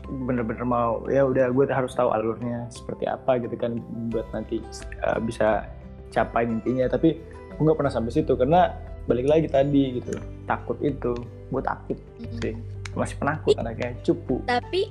bener-bener 0.05 0.61
mau 0.61 1.01
ya 1.09 1.25
udah 1.25 1.49
gue 1.49 1.65
harus 1.65 1.97
tahu 1.97 2.13
alurnya 2.13 2.69
seperti 2.69 3.09
apa 3.09 3.41
gitu 3.41 3.57
kan 3.57 3.81
buat 4.13 4.25
nanti 4.31 4.61
eh, 5.01 5.19
bisa 5.23 5.65
capai 6.11 6.47
mimpinya. 6.47 6.87
Tapi 6.89 7.17
gue 7.55 7.63
nggak 7.63 7.77
pernah 7.77 7.93
sampai 7.93 8.11
situ 8.13 8.33
karena 8.37 8.71
balik 9.05 9.29
lagi 9.29 9.45
tadi 9.45 10.01
gitu 10.01 10.17
takut 10.49 10.77
itu, 10.81 11.13
gue 11.53 11.61
takut 11.61 11.97
sih 12.41 12.57
masih 12.95 13.15
penakut 13.19 13.53
anaknya 13.59 13.91
cupu. 14.01 14.39
tapi 14.47 14.89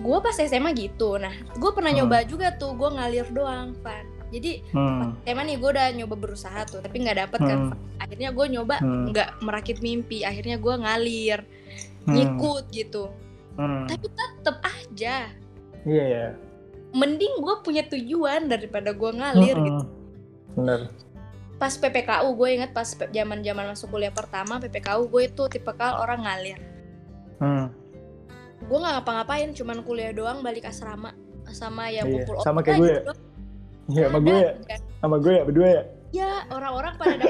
gue 0.00 0.18
pas 0.18 0.34
SMA 0.34 0.74
gitu 0.74 1.20
nah 1.20 1.30
gue 1.54 1.70
pernah 1.70 1.92
Hmm. 1.92 2.08
nyoba 2.08 2.24
juga 2.26 2.50
tuh 2.56 2.74
gue 2.74 2.88
ngalir 2.88 3.28
doang 3.30 3.76
Van 3.84 4.06
jadi 4.34 4.52
Hmm. 4.68 5.14
SMA 5.22 5.42
nih 5.44 5.56
gue 5.56 5.70
udah 5.70 5.86
nyoba 5.94 6.14
berusaha 6.16 6.60
tuh 6.64 6.78
tapi 6.78 6.96
nggak 7.00 7.18
dapet 7.20 7.40
kan 7.40 7.58
Hmm. 7.60 7.70
Van. 7.70 7.78
akhirnya 7.96 8.30
gue 8.30 8.46
nyoba 8.50 8.74
Hmm. 8.76 9.04
nggak 9.08 9.28
merakit 9.40 9.78
mimpi 9.78 10.22
akhirnya 10.22 10.56
gue 10.56 10.74
ngalir 10.76 11.38
Hmm. 12.02 12.12
ngikut 12.12 12.64
gitu 12.68 13.04
Hmm. 13.54 13.86
tapi 13.86 14.06
tetep 14.08 14.56
aja 14.60 15.16
Iya 15.84 16.04
ya. 16.04 16.26
mending 16.90 17.38
gue 17.38 17.54
punya 17.60 17.82
tujuan 17.84 18.46
daripada 18.46 18.90
gue 18.90 19.10
ngalir 19.12 19.54
Mm-mm. 19.54 19.66
gitu 19.68 19.84
Bener. 20.54 20.80
pas 21.54 21.70
PPKU 21.72 22.28
gue 22.32 22.48
inget 22.52 22.70
pas 22.70 22.84
zaman 22.86 23.38
zaman 23.40 23.64
masuk 23.68 23.88
kuliah 23.88 24.10
pertama 24.10 24.58
PPKU 24.58 25.06
gue 25.06 25.22
itu 25.24 25.42
tipe 25.48 25.70
kal 25.72 25.98
orang 25.98 26.22
ngalir 26.22 26.58
Hmm. 27.36 27.70
gue 28.60 28.76
nggak 28.76 28.94
ngapa-ngapain 28.96 29.52
cuman 29.52 29.80
kuliah 29.80 30.10
doang 30.10 30.40
balik 30.40 30.64
asrama 30.64 31.12
sama 31.46 31.86
ya 31.86 32.00
Iya, 32.00 32.24
kumpul 32.24 32.40
sama 32.40 32.60
kayak 32.60 32.78
gue 32.78 32.88
gitu 32.90 33.12
ya. 33.88 33.94
Iya, 33.94 34.04
sama 34.08 34.18
gue 34.20 34.38
ya. 34.38 34.50
kan. 34.64 34.80
Sama 35.00 35.16
gue 35.18 35.32
ya, 35.32 35.42
berdua 35.44 35.68
ya. 35.68 35.82
ya 36.14 36.30
orang-orang 36.48 36.94
pada 36.94 37.24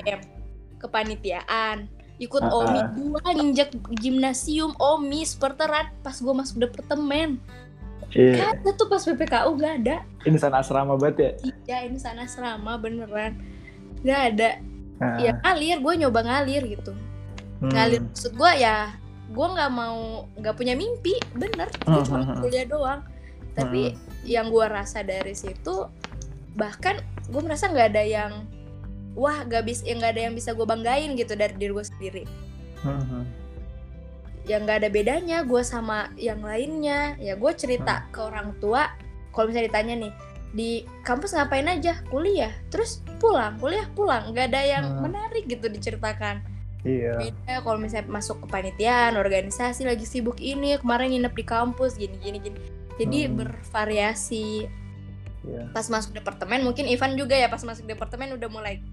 UM 0.00 0.20
kepanitiaan 0.82 1.78
ikut 2.16 2.40
Ah, 2.40 2.52
omi 2.52 2.80
ah. 2.80 2.88
dua 2.92 3.20
injak 3.32 3.68
gimnasium 3.96 4.76
omi 4.76 5.24
sporteran 5.24 5.88
pas 6.00 6.16
gue 6.16 6.34
masuk 6.34 6.60
departemen 6.60 7.40
Iya. 8.10 8.58
ada 8.58 8.74
tuh 8.74 8.90
pas 8.90 8.98
PPKU 8.98 9.54
gak 9.54 9.86
ada 9.86 10.02
Ini 10.26 10.34
sana 10.34 10.58
asrama 10.58 10.98
banget 10.98 11.16
ya. 11.16 11.30
iya 11.46 11.76
ini 11.86 11.94
sana 11.96 12.26
serama 12.26 12.74
beneran 12.74 13.38
gak 14.02 14.34
ada 14.34 14.50
Nah, 15.00 15.16
ya 15.16 15.32
ngalir 15.40 15.80
gue 15.80 15.94
nyoba 15.96 16.20
ngalir 16.20 16.60
gitu 16.76 16.92
hmm. 17.62 17.72
ngalir 17.72 18.04
maksud 18.04 18.36
gue 18.36 18.52
ya 18.58 18.92
gue 19.30 19.46
nggak 19.48 19.70
mau 19.72 20.28
nggak 20.36 20.54
punya 20.58 20.76
mimpi 20.76 21.16
bener 21.32 21.72
gue 21.72 21.88
Hmm, 21.88 22.04
cuma 22.04 22.20
hmm, 22.20 22.28
hmm. 22.36 22.40
kuliah 22.44 22.66
doang 22.68 23.00
tapi 23.60 23.82
yang 24.24 24.48
gue 24.48 24.66
rasa 24.66 25.04
dari 25.04 25.32
situ 25.36 25.88
bahkan 26.56 26.98
gue 27.30 27.42
merasa 27.44 27.70
nggak 27.70 27.88
ada 27.94 28.02
yang 28.04 28.32
wah 29.14 29.42
gak 29.46 29.66
bisa 29.66 29.86
yang 29.86 30.02
nggak 30.02 30.12
ada 30.18 30.22
yang 30.30 30.34
bisa 30.34 30.50
gue 30.54 30.66
banggain 30.66 31.14
gitu 31.18 31.34
dari 31.34 31.54
diri 31.54 31.72
gue 31.74 31.86
sendiri. 31.86 32.24
Hmm, 32.80 33.02
hmm. 33.04 33.24
yang 34.48 34.64
nggak 34.64 34.82
ada 34.82 34.88
bedanya 34.90 35.44
gue 35.44 35.62
sama 35.62 36.10
yang 36.16 36.40
lainnya. 36.40 37.14
Ya 37.20 37.36
gue 37.36 37.52
cerita 37.54 38.08
ke 38.10 38.18
orang 38.24 38.56
tua 38.58 38.88
kalau 39.30 39.52
misalnya 39.52 39.68
ditanya 39.70 39.94
nih 40.08 40.12
di 40.50 40.70
kampus 41.06 41.36
ngapain 41.36 41.68
aja? 41.70 42.02
Kuliah. 42.10 42.50
Terus 42.72 43.04
pulang. 43.22 43.60
Kuliah? 43.60 43.86
Pulang. 43.94 44.32
Nggak 44.34 44.46
ada 44.50 44.60
yang 44.64 44.84
Hmm. 44.90 45.06
menarik 45.06 45.46
gitu 45.46 45.70
diceritakan. 45.70 46.42
Iya. 46.80 47.20
beda 47.20 47.60
kalau 47.60 47.76
misalnya 47.76 48.08
masuk 48.08 48.48
kepanitiaan 48.48 49.20
organisasi 49.20 49.84
lagi 49.84 50.08
sibuk 50.08 50.40
ini 50.40 50.80
kemarin 50.80 51.12
nginep 51.12 51.34
di 51.36 51.44
kampus 51.44 52.00
gini 52.00 52.16
gini 52.24 52.40
gini 52.40 52.56
jadi 53.00 53.18
Hmm. 53.26 53.34
bervariasi 53.40 54.68
Iya. 55.40 55.72
pas 55.72 55.88
masuk 55.88 56.12
departemen 56.12 56.60
mungkin 56.60 56.84
Ivan 56.84 57.16
juga 57.16 57.32
ya 57.32 57.48
pas 57.48 57.64
masuk 57.64 57.88
departemen 57.88 58.36
udah 58.36 58.46
mulai 58.46 58.84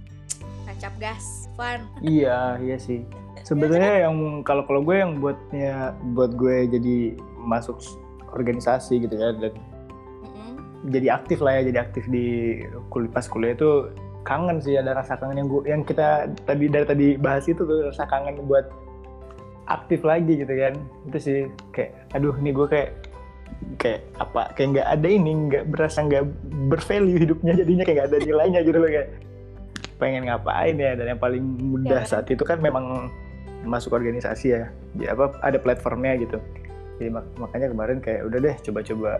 tancap 0.63 0.95
gas 0.97 1.51
Van 1.53 1.83
Iya, 1.99 2.55
iya 2.57 2.77
sih. 2.77 3.03
sebenarnya 3.43 4.03
yang 4.03 4.15
kalau 4.41 4.63
kalau 4.63 4.79
gue 4.79 4.95
yang 4.95 5.19
buatnya 5.19 5.91
buat 6.11 6.31
gue 6.33 6.67
jadi 6.69 6.95
masuk 7.37 7.79
organisasi 8.29 8.99
gitu 9.01 9.15
ya 9.15 9.31
dan 9.33 9.55
Mm-mm. 10.21 10.51
jadi 10.87 11.15
aktif 11.15 11.39
lah 11.39 11.55
ya 11.55 11.67
jadi 11.67 11.79
aktif 11.81 12.03
di 12.07 12.59
kuliah 12.89 13.07
pas 13.09 13.23
kuliah 13.23 13.51
itu 13.51 13.87
kangen 14.23 14.59
sih 14.59 14.75
ada 14.75 14.91
rasa 14.93 15.15
kangen 15.15 15.39
yang 15.39 15.47
gue 15.47 15.61
yang 15.63 15.81
kita 15.81 16.27
tadi 16.43 16.67
dari 16.67 16.83
tadi 16.83 17.07
bahas 17.15 17.47
itu 17.47 17.63
tuh 17.63 17.87
rasa 17.87 18.03
kangen 18.03 18.35
buat 18.43 18.67
aktif 19.67 20.03
lagi 20.03 20.43
gitu 20.43 20.51
kan 20.51 20.75
itu 21.07 21.17
sih 21.17 21.39
kayak 21.71 21.95
aduh 22.11 22.35
nih 22.35 22.51
gue 22.51 22.67
kayak 22.67 22.89
kayak 23.75 24.01
apa 24.15 24.55
kayak 24.55 24.67
nggak 24.73 24.87
ada 24.89 25.07
ini 25.07 25.31
nggak 25.45 25.63
berasa 25.67 25.99
nggak 26.01 26.23
bervalue 26.67 27.19
hidupnya 27.19 27.51
jadinya 27.53 27.83
kayak 27.83 27.95
nggak 27.97 28.09
ada 28.09 28.19
nilainya 28.23 28.59
gitu 28.63 28.77
loh 28.77 28.87
kayak 28.87 29.09
pengen 29.97 30.23
ngapain 30.25 30.75
ya 30.75 30.91
dan 30.93 31.05
yang 31.11 31.19
paling 31.19 31.43
mudah 31.59 31.99
Ya. 31.99 32.07
saat 32.07 32.29
itu 32.29 32.41
kan 32.41 32.57
memang 32.57 33.11
masuk 33.61 33.91
organisasi 33.91 34.53
ya 34.53 34.63
ya 34.95 35.11
apa 35.11 35.35
ada 35.41 35.57
platformnya 35.57 36.15
gitu 36.17 36.37
jadi 36.97 37.11
mak- 37.11 37.35
makanya 37.35 37.67
kemarin 37.69 37.97
kayak 37.99 38.21
udah 38.23 38.39
deh 38.39 38.55
coba-coba 38.63 39.11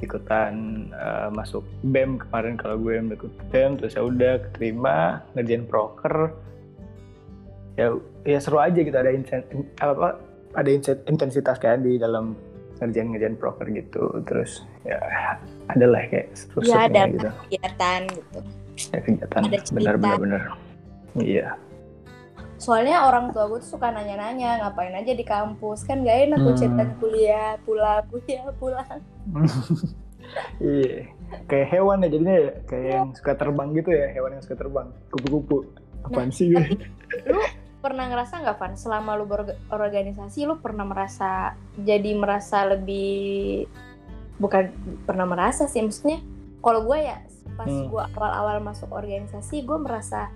ikutan 0.00 0.52
eh, 0.90 1.28
masuk 1.30 1.62
BEM 1.86 2.18
kemarin 2.18 2.56
kalau 2.56 2.76
gue 2.76 2.92
yang 2.92 3.06
ikut 3.08 3.30
BEM 3.48 3.78
terus 3.78 3.94
ya 3.94 4.02
udah 4.02 4.42
keterima 4.42 4.96
ngerjain 5.32 5.64
proker 5.64 6.34
ya 7.74 7.94
ya 8.22 8.38
seru 8.38 8.58
aja 8.58 8.76
gitu 8.76 8.92
ada 8.92 9.08
insen- 9.08 9.46
apa 9.76 10.18
ada 10.52 10.70
intensitas 11.04 11.56
kan 11.56 11.80
di 11.80 11.96
dalam 11.96 12.36
ngerjain 12.84 13.08
ngerjain 13.08 13.36
proker 13.40 13.66
gitu 13.72 14.20
terus 14.28 14.60
ya 14.84 15.00
adalah 15.72 16.04
kayak 16.06 16.28
seru 16.36 16.60
Ya 16.60 16.84
ada 16.84 17.08
gitu. 17.08 17.28
kegiatan 17.48 18.00
gitu. 18.12 18.38
ya, 18.92 18.98
kegiatan. 19.00 19.42
Benar 19.72 19.94
benar 19.96 20.16
benar. 20.20 20.42
Iya. 21.16 21.48
Soalnya 22.60 23.08
orang 23.08 23.32
tua 23.32 23.48
gue 23.48 23.60
tuh 23.60 23.76
suka 23.76 23.88
nanya-nanya 23.88 24.60
ngapain 24.62 24.94
aja 24.94 25.12
di 25.12 25.24
kampus? 25.24 25.84
Kan 25.84 26.04
gak 26.04 26.28
enak 26.28 26.38
tuh 26.38 26.52
Hmm. 26.52 26.60
cerita 26.60 26.84
kuliah 26.98 27.50
pulang 27.64 28.04
kuliah 28.08 28.44
pulang. 28.56 29.00
iya. 30.62 31.08
Kayak 31.50 31.68
hewan 31.72 32.04
ya 32.04 32.08
jadinya 32.12 32.34
ya 32.36 32.50
kayak 32.64 32.86
yang 32.86 33.08
suka 33.12 33.32
terbang 33.34 33.68
gitu 33.74 33.90
ya 33.90 34.06
hewan 34.12 34.30
yang 34.38 34.42
suka 34.44 34.56
terbang. 34.56 34.86
Kupu-kupu. 35.10 35.56
Apaan 36.04 36.28
sih 36.30 36.52
gue 36.52 36.62
pernah 37.84 38.08
ngerasa 38.08 38.40
nggak 38.40 38.56
Van? 38.56 38.72
Selama 38.74 39.12
lu 39.12 39.28
berorganisasi 39.28 40.48
lu 40.48 40.56
pernah 40.56 40.82
merasa 40.82 41.52
jadi 41.76 42.16
merasa 42.16 42.64
lebih 42.64 43.68
bukan 44.34 44.72
pernah 45.04 45.28
merasa 45.28 45.68
sih 45.68 45.78
maksudnya 45.78 46.24
kalau 46.58 46.80
gue 46.82 46.98
ya 46.98 47.20
pas 47.54 47.68
Hmm. 47.68 47.86
gue 47.86 48.02
awal-awal 48.10 48.58
masuk 48.58 48.88
organisasi 48.88 49.62
gue 49.62 49.78
merasa 49.78 50.32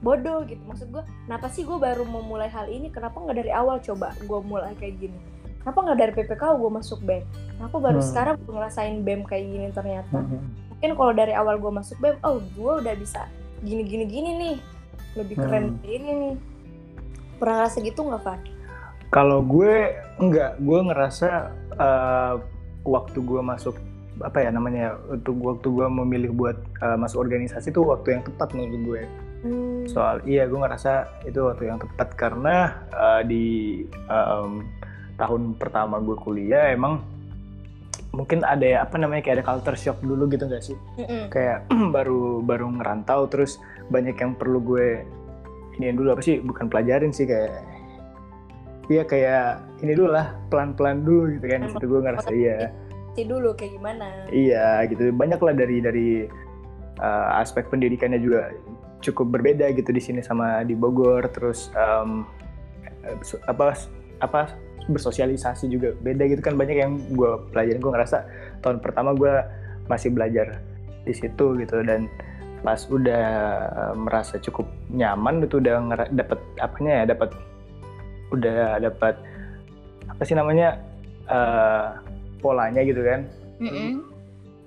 bodoh 0.00 0.44
gitu. 0.44 0.60
Maksud 0.60 0.90
gue 0.90 1.00
kenapa 1.24 1.48
sih 1.48 1.62
gue 1.62 1.78
baru 1.78 2.04
mau 2.04 2.20
mulai 2.20 2.50
hal 2.50 2.66
ini? 2.66 2.90
Kenapa 2.90 3.16
nggak 3.16 3.38
dari 3.38 3.50
awal 3.50 3.80
coba 3.80 4.12
gue 4.18 4.40
mulai 4.42 4.74
kayak 4.76 5.00
gini? 5.00 5.16
Kenapa 5.62 5.78
nggak 5.80 5.96
dari 5.96 6.12
PPK 6.12 6.42
gue 6.54 6.70
masuk 6.70 7.00
BEM 7.00 7.24
kenapa 7.54 7.76
baru 7.80 8.00
Hmm. 8.02 8.08
sekarang 8.10 8.34
gue 8.36 8.52
ngerasain 8.52 8.96
BEM 9.00 9.22
kayak 9.24 9.44
gini 9.46 9.66
ternyata? 9.70 10.18
Mhm. 10.18 10.40
mungkin 10.74 10.90
kalau 10.98 11.12
dari 11.16 11.32
awal 11.32 11.56
gue 11.56 11.72
masuk 11.72 11.96
BEM 11.96 12.20
oh 12.20 12.36
gue 12.36 12.72
udah 12.84 12.94
bisa 12.94 13.24
gini 13.62 13.80
gini 13.80 14.04
gini 14.04 14.30
nih 14.36 14.56
lebih 15.14 15.36
keren 15.36 15.64
Hmm. 15.64 15.76
dari 15.78 15.90
ini 15.94 16.10
nih 16.12 16.34
pernah 17.38 17.56
ngerasa 17.62 17.76
gitu 17.80 18.00
nggak 18.02 18.22
Van? 18.22 18.40
Kalau 19.08 19.38
gue 19.40 19.74
enggak, 20.18 20.58
gue 20.58 20.78
ngerasa 20.84 21.28
eh, 21.74 22.34
waktu 22.82 23.18
gue 23.20 23.40
masuk 23.40 23.76
apa 24.22 24.38
ya 24.38 24.50
namanya 24.54 24.94
untuk 25.10 25.34
waktu 25.42 25.66
gue 25.66 25.86
memilih 25.88 26.30
buat 26.30 26.58
eh, 26.80 26.96
masuk 26.98 27.22
organisasi 27.22 27.70
itu 27.70 27.82
waktu 27.82 28.18
yang 28.18 28.22
tepat 28.22 28.54
menurut 28.54 28.82
gue. 28.82 29.02
Hmm. 29.44 29.84
Soal 29.86 30.18
iya 30.24 30.46
gue 30.46 30.56
ngerasa 30.56 31.22
itu 31.26 31.36
waktu 31.42 31.68
yang 31.68 31.78
tepat 31.78 32.08
karena 32.14 32.56
eh, 32.90 33.22
di 33.22 33.44
em, 34.08 34.66
tahun 35.14 35.54
pertama 35.54 36.02
gue 36.02 36.16
kuliah 36.18 36.74
emang 36.74 36.98
mungkin 38.10 38.46
ada 38.46 38.62
ya 38.62 38.78
apa 38.86 38.94
namanya 38.94 39.26
kayak 39.26 39.42
ada 39.42 39.46
culture 39.46 39.74
shock 39.74 39.98
dulu 39.98 40.30
gitu 40.30 40.46
gak 40.46 40.62
sih? 40.62 40.78
Mm-mm. 40.98 41.30
kayak 41.30 41.66
baru 41.94 42.38
baru 42.40 42.70
ngerantau 42.70 43.26
terus 43.26 43.58
banyak 43.92 44.16
yang 44.16 44.32
perlu 44.36 44.60
gue 44.62 45.04
ini 45.76 45.90
dulu 45.90 46.14
apa 46.14 46.22
sih 46.22 46.38
bukan 46.40 46.70
pelajarin 46.70 47.10
sih 47.10 47.26
kayak 47.26 47.74
Iya 48.84 49.02
kayak 49.08 49.80
ini 49.80 49.96
dulu 49.96 50.12
lah 50.12 50.36
pelan-pelan 50.52 51.08
dulu 51.08 51.40
gitu 51.40 51.46
kan 51.48 51.64
di 51.64 51.70
situ 51.72 51.86
gue 51.88 52.00
ngerasa 52.04 52.30
iya. 52.36 52.68
Dulu 53.16 53.56
kayak 53.56 53.72
gimana. 53.80 54.28
Iya 54.28 54.84
gitu. 54.92 55.08
Banyak 55.14 55.40
lah 55.40 55.54
dari 55.56 55.80
dari 55.80 56.08
uh, 57.00 57.40
aspek 57.40 57.72
pendidikannya 57.72 58.20
juga 58.20 58.52
cukup 59.00 59.40
berbeda 59.40 59.72
gitu 59.72 59.88
di 59.88 60.02
sini 60.04 60.20
sama 60.20 60.60
di 60.68 60.76
Bogor. 60.76 61.24
Terus 61.32 61.72
um, 61.72 62.28
apa 63.48 63.72
apa 64.20 64.52
bersosialisasi 64.92 65.72
juga 65.72 65.96
beda 66.04 66.28
gitu 66.28 66.44
kan. 66.44 66.52
Banyak 66.52 66.76
yang 66.76 67.00
gue 67.16 67.30
pelajarin 67.56 67.80
gue 67.80 67.92
ngerasa 67.94 68.18
tahun 68.60 68.84
pertama 68.84 69.16
gue 69.16 69.32
masih 69.88 70.12
belajar 70.12 70.60
di 71.08 71.14
situ 71.16 71.56
gitu. 71.56 71.80
Dan 71.80 72.12
pas 72.64 72.80
udah 72.88 73.26
uh, 73.76 73.94
merasa 73.94 74.40
cukup 74.40 74.64
nyaman 74.88 75.44
itu 75.44 75.60
udah 75.60 76.08
dapet 76.08 76.40
apanya 76.56 77.04
ya 77.04 77.14
dapat 77.14 77.30
udah 78.32 78.80
dapat 78.80 79.14
apa 80.08 80.22
sih 80.24 80.32
namanya 80.32 80.80
uh, 81.28 82.00
polanya 82.40 82.80
gitu 82.80 83.04
kan 83.04 83.28
Mm-mm. 83.60 84.14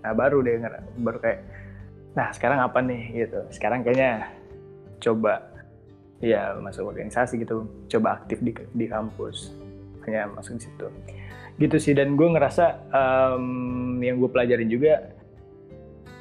Nah 0.08 0.14
baru 0.16 0.40
deh 0.40 0.56
baru 1.04 1.18
kayak 1.20 1.40
nah 2.16 2.32
sekarang 2.34 2.64
apa 2.64 2.80
nih 2.82 3.28
gitu. 3.28 3.40
Sekarang 3.52 3.84
kayaknya 3.84 4.32
coba 5.04 5.44
ya 6.18 6.58
masuk 6.58 6.90
organisasi 6.90 7.44
gitu, 7.44 7.68
coba 7.92 8.24
aktif 8.24 8.42
di 8.42 8.56
di 8.56 8.86
kampus. 8.88 9.52
Hanya 10.08 10.32
masuk 10.32 10.58
di 10.58 10.64
situ. 10.64 10.88
Gitu 11.58 11.76
sih 11.82 11.94
dan 11.98 12.16
gue 12.16 12.28
ngerasa 12.30 12.66
em, 12.94 13.46
yang 14.00 14.22
gue 14.22 14.30
pelajarin 14.30 14.70
juga 14.70 15.12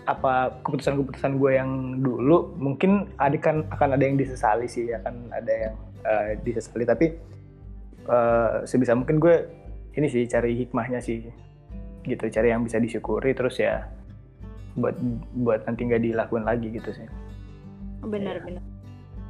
apa 0.06 0.62
keputusan-keputusan 0.62 1.38
gue 1.38 1.52
yang 1.58 2.00
dulu 2.00 2.54
mungkin 2.56 3.10
ada 3.18 3.34
kan 3.38 3.66
akan 3.74 3.98
ada 3.98 4.04
yang 4.06 4.16
disesali 4.16 4.70
sih 4.70 4.90
akan 4.94 5.34
ada 5.34 5.52
yang 5.52 5.74
eh, 6.06 6.30
disesali. 6.40 6.86
Tapi 6.86 7.06
eh, 8.06 8.54
sebisa 8.64 8.94
mungkin 8.94 9.18
gue 9.18 9.36
ini 9.98 10.06
sih 10.06 10.24
cari 10.30 10.56
hikmahnya 10.66 11.02
sih 11.02 11.26
gitu. 12.06 12.24
Cari 12.30 12.54
yang 12.54 12.62
bisa 12.62 12.78
disyukuri 12.78 13.34
terus 13.34 13.58
ya 13.58 13.86
buat 14.78 14.94
buat 15.36 15.66
nanti 15.66 15.88
nggak 15.88 16.02
dilakuin 16.02 16.46
lagi 16.46 16.70
gitu 16.70 16.90
sih. 16.94 17.06
Benar-benar 18.00 18.76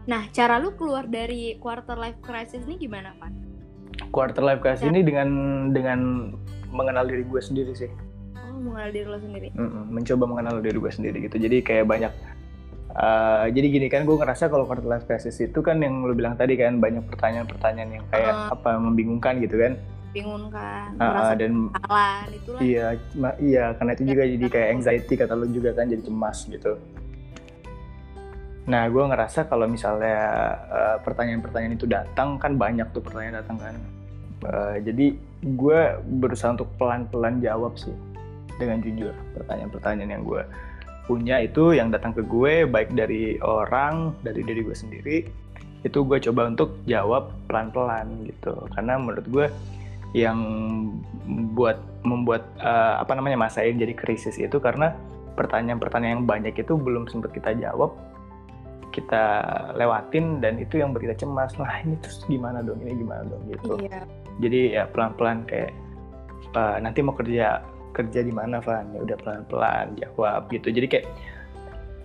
nah 0.07 0.23
cara 0.31 0.62
lu 0.62 0.71
keluar 0.79 1.11
dari 1.11 1.59
quarter 1.59 1.99
life 1.99 2.23
crisis 2.23 2.62
ini 2.62 2.79
gimana 2.79 3.11
Van? 3.19 3.35
quarter 4.15 4.43
life 4.45 4.62
crisis 4.62 4.87
ini 4.87 5.03
dengan 5.03 5.29
dengan 5.75 6.31
mengenal 6.71 7.11
diri 7.11 7.27
gue 7.27 7.43
sendiri 7.43 7.73
sih 7.75 7.91
mengenal 8.59 8.90
diri 8.90 9.07
lo 9.07 9.19
sendiri. 9.19 9.49
Mencoba 9.87 10.25
mengenal 10.27 10.59
diri 10.59 10.77
gue 10.77 10.90
sendiri 10.90 11.16
gitu. 11.23 11.37
Jadi 11.37 11.57
kayak 11.61 11.85
banyak 11.85 12.12
eh, 12.88 13.45
jadi 13.51 13.66
gini 13.69 13.87
kan 13.87 14.03
gue 14.03 14.14
ngerasa 14.14 14.49
kalau 14.49 14.64
quarter 14.64 14.88
crisis 15.03 15.37
itu 15.38 15.61
kan 15.61 15.77
yang 15.79 16.01
lu 16.01 16.12
bilang 16.12 16.33
tadi 16.33 16.55
kan 16.55 16.77
banyak 16.77 17.05
pertanyaan-pertanyaan 17.05 17.90
yang 17.92 18.05
kayak 18.09 18.33
Ah. 18.33 18.53
apa 18.53 18.71
membingungkan 18.77 19.37
gitu 19.38 19.57
kan. 19.57 19.77
Bingung 20.11 20.49
kan 20.49 20.97
Ah, 20.97 21.37
dan 21.37 21.69
salah 21.77 22.25
itulah. 22.27 22.57
iya 22.59 22.87
ma- 23.12 23.37
iya 23.37 23.77
karena 23.77 23.92
itu 23.92 24.05
juga 24.07 24.23
jadi 24.25 24.47
kayak 24.49 24.69
anxiety 24.73 25.14
kata 25.14 25.33
lu 25.33 25.45
juga 25.47 25.71
kan 25.73 25.87
jadi 25.87 26.01
cemas 26.01 26.49
gitu. 26.49 26.73
Nah 28.66 28.88
gue 28.88 29.03
ngerasa 29.05 29.45
kalau 29.45 29.69
misalnya 29.69 30.16
eh, 30.66 30.97
pertanyaan-pertanyaan 31.01 31.77
itu 31.77 31.87
datang 31.87 32.35
kan 32.37 32.57
banyak 32.57 32.88
tuh 32.90 33.05
pertanyaan 33.05 33.45
datang 33.45 33.59
kan. 33.61 33.75
Eh, 34.42 34.77
jadi 34.83 35.07
gue 35.45 35.81
berusaha 36.16 36.51
untuk 36.51 36.73
pelan-pelan 36.75 37.38
jawab 37.38 37.77
sih 37.77 37.92
dengan 38.57 38.81
jujur. 38.83 39.14
Pertanyaan-pertanyaan 39.37 40.11
yang 40.21 40.25
gue 40.25 40.42
punya 41.07 41.38
itu 41.38 41.79
yang 41.79 41.95
datang 41.95 42.11
ke 42.11 42.23
gue 42.27 42.66
baik 42.66 42.90
dari 42.99 43.38
orang 43.38 44.11
dari 44.27 44.42
diri 44.42 44.66
gue 44.66 44.75
sendiri 44.75 45.16
itu 45.87 46.03
gue 46.03 46.19
coba 46.19 46.51
untuk 46.51 46.83
jawab 46.90 47.31
pelan-pelan 47.47 48.27
gitu. 48.27 48.55
Karena 48.75 48.99
menurut 48.99 49.27
gue 49.31 49.47
yang 50.14 50.38
buat 51.55 51.79
membuat 52.03 52.42
eh, 52.59 52.95
apa 52.99 53.14
namanya 53.14 53.47
masa 53.47 53.62
ini 53.62 53.87
jadi 53.87 53.95
krisis 53.95 54.38
itu 54.40 54.59
karena 54.59 54.95
pertanyaan-pertanyaan 55.38 56.23
yang 56.23 56.27
banyak 56.27 56.55
itu 56.57 56.75
belum 56.75 57.07
sempat 57.07 57.37
kita 57.37 57.53
jawab 57.61 57.92
kita 58.97 59.25
lewatin 59.77 60.40
dan 60.40 60.57
itu 60.57 60.81
yang 60.81 60.97
buat 60.97 61.05
kita 61.05 61.21
cemas. 61.21 61.53
Nah 61.61 61.85
ini 61.85 62.01
terus 62.01 62.25
gimana 62.25 62.64
dong? 62.64 62.81
Ini 62.81 62.97
gimana 62.97 63.29
dong? 63.29 63.45
Gitu. 63.53 63.73
Iya. 63.85 64.01
Jadi 64.40 64.61
ya 64.73 64.88
pelan-pelan 64.88 65.45
kayak 65.45 65.77
"Eh, 66.57 66.77
nanti 66.81 67.05
mau 67.05 67.12
kerja 67.12 67.61
kerja 67.97 68.21
di 68.21 68.33
mana 68.33 68.61
Van? 68.61 68.85
Ya 68.93 69.01
udah 69.01 69.17
pelan-pelan 69.25 69.97
jawab 69.97 70.53
gitu. 70.53 70.69
Jadi 70.69 70.87
kayak 70.87 71.07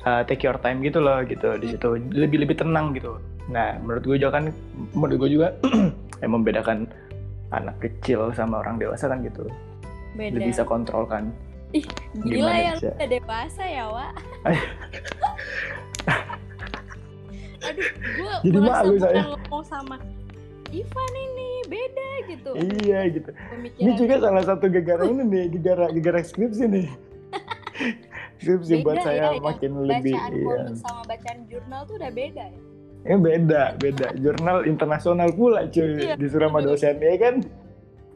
eh, 0.08 0.22
take 0.32 0.48
your 0.48 0.56
time 0.64 0.80
gitu 0.80 1.04
loh 1.04 1.20
gitu. 1.28 1.60
Di 1.60 1.68
situ 1.76 2.00
lebih 2.16 2.48
lebih 2.48 2.56
tenang 2.56 2.96
gitu. 2.96 3.20
Nah 3.52 3.76
menurut 3.84 4.04
gue 4.08 4.16
juga 4.16 4.40
kan 4.40 4.56
menurut 4.96 5.28
gue 5.28 5.30
juga 5.36 5.48
yang 6.24 6.32
membedakan 6.32 6.88
anak 7.52 7.76
kecil 7.84 8.32
sama 8.32 8.64
orang 8.64 8.80
dewasa 8.80 9.12
kan 9.12 9.20
gitu. 9.28 9.44
Beda. 10.16 10.40
Lebih 10.40 10.56
bisa 10.56 10.64
kontrol 10.64 11.04
kan. 11.04 11.28
Gila 11.72 12.28
gimana 12.28 12.60
ya 12.60 12.74
bisa? 12.76 12.92
udah 12.96 13.08
dewasa 13.08 13.64
ya 13.64 13.86
Wak. 13.88 14.14
Aduh 17.62 17.90
gue 17.94 18.34
Jadi 18.42 18.58
malu 18.58 18.96
saya. 18.98 19.22
ngomong 19.30 19.64
sama 19.64 19.96
Ivan 20.72 21.14
ini 21.14 21.50
beda 21.68 22.10
gitu 22.32 22.50
iya 22.84 23.00
gitu 23.12 23.30
pemikiran 23.32 23.84
ini 23.84 23.92
juga 24.00 24.16
salah 24.24 24.44
satu 24.48 24.66
gegara 24.72 25.04
ini 25.06 25.24
nih 25.28 25.44
gegara 25.60 25.86
gegara 25.92 26.20
skripsi 26.24 26.66
nih 26.68 26.88
skripsi 28.42 28.82
buat 28.82 29.00
Beda 29.00 29.06
saya 29.06 29.26
ya, 29.36 29.40
makin 29.40 29.72
lebih 29.86 30.16
bacaan 30.16 30.32
iya. 30.34 30.60
sama 30.80 31.02
bacaan 31.06 31.38
jurnal 31.48 31.82
tuh 31.86 31.96
udah 32.00 32.12
beda 32.12 32.46
ya 32.50 32.62
Eh 33.02 33.18
beda, 33.18 33.82
beda. 33.82 34.14
Jurnal 34.14 34.70
internasional 34.70 35.34
pula 35.34 35.66
cuy. 35.74 36.06
Iya, 36.06 36.14
Disuruh 36.22 36.54
sama 36.54 36.62
betul. 36.62 36.78
dosennya 36.78 37.18
kan. 37.18 37.36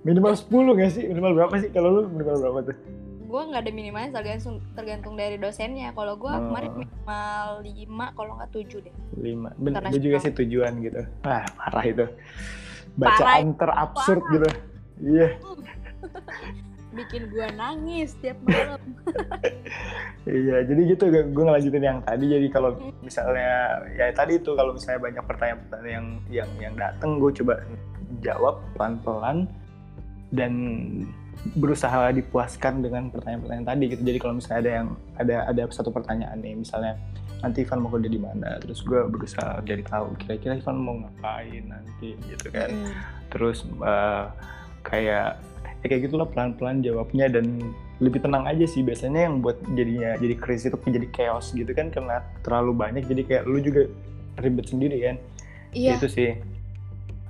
Minimal 0.06 0.34
10 0.38 0.78
gak 0.78 0.92
sih? 0.94 1.04
Minimal 1.10 1.32
berapa 1.34 1.56
sih? 1.58 1.70
Kalau 1.74 1.90
lu 1.90 2.02
minimal 2.14 2.38
berapa 2.38 2.60
tuh? 2.70 2.78
Gue 3.26 3.42
nggak 3.44 3.60
ada 3.60 3.72
minimalnya 3.72 4.12
tergantung 4.12 4.56
tergantung 4.72 5.14
dari 5.14 5.36
dosennya 5.36 5.90
kalau 5.92 6.14
gue 6.14 6.28
Oh. 6.28 6.42
kemarin 6.46 6.72
minimal 6.76 7.48
5 7.60 7.72
kalau 8.14 8.32
nggak 8.36 8.52
7 8.52 8.80
deh 8.82 8.94
5. 9.16 9.50
Ben, 9.56 9.72
Internasional. 9.72 9.92
gue 9.92 10.02
juga 10.02 10.18
sih 10.20 10.32
tujuan 10.32 10.74
gitu. 10.80 11.02
Wah, 11.22 11.44
parah 11.52 11.84
itu. 11.84 12.06
Bacaan 12.96 13.52
terabsurd 13.54 14.22
Parah. 14.22 14.32
gitu. 14.32 14.50
Iya, 14.98 15.28
bikin 16.96 17.28
gue 17.28 17.48
nangis 17.54 18.16
tiap 18.18 18.40
malam 18.42 18.80
iya. 20.26 20.64
Jadi 20.64 20.82
gitu 20.88 21.04
gue 21.12 21.44
ngelanjutin 21.44 21.84
yang 21.84 22.00
tadi. 22.02 22.26
Jadi 22.30 22.48
kalau 22.48 22.72
misalnya 23.02 23.52
ya 23.92 24.08
tadi 24.12 24.40
itu 24.40 24.56
kalau 24.56 24.72
misalnya 24.72 25.04
banyak 25.04 25.24
pertanyaan-pertanyaan 25.26 25.92
yang 25.92 26.08
yang 26.32 26.50
yang 26.62 26.74
datang 26.76 27.20
gue 27.20 27.36
coba 27.36 27.60
jawab 28.22 28.64
pelan-pelan 28.74 29.44
dan 30.32 30.54
berusaha 31.54 32.10
dipuaskan 32.10 32.82
dengan 32.82 33.14
pertanyaan-pertanyaan 33.14 33.68
tadi 33.70 33.84
gitu. 33.94 34.02
Jadi 34.02 34.18
kalau 34.18 34.34
misalnya 34.42 34.60
ada 34.62 34.72
yang 34.72 34.88
ada 35.22 35.36
ada 35.46 35.62
satu 35.70 35.94
pertanyaan 35.94 36.38
nih, 36.42 36.58
misalnya 36.58 36.98
nanti 37.46 37.62
Ivan 37.62 37.86
mau 37.86 37.92
kerja 37.94 38.10
di 38.10 38.18
mana, 38.18 38.58
terus 38.58 38.82
gue 38.82 39.02
berusaha 39.06 39.62
jadi 39.62 39.84
tahu 39.86 40.18
kira-kira 40.26 40.58
Ivan 40.58 40.78
mau 40.82 40.96
ngapain 41.06 41.64
nanti 41.70 42.18
gitu 42.26 42.48
kan. 42.50 42.74
Mm. 42.74 42.94
Terus 43.30 43.62
eh, 43.70 44.26
kayak 44.82 45.38
ya 45.86 45.88
kayak 45.94 46.10
gitulah 46.10 46.26
pelan-pelan 46.26 46.82
jawabnya 46.82 47.30
dan 47.30 47.62
lebih 48.02 48.26
tenang 48.26 48.50
aja 48.50 48.66
sih 48.66 48.82
biasanya 48.82 49.30
yang 49.30 49.46
buat 49.46 49.62
jadinya 49.78 50.18
jadi 50.18 50.36
krisis 50.36 50.74
itu 50.74 50.78
jadi 50.82 51.08
chaos 51.14 51.54
gitu 51.54 51.70
kan 51.78 51.94
karena 51.94 52.26
terlalu 52.42 52.74
banyak 52.74 53.06
jadi 53.06 53.22
kayak 53.22 53.44
lu 53.46 53.62
juga 53.62 53.86
ribet 54.42 54.66
sendiri 54.66 54.98
kan 55.06 55.16
iya 55.78 55.94
itu 55.96 56.10
sih 56.10 56.42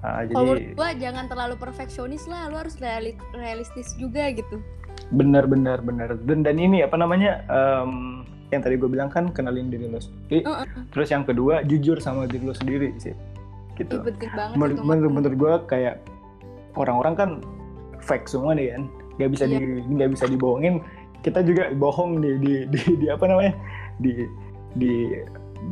Kalau 0.06 0.22
jadi 0.24 0.34
menurut 0.36 0.64
gue 0.74 0.90
jangan 1.02 1.26
terlalu 1.26 1.56
perfeksionis 1.58 2.24
lah 2.26 2.48
lu 2.48 2.56
harus 2.56 2.76
reali- 2.78 3.18
realistis 3.34 3.94
juga 3.98 4.30
gitu. 4.30 4.62
Benar 5.10 5.46
benar 5.46 5.82
benar 5.82 6.16
dan 6.24 6.42
dan 6.42 6.56
ini 6.56 6.82
apa 6.82 6.96
namanya 6.96 7.42
em, 7.48 8.22
yang 8.54 8.62
tadi 8.62 8.78
gue 8.78 8.88
bilang 8.88 9.10
kan 9.10 9.30
kenalin 9.30 9.68
diri 9.68 9.90
lo 9.90 9.98
sendiri. 9.98 10.46
Heeh. 10.46 10.66
terus 10.94 11.10
yang 11.10 11.26
kedua 11.26 11.66
jujur 11.66 11.98
sama 11.98 12.26
diri 12.26 12.46
lo 12.46 12.54
sendiri 12.54 12.94
sih 13.02 13.12
Ih, 13.12 13.18
gitu 13.76 14.00
penting 14.02 14.32
banget 14.32 14.56
menurut 14.56 14.76
itu 14.78 14.84
menurut, 14.86 15.12
menurut 15.12 15.36
gue 15.36 15.54
kayak 15.68 15.96
orang-orang 16.76 17.14
kan 17.14 17.30
fake 18.00 18.30
semua 18.30 18.54
nih 18.54 18.72
kan. 18.78 18.84
Nggak 19.18 19.30
bisa 19.32 19.44
Iya. 19.48 19.58
di 19.58 19.60
nggak 19.90 20.10
bisa 20.12 20.26
dibohongin. 20.28 20.76
Kita 21.22 21.40
juga 21.42 21.74
bohong 21.74 22.22
di 22.22 22.32
di 22.38 22.54
di, 22.70 22.80
di 23.02 23.08
apa 23.10 23.26
namanya 23.26 23.54
di 23.98 24.28
di 24.76 24.94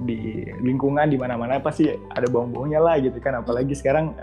di 0.03 0.49
lingkungan 0.59 1.07
di 1.09 1.17
mana-mana 1.21 1.61
pasti 1.61 1.87
ada 1.89 2.27
bohong-bohongnya 2.27 2.81
lah 2.81 2.97
gitu 2.97 3.17
kan. 3.21 3.39
Apalagi 3.39 3.77
sekarang 3.77 4.17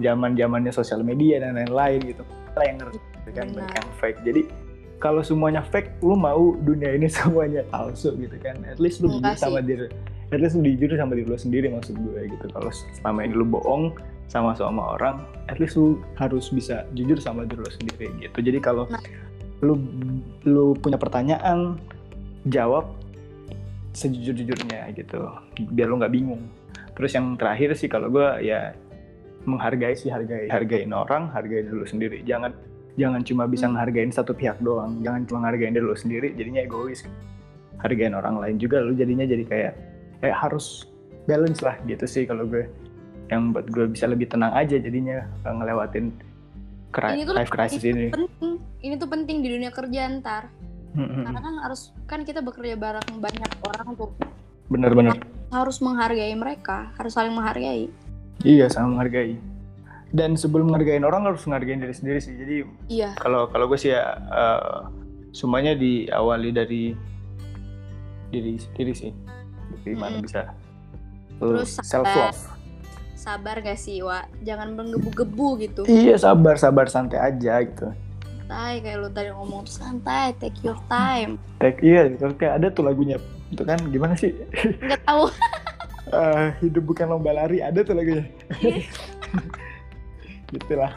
zaman 0.00 0.36
zamannya 0.36 0.72
sosial 0.72 1.00
media 1.02 1.40
dan 1.40 1.56
lain-lain 1.56 2.00
gitu. 2.04 2.22
Lah 2.54 2.64
yang 2.64 2.78
ngerti 2.78 2.98
gitu 3.00 3.30
kan 3.34 3.46
banyak 3.50 3.72
yang 3.72 3.90
fake. 3.98 4.20
Jadi 4.22 4.42
kalau 5.00 5.20
semuanya 5.20 5.60
fake 5.60 6.00
lu 6.04 6.16
mau 6.16 6.54
dunia 6.60 6.96
ini 6.96 7.08
semuanya 7.16 7.64
palsu 7.72 8.14
gitu 8.20 8.36
kan. 8.40 8.60
At 8.68 8.78
least 8.80 9.00
lu 9.00 9.08
jujur 9.18 9.36
sama 9.36 9.60
diri 9.64 9.88
at 10.32 10.40
least 10.40 10.56
lu 10.58 10.64
jujur 10.66 10.96
sama 10.98 11.14
diri 11.14 11.28
lu 11.28 11.38
sendiri 11.38 11.66
maksud 11.70 11.94
gue 11.94 12.20
gitu. 12.32 12.46
Kalau 12.52 12.70
selama 13.00 13.20
ini 13.24 13.34
lu 13.36 13.46
bohong 13.46 13.92
sama 14.28 14.56
sama 14.56 14.96
orang 14.96 15.20
at 15.52 15.60
least 15.60 15.76
lu 15.76 16.00
harus 16.16 16.48
bisa 16.50 16.88
jujur 16.96 17.20
sama 17.20 17.44
diri 17.48 17.60
lu 17.64 17.70
sendiri 17.70 18.06
gitu. 18.20 18.38
Jadi 18.40 18.58
kalau 18.60 18.88
Nah. 18.88 19.00
lu 19.62 19.80
lu 20.44 20.76
punya 20.76 21.00
pertanyaan 21.00 21.80
jawab 22.52 22.92
sejujur-jujurnya 23.94 24.90
gitu 24.92 25.30
biar 25.70 25.86
lu 25.86 25.96
nggak 25.96 26.12
bingung. 26.12 26.42
Terus 26.94 27.14
yang 27.14 27.34
terakhir 27.34 27.74
sih 27.74 27.86
kalau 27.86 28.10
gue 28.10 28.26
ya 28.42 28.74
menghargai 29.44 29.94
sih 29.94 30.08
hargai 30.08 30.48
hargain 30.48 30.90
orang 30.90 31.30
hargain 31.30 31.64
diri 31.64 31.76
lu 31.76 31.86
sendiri. 31.86 32.18
Jangan 32.22 32.50
jangan 32.94 33.22
cuma 33.22 33.44
bisa 33.46 33.66
Hmm. 33.66 33.74
ngehargain 33.74 34.10
satu 34.10 34.32
pihak 34.32 34.58
doang. 34.60 34.98
Jangan 35.00 35.26
cuma 35.26 35.38
ngehargain 35.42 35.72
diri 35.72 35.84
lu 35.84 35.94
sendiri 35.94 36.34
jadinya 36.34 36.60
egois. 36.60 37.06
Hargain 37.80 38.12
orang 38.12 38.38
lain 38.38 38.56
juga 38.56 38.80
lu 38.80 38.92
jadinya 38.92 39.22
jadi 39.22 39.44
kayak 39.44 39.72
kayak 40.20 40.36
harus 40.38 40.88
balance 41.24 41.60
lah 41.60 41.76
gitu 41.84 42.04
sih 42.04 42.24
kalau 42.24 42.44
gue 42.44 42.64
yang 43.28 43.52
buat 43.52 43.66
gue 43.68 43.88
bisa 43.88 44.04
lebih 44.04 44.28
tenang 44.28 44.52
aja 44.52 44.76
jadinya 44.76 45.22
eh, 45.22 45.52
ngelewatin 45.52 46.12
Ini 46.94 47.26
tuh 47.26 47.34
life 47.34 47.50
crisis 47.50 47.82
ini. 47.82 48.14
penting. 48.14 48.54
Ini 48.78 48.94
tuh 48.94 49.08
penting 49.10 49.42
di 49.42 49.48
dunia 49.50 49.74
kerja 49.74 50.06
ntar 50.14 50.46
Hmm, 50.94 51.26
karena 51.26 51.40
kan 51.42 51.54
harus 51.58 51.90
kan 52.06 52.22
kita 52.22 52.38
bekerja 52.38 52.78
bareng 52.78 53.18
banyak 53.18 53.50
orang 53.66 53.88
tuh. 53.98 54.10
Bener-bener 54.70 55.18
harus 55.50 55.78
menghargai 55.82 56.34
mereka 56.38 56.94
harus 56.94 57.14
saling 57.14 57.34
menghargai. 57.34 57.90
Iya 58.46 58.70
sama 58.70 58.98
menghargai. 58.98 59.38
Dan 60.14 60.38
sebelum 60.38 60.70
menghargain 60.70 61.02
orang 61.02 61.26
harus 61.26 61.42
menghargain 61.50 61.82
diri 61.82 61.94
sendiri 61.94 62.18
sih. 62.22 62.38
Jadi 62.38 62.56
iya. 62.86 63.18
kalau 63.18 63.50
kalau 63.50 63.66
gue 63.66 63.78
sih 63.78 63.90
ya 63.90 64.14
eh, 64.14 64.78
semuanya 65.34 65.74
diawali 65.74 66.54
dari 66.54 66.94
diri 68.30 68.54
sendiri 68.54 68.94
sih. 68.94 69.10
Dari 69.82 69.98
mana 69.98 70.22
Mm-mm. 70.22 70.26
bisa 70.30 70.54
Terus 71.42 71.70
self 71.82 72.06
love 72.06 72.42
sabar 73.14 73.56
gak 73.64 73.80
sih 73.80 74.04
Wak? 74.04 74.28
Jangan 74.44 74.76
menggebu-gebu 74.76 75.48
gitu. 75.64 75.82
Iya 75.88 76.20
sabar 76.20 76.60
sabar 76.60 76.86
santai 76.92 77.18
aja 77.18 77.56
gitu 77.64 77.88
santai 78.44 78.84
kayak 78.84 78.96
lu 79.00 79.08
tadi 79.08 79.32
ngomong 79.32 79.64
tuh 79.64 79.74
santai 79.80 80.36
take 80.36 80.60
your 80.60 80.76
time. 80.92 81.40
Tek, 81.64 81.80
iya 81.80 82.12
gitu. 82.12 82.28
Kayak 82.36 82.60
ada 82.60 82.66
tuh 82.68 82.84
lagunya 82.84 83.16
itu 83.48 83.64
kan? 83.64 83.80
Gimana 83.88 84.12
sih? 84.20 84.36
Nggak 84.84 85.00
tahu. 85.08 85.32
Eh, 86.14 86.52
hidup 86.60 86.84
bukan 86.84 87.10
lomba 87.10 87.32
lari 87.32 87.64
ada 87.64 87.80
tuh 87.80 87.96
lagunya. 87.96 88.28
Gitulah. 90.52 90.92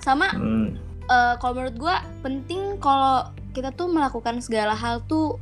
Sama 0.00 0.32
hmm. 0.32 0.74
eh, 1.12 1.34
kalau 1.38 1.60
menurut 1.60 1.76
gua 1.76 2.00
penting 2.24 2.80
kalau 2.80 3.28
kita 3.52 3.68
tuh 3.76 3.92
melakukan 3.92 4.40
segala 4.40 4.72
hal 4.72 5.04
tuh 5.06 5.36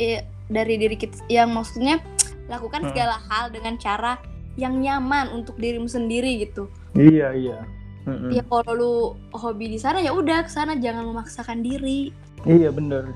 eh, 0.00 0.24
dari 0.48 0.80
diri 0.80 0.96
kita 0.96 1.28
yang 1.28 1.52
maksudnya 1.52 2.00
lakukan 2.48 2.88
Hmm. 2.88 2.96
segala 2.96 3.20
hal 3.28 3.52
dengan 3.52 3.76
cara 3.76 4.16
yang 4.56 4.80
nyaman 4.80 5.36
untuk 5.36 5.60
dirimu 5.60 5.86
sendiri 5.86 6.40
gitu. 6.40 6.72
Iya 6.96 7.36
iya 7.36 7.58
Mm-mm. 8.06 8.30
ya 8.30 8.42
kalau 8.46 8.72
lu 8.72 8.94
hobi 9.34 9.74
di 9.74 9.78
sana 9.82 9.98
ya 9.98 10.14
udah 10.14 10.46
ke 10.46 10.50
sana 10.50 10.78
jangan 10.78 11.10
memaksakan 11.10 11.58
diri. 11.58 12.14
Iya 12.46 12.70
bener. 12.70 13.10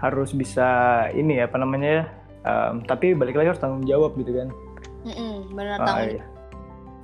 Harus 0.00 0.32
bisa 0.32 0.64
ini 1.12 1.36
ya 1.36 1.44
apa 1.44 1.60
namanya 1.60 1.88
ya 1.88 2.02
em, 2.48 2.80
tapi 2.88 3.12
balik 3.12 3.36
lagi 3.36 3.52
harus 3.52 3.60
tanggung 3.60 3.84
jawab 3.84 4.16
gitu 4.16 4.32
kan. 4.32 4.48
Mm-mm, 5.04 5.52
benar 5.52 5.76
Ah, 5.76 5.86
tanggung 5.86 6.10
iya. 6.16 6.24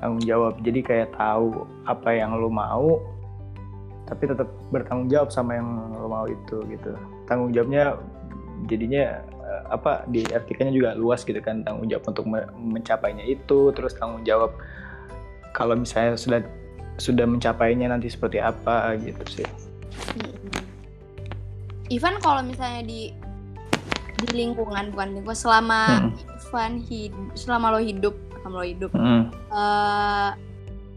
tanggung 0.00 0.22
jawab. 0.24 0.52
Jadi 0.64 0.80
kayak 0.80 1.12
tahu 1.12 1.68
apa 1.84 2.08
yang 2.16 2.40
lo 2.40 2.48
mau 2.48 2.96
tapi 4.08 4.24
tetap 4.28 4.48
bertanggung 4.72 5.08
jawab 5.12 5.28
sama 5.28 5.60
yang 5.60 5.68
lo 6.00 6.08
mau 6.08 6.24
itu 6.24 6.64
gitu. 6.72 6.96
Tanggung 7.28 7.52
jawabnya 7.52 8.00
jadinya 8.64 9.20
eh, 9.44 9.62
apa 9.68 10.08
diartikannya 10.08 10.72
juga 10.72 10.96
luas 10.96 11.20
gitu 11.20 11.40
kan. 11.44 11.60
Tanggung 11.68 11.92
jawab 11.92 12.08
untuk 12.16 12.24
me- 12.24 12.48
mencapainya 12.56 13.28
itu 13.28 13.76
terus 13.76 13.92
tanggung 13.92 14.24
jawab 14.24 14.56
kalau 15.52 15.76
misalnya 15.76 16.16
sudah 16.16 16.40
sudah 16.96 17.24
mencapainya 17.24 17.86
nanti 17.86 18.06
seperti 18.06 18.38
apa 18.38 18.94
gitu 18.98 19.22
sih 19.28 19.48
Mm-mm. 20.14 20.62
Ivan 21.86 22.16
kalau 22.18 22.40
misalnya 22.40 22.82
di 22.82 23.12
di 24.16 24.28
lingkungan 24.32 24.88
bukan 24.88 25.08
lingkungan 25.12 25.36
selama 25.36 25.80
Mm. 26.00 26.10
Ivan 26.40 26.72
hidup 26.80 27.24
selama 27.34 27.66
lo 27.68 27.80
hidup 27.80 28.14
selama 28.36 28.56
lo 28.56 28.64
hidup 28.64 28.90
Mm. 28.90 29.22
eh, 29.50 30.30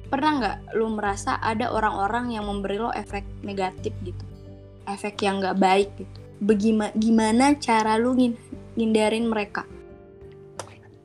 pernah 0.07 0.31
nggak 0.37 0.57
lu 0.73 0.87
merasa 0.89 1.35
ada 1.37 1.67
orang-orang 1.67 2.31
yang 2.31 2.45
memberi 2.45 2.77
lo 2.77 2.93
efek 2.93 3.25
negatif 3.41 3.91
gitu 4.01 4.23
efek 4.85 5.19
yang 5.19 5.39
nggak 5.39 5.57
baik 5.57 5.89
gitu 5.95 6.17
Begima, 6.37 6.93
gimana 6.93 7.57
cara 7.57 7.97
ngin- 8.13 8.37
ngindarin 8.77 9.25
mereka 9.25 9.65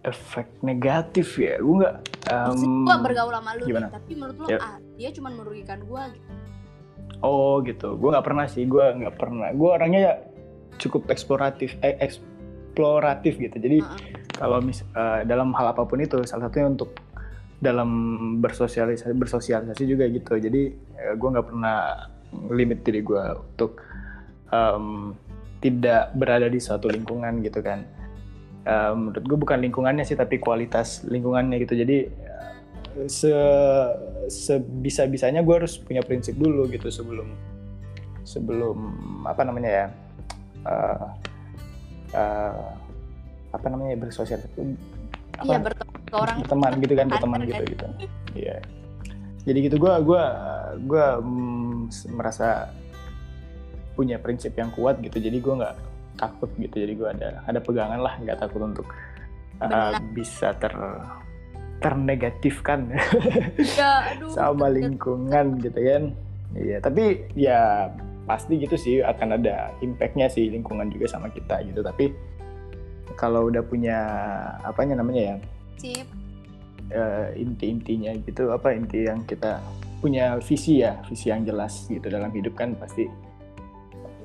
efek 0.03 0.51
negatif 0.61 1.39
ya 1.39 1.57
gue 1.57 1.77
nggak 1.79 1.97
Em, 2.33 2.89
gua 2.89 2.97
bergaul 3.05 3.33
sama 3.37 3.51
lu 3.55 3.65
nih, 3.65 3.69
gimana? 3.69 3.89
tapi 3.93 4.13
menurut 4.17 4.37
lo 4.41 4.47
Yep. 4.49 4.61
ah 4.61 4.77
dia 4.97 5.09
cuma 5.13 5.29
merugikan 5.31 5.79
gua 5.85 6.09
gitu 6.11 6.31
Oh 7.23 7.63
gitu, 7.63 7.95
gue 7.95 8.09
nggak 8.11 8.27
pernah 8.27 8.51
sih, 8.51 8.67
gue 8.67 8.83
nggak 8.83 9.15
pernah. 9.15 9.55
Gue 9.55 9.71
orangnya 9.71 10.01
ya 10.03 10.15
cukup 10.83 11.07
eksploratif, 11.07 11.79
eh, 11.79 11.95
eksploratif 12.03 13.39
gitu. 13.39 13.63
Jadi 13.63 13.79
Heeh. 13.79 14.01
kalau 14.35 14.59
mis 14.59 14.83
eh, 14.83 15.23
dalam 15.23 15.55
hal 15.55 15.71
apa 15.71 15.87
pun 15.87 16.03
itu, 16.03 16.19
salah 16.27 16.51
satunya 16.51 16.67
untuk 16.75 16.99
dalam 17.63 17.87
bersosialisasi, 18.43 19.15
bersosialisasi 19.15 19.83
juga 19.87 20.11
gitu. 20.11 20.35
Jadi 20.35 20.63
gue 21.15 21.29
nggak 21.31 21.47
pernah 21.47 22.11
limit 22.51 22.83
diri 22.83 23.07
gue 23.07 23.23
untuk 23.39 23.79
em, 24.51 25.15
tidak 25.63 26.11
berada 26.19 26.51
di 26.51 26.59
suatu 26.59 26.91
lingkungan 26.91 27.39
gitu 27.47 27.63
kan. 27.63 27.87
Uh, 28.67 28.93
menurut 28.95 29.25
gue 29.25 29.39
bukan 29.39 29.59
lingkungannya 29.63 30.05
sih 30.07 30.19
tapi 30.19 30.39
kualitas 30.43 31.07
lingkungannya 31.07 31.63
gitu. 31.63 31.75
Jadi 31.79 32.11
se 33.09 33.33
sebisa 34.29 35.09
bisanya 35.09 35.41
gue 35.41 35.55
harus 35.65 35.81
punya 35.81 36.05
prinsip 36.05 36.37
dulu 36.37 36.69
gitu 36.69 36.93
sebelum 36.93 37.33
sebelum 38.23 38.77
apa 39.25 39.43
namanya 39.49 39.71
ya 39.71 39.87
uh, 40.69 41.09
uh, 42.13 42.69
apa 43.53 43.67
namanya 43.69 43.97
bersosial 43.97 44.41
iya 45.43 45.59
berteman 45.59 46.01
ke 46.07 46.15
orang 46.15 46.37
berteman 46.45 46.73
gitu 46.81 46.95
kan 46.95 47.07
berteman 47.09 47.41
gitu 47.49 47.63
gitu. 47.67 47.87
Iya. 48.37 48.57
Jadi 49.43 49.59
gitu 49.67 49.77
gue 49.81 49.93
gua 50.07 50.25
gua 50.87 51.19
mm, 51.19 51.91
merasa 52.15 52.71
punya 53.99 54.17
prinsip 54.23 54.55
yang 54.55 54.71
kuat 54.73 55.03
gitu. 55.03 55.19
Jadi 55.19 55.43
gue 55.43 55.55
nggak 55.59 55.75
takut 56.17 56.51
gitu. 56.59 56.83
Jadi 56.83 56.93
gue 56.97 57.09
ada 57.09 57.29
ada 57.47 57.61
pegangan 57.61 58.01
lah 58.01 58.15
nggak 58.21 58.39
takut 58.41 58.63
untuk 58.63 58.87
uh, 59.61 59.97
bisa 60.13 60.55
ter 60.57 60.73
ternegatifkan 61.83 62.95
ya, 63.79 64.15
aduh, 64.15 64.31
sama 64.31 64.71
lingkungan 64.71 65.59
gitu 65.59 65.81
kan. 65.83 66.03
Iya 66.53 66.79
tapi 66.79 67.27
ya 67.35 67.91
pasti 68.23 68.55
gitu 68.63 68.79
sih 68.79 69.03
akan 69.03 69.43
ada 69.43 69.75
impactnya 69.83 70.31
sih 70.31 70.47
lingkungan 70.53 70.89
juga 70.95 71.11
sama 71.11 71.27
kita 71.33 71.59
gitu. 71.67 71.83
Tapi 71.83 72.15
kalau 73.19 73.51
udah 73.51 73.61
punya 73.67 73.99
apanya 74.63 75.03
namanya 75.03 75.23
ya? 75.23 75.37
Sip. 75.79 76.09
Uh, 76.93 77.33
inti-intinya 77.41 78.13
gitu 78.21 78.53
apa 78.53 78.77
inti 78.77 79.09
yang 79.09 79.25
kita 79.25 79.65
punya 80.03 80.37
visi 80.43 80.83
ya 80.83 80.99
visi 81.09 81.31
yang 81.31 81.47
jelas 81.47 81.87
gitu 81.89 82.05
dalam 82.11 82.29
hidup 82.35 82.53
kan 82.59 82.75
pasti 82.77 83.07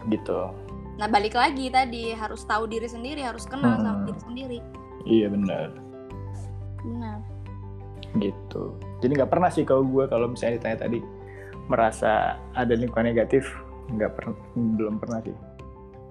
gitu 0.10 0.52
nah 0.98 1.06
balik 1.06 1.38
lagi 1.38 1.70
tadi 1.70 2.10
harus 2.18 2.42
tahu 2.50 2.66
diri 2.66 2.90
sendiri 2.90 3.22
harus 3.22 3.46
kenal 3.46 3.78
hmm. 3.78 3.86
sama 3.86 4.00
diri 4.10 4.20
sendiri. 4.22 4.60
Iya 5.06 5.28
benar. 5.30 5.70
Benar. 6.82 7.18
Gitu. 8.18 8.64
Jadi 9.06 9.12
nggak 9.14 9.32
pernah 9.32 9.50
sih 9.54 9.64
kalau 9.64 9.86
gue 9.86 10.10
kalau 10.10 10.34
misalnya 10.34 10.58
ditanya 10.58 10.78
tadi 10.90 11.00
merasa 11.70 12.42
ada 12.58 12.74
lingkungan 12.74 13.14
negatif? 13.14 13.46
Nggak 13.94 14.18
pernah 14.18 14.34
belum 14.58 14.98
pernah 14.98 15.22
sih. 15.22 15.36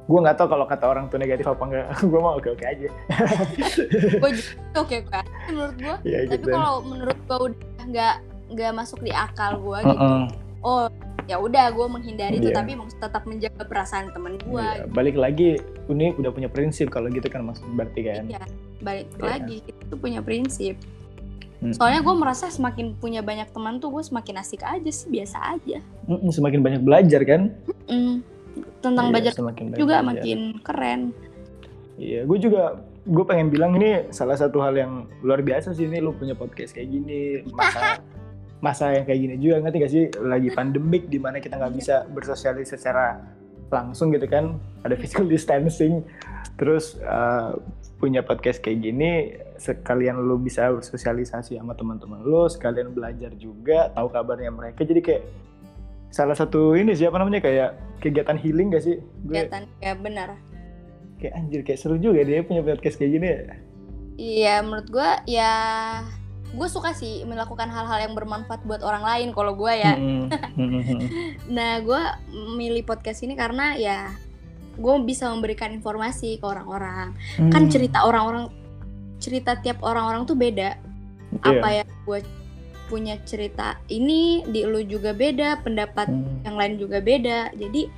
Gue 0.07 0.19
nggak 0.23 0.39
tahu 0.39 0.49
kalau 0.55 0.67
kata 0.71 0.87
orang 0.87 1.11
tuh 1.11 1.19
negatif 1.19 1.51
apa 1.51 1.63
enggak 1.67 1.87
gue 2.15 2.21
mau 2.23 2.39
oke 2.39 2.49
oke 2.55 2.65
aja. 2.65 2.89
Gue 4.23 4.31
juga 4.39 4.79
oke 4.79 4.97
oke 5.03 5.21
menurut 5.51 5.77
gue 5.79 5.97
ya, 6.07 6.19
tapi 6.31 6.43
gitu. 6.43 6.49
kalau 6.55 6.75
menurut 6.87 7.19
gue 7.27 7.39
udah 7.51 7.85
nggak 7.91 8.15
nggak 8.55 8.73
masuk 8.75 8.99
di 9.03 9.11
akal 9.11 9.59
gue 9.59 9.79
gitu. 9.83 9.99
Uh 9.99 10.07
-uh. 10.07 10.25
oh 10.63 10.87
ya 11.27 11.37
udah 11.43 11.75
gue 11.75 11.87
menghindari 11.91 12.39
itu 12.39 12.51
yeah. 12.55 12.59
tapi 12.63 12.79
tetap 13.03 13.23
menjaga 13.27 13.63
perasaan 13.67 14.15
teman 14.15 14.39
gue 14.39 14.63
yeah. 14.63 14.83
gitu. 14.83 14.95
balik 14.95 15.17
lagi 15.19 15.59
ini 15.91 16.15
udah 16.15 16.31
punya 16.31 16.49
prinsip 16.51 16.91
kalau 16.91 17.11
gitu 17.11 17.27
kan 17.27 17.43
maksud 17.43 17.67
berarti 17.75 18.01
kan 18.07 18.25
iya 18.31 18.43
balik 18.83 19.11
yeah. 19.19 19.27
lagi 19.27 19.57
itu 19.67 19.95
punya 19.99 20.21
prinsip 20.23 20.79
Soalnya 21.57 22.05
gue 22.05 22.15
merasa 22.15 22.53
semakin 22.53 22.95
punya 23.01 23.25
banyak 23.25 23.49
teman 23.49 23.81
tuh 23.81 23.89
gue 23.89 24.05
semakin 24.05 24.45
asik 24.45 24.61
aja 24.61 24.93
sih, 24.93 25.09
biasa 25.09 25.57
aja. 25.57 25.81
Mm-mm, 26.05 26.29
semakin 26.29 26.61
banyak 26.61 26.83
belajar 26.85 27.25
kan? 27.25 27.49
Mm-mm. 27.89 28.21
Tentang 28.85 29.09
iya, 29.09 29.13
belajar 29.13 29.33
juga 29.33 30.05
belajar. 30.05 30.05
makin 30.05 30.39
keren. 30.61 31.01
Iya, 31.97 32.29
gue 32.29 32.39
juga 32.39 32.85
gue 33.07 33.25
pengen 33.25 33.49
bilang 33.49 33.79
ini 33.79 34.11
salah 34.11 34.35
satu 34.35 34.59
hal 34.61 34.75
yang 34.75 34.93
luar 35.23 35.41
biasa 35.41 35.71
sih 35.73 35.87
ini 35.87 36.03
lu 36.03 36.11
punya 36.13 36.35
podcast 36.35 36.75
kayak 36.75 36.91
gini 36.91 37.41
masa 37.57 38.03
masa 38.65 38.93
yang 38.97 39.05
kayak 39.05 39.21
gini 39.21 39.35
juga 39.37 39.61
ngerti 39.63 39.79
gak 39.83 39.93
sih? 39.93 40.05
Lagi 40.23 40.49
pandemik 40.53 41.09
di 41.13 41.19
mana 41.21 41.39
kita 41.41 41.61
nggak 41.61 41.75
bisa 41.77 42.09
bersosialisasi 42.11 42.79
secara 42.79 43.21
langsung 43.69 44.15
gitu 44.15 44.25
kan. 44.31 44.57
Ada 44.87 44.95
physical 44.97 45.29
distancing. 45.29 46.05
Terus 46.57 46.97
uh, 47.05 47.57
punya 48.01 48.21
podcast 48.25 48.61
kayak 48.61 48.81
gini 48.85 49.33
sekalian 49.57 50.21
lu 50.21 50.37
bisa 50.37 50.69
bersosialisasi 50.69 51.57
sama 51.57 51.73
teman-teman 51.73 52.21
lu 52.21 52.45
sekalian 52.45 52.93
belajar 52.93 53.33
juga 53.41 53.89
tahu 53.97 54.09
kabarnya 54.13 54.53
mereka. 54.53 54.85
Jadi 54.85 55.01
kayak 55.01 55.23
salah 56.13 56.37
satu 56.37 56.77
ini 56.77 56.93
siapa 56.97 57.17
namanya 57.17 57.45
kayak 57.45 58.01
kegiatan 58.01 58.37
healing 58.41 58.73
gak 58.73 58.85
sih? 58.85 58.97
Kegiatan 59.27 59.65
ya 59.81 59.93
benar. 59.97 60.37
kayak 61.17 61.33
anjir 61.33 61.65
kayak 61.65 61.81
seru 61.81 61.97
juga 61.97 62.21
dia 62.29 62.45
punya 62.45 62.61
podcast 62.61 63.01
kayak 63.01 63.13
gini. 63.17 63.29
Iya 64.21 64.61
menurut 64.61 64.89
gue 64.93 65.11
ya 65.33 65.53
gue 66.55 66.69
suka 66.71 66.95
sih 66.95 67.27
melakukan 67.27 67.69
hal-hal 67.69 68.09
yang 68.09 68.15
bermanfaat 68.15 68.63
buat 68.65 68.81
orang 68.81 69.03
lain 69.03 69.29
kalau 69.35 69.53
gue 69.59 69.73
ya. 69.75 69.95
Nah 71.57 71.73
gue 71.83 72.03
milih 72.57 72.87
podcast 72.87 73.27
ini 73.27 73.35
karena 73.35 73.75
ya 73.77 74.15
gue 74.77 74.95
bisa 75.05 75.33
memberikan 75.33 75.73
informasi 75.73 76.39
ke 76.39 76.45
orang-orang. 76.45 77.17
Hmm. 77.41 77.53
kan 77.53 77.69
cerita 77.73 78.05
orang-orang 78.05 78.53
cerita 79.17 79.57
tiap 79.61 79.81
orang-orang 79.83 80.29
tuh 80.29 80.37
beda. 80.37 80.77
Yeah. 81.43 81.59
apa 81.59 81.69
ya. 81.83 81.85
gue 81.85 82.21
punya 82.87 83.19
cerita 83.27 83.83
ini 83.91 84.47
di 84.47 84.63
lu 84.63 84.79
juga 84.87 85.11
beda 85.11 85.59
pendapat 85.67 86.07
hmm. 86.07 86.47
yang 86.47 86.57
lain 86.57 86.75
juga 86.79 87.03
beda. 87.03 87.53
Jadi 87.53 87.91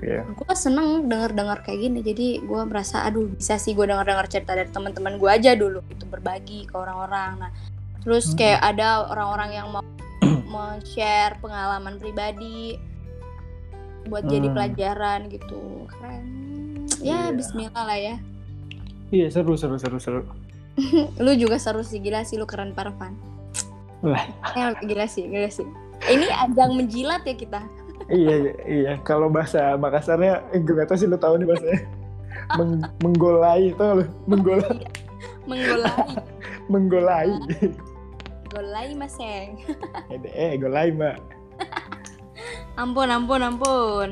yeah. 0.00 0.24
gue 0.24 0.52
seneng 0.54 1.10
denger-dengar 1.10 1.60
kayak 1.66 1.80
gini. 1.80 2.00
Jadi 2.00 2.26
gue 2.46 2.62
merasa 2.64 3.04
aduh 3.04 3.28
bisa 3.34 3.58
sih 3.58 3.74
gue 3.74 3.84
denger-dengar 3.84 4.30
cerita 4.30 4.54
dari 4.54 4.70
teman-teman 4.70 5.18
gue 5.18 5.28
aja 5.28 5.52
dulu. 5.58 5.82
Itu 5.90 6.06
berbagi 6.06 6.70
ke 6.70 6.74
orang-orang. 6.76 7.32
Nah 7.42 7.52
terus 8.08 8.32
hmm. 8.32 8.40
kayak 8.40 8.60
ada 8.64 9.04
orang-orang 9.12 9.50
yang 9.52 9.68
mau 9.68 9.84
mau 10.48 10.80
share 10.96 11.36
pengalaman 11.44 12.00
pribadi 12.00 12.80
buat 14.08 14.24
hmm. 14.24 14.32
jadi 14.32 14.48
pelajaran 14.48 15.20
gitu. 15.28 15.84
Keren. 15.92 16.24
Ya 17.04 17.28
yeah. 17.28 17.36
Bismillah 17.36 17.84
lah 17.84 17.98
ya. 18.00 18.16
Iya 19.12 19.28
seru 19.28 19.60
seru 19.60 19.76
seru 19.76 20.00
seru. 20.00 20.22
Lu 21.24 21.36
juga 21.36 21.60
seru 21.60 21.84
sih 21.84 22.00
gila 22.00 22.24
sih 22.24 22.40
lu 22.40 22.48
keren 22.48 22.72
parvan 22.72 23.12
lah. 24.00 24.24
Ya, 24.56 24.72
gila 24.80 25.04
sih 25.04 25.28
gila 25.28 25.52
sih. 25.52 25.68
Ini 26.08 26.32
ajang 26.48 26.80
menjilat 26.80 27.28
ya 27.28 27.36
kita. 27.36 27.60
Iya 28.08 28.34
iya, 28.40 28.54
iya. 28.64 28.92
kalau 29.04 29.28
bahasa 29.28 29.76
Makassarnya 29.76 30.40
eh, 30.56 30.64
gue 30.64 30.72
gak 30.72 30.88
tau 30.88 30.96
sih 30.96 31.04
lu 31.04 31.20
tahu 31.20 31.36
nih 31.36 31.44
bahasanya. 31.44 31.80
Meng 32.56 32.80
menggolai 33.04 33.74
tau 33.76 34.00
lu? 34.00 34.04
Menggolai. 34.24 34.80
Menggolai. 35.44 36.08
Menggolai 36.72 37.28
golai 38.58 38.90
maseng 38.98 39.62
eh, 40.10 40.18
eh 40.34 40.52
golai 40.58 40.90
mbak. 40.90 41.22
Ampun 42.82 43.10
ampun 43.10 43.42
ampun. 43.42 44.08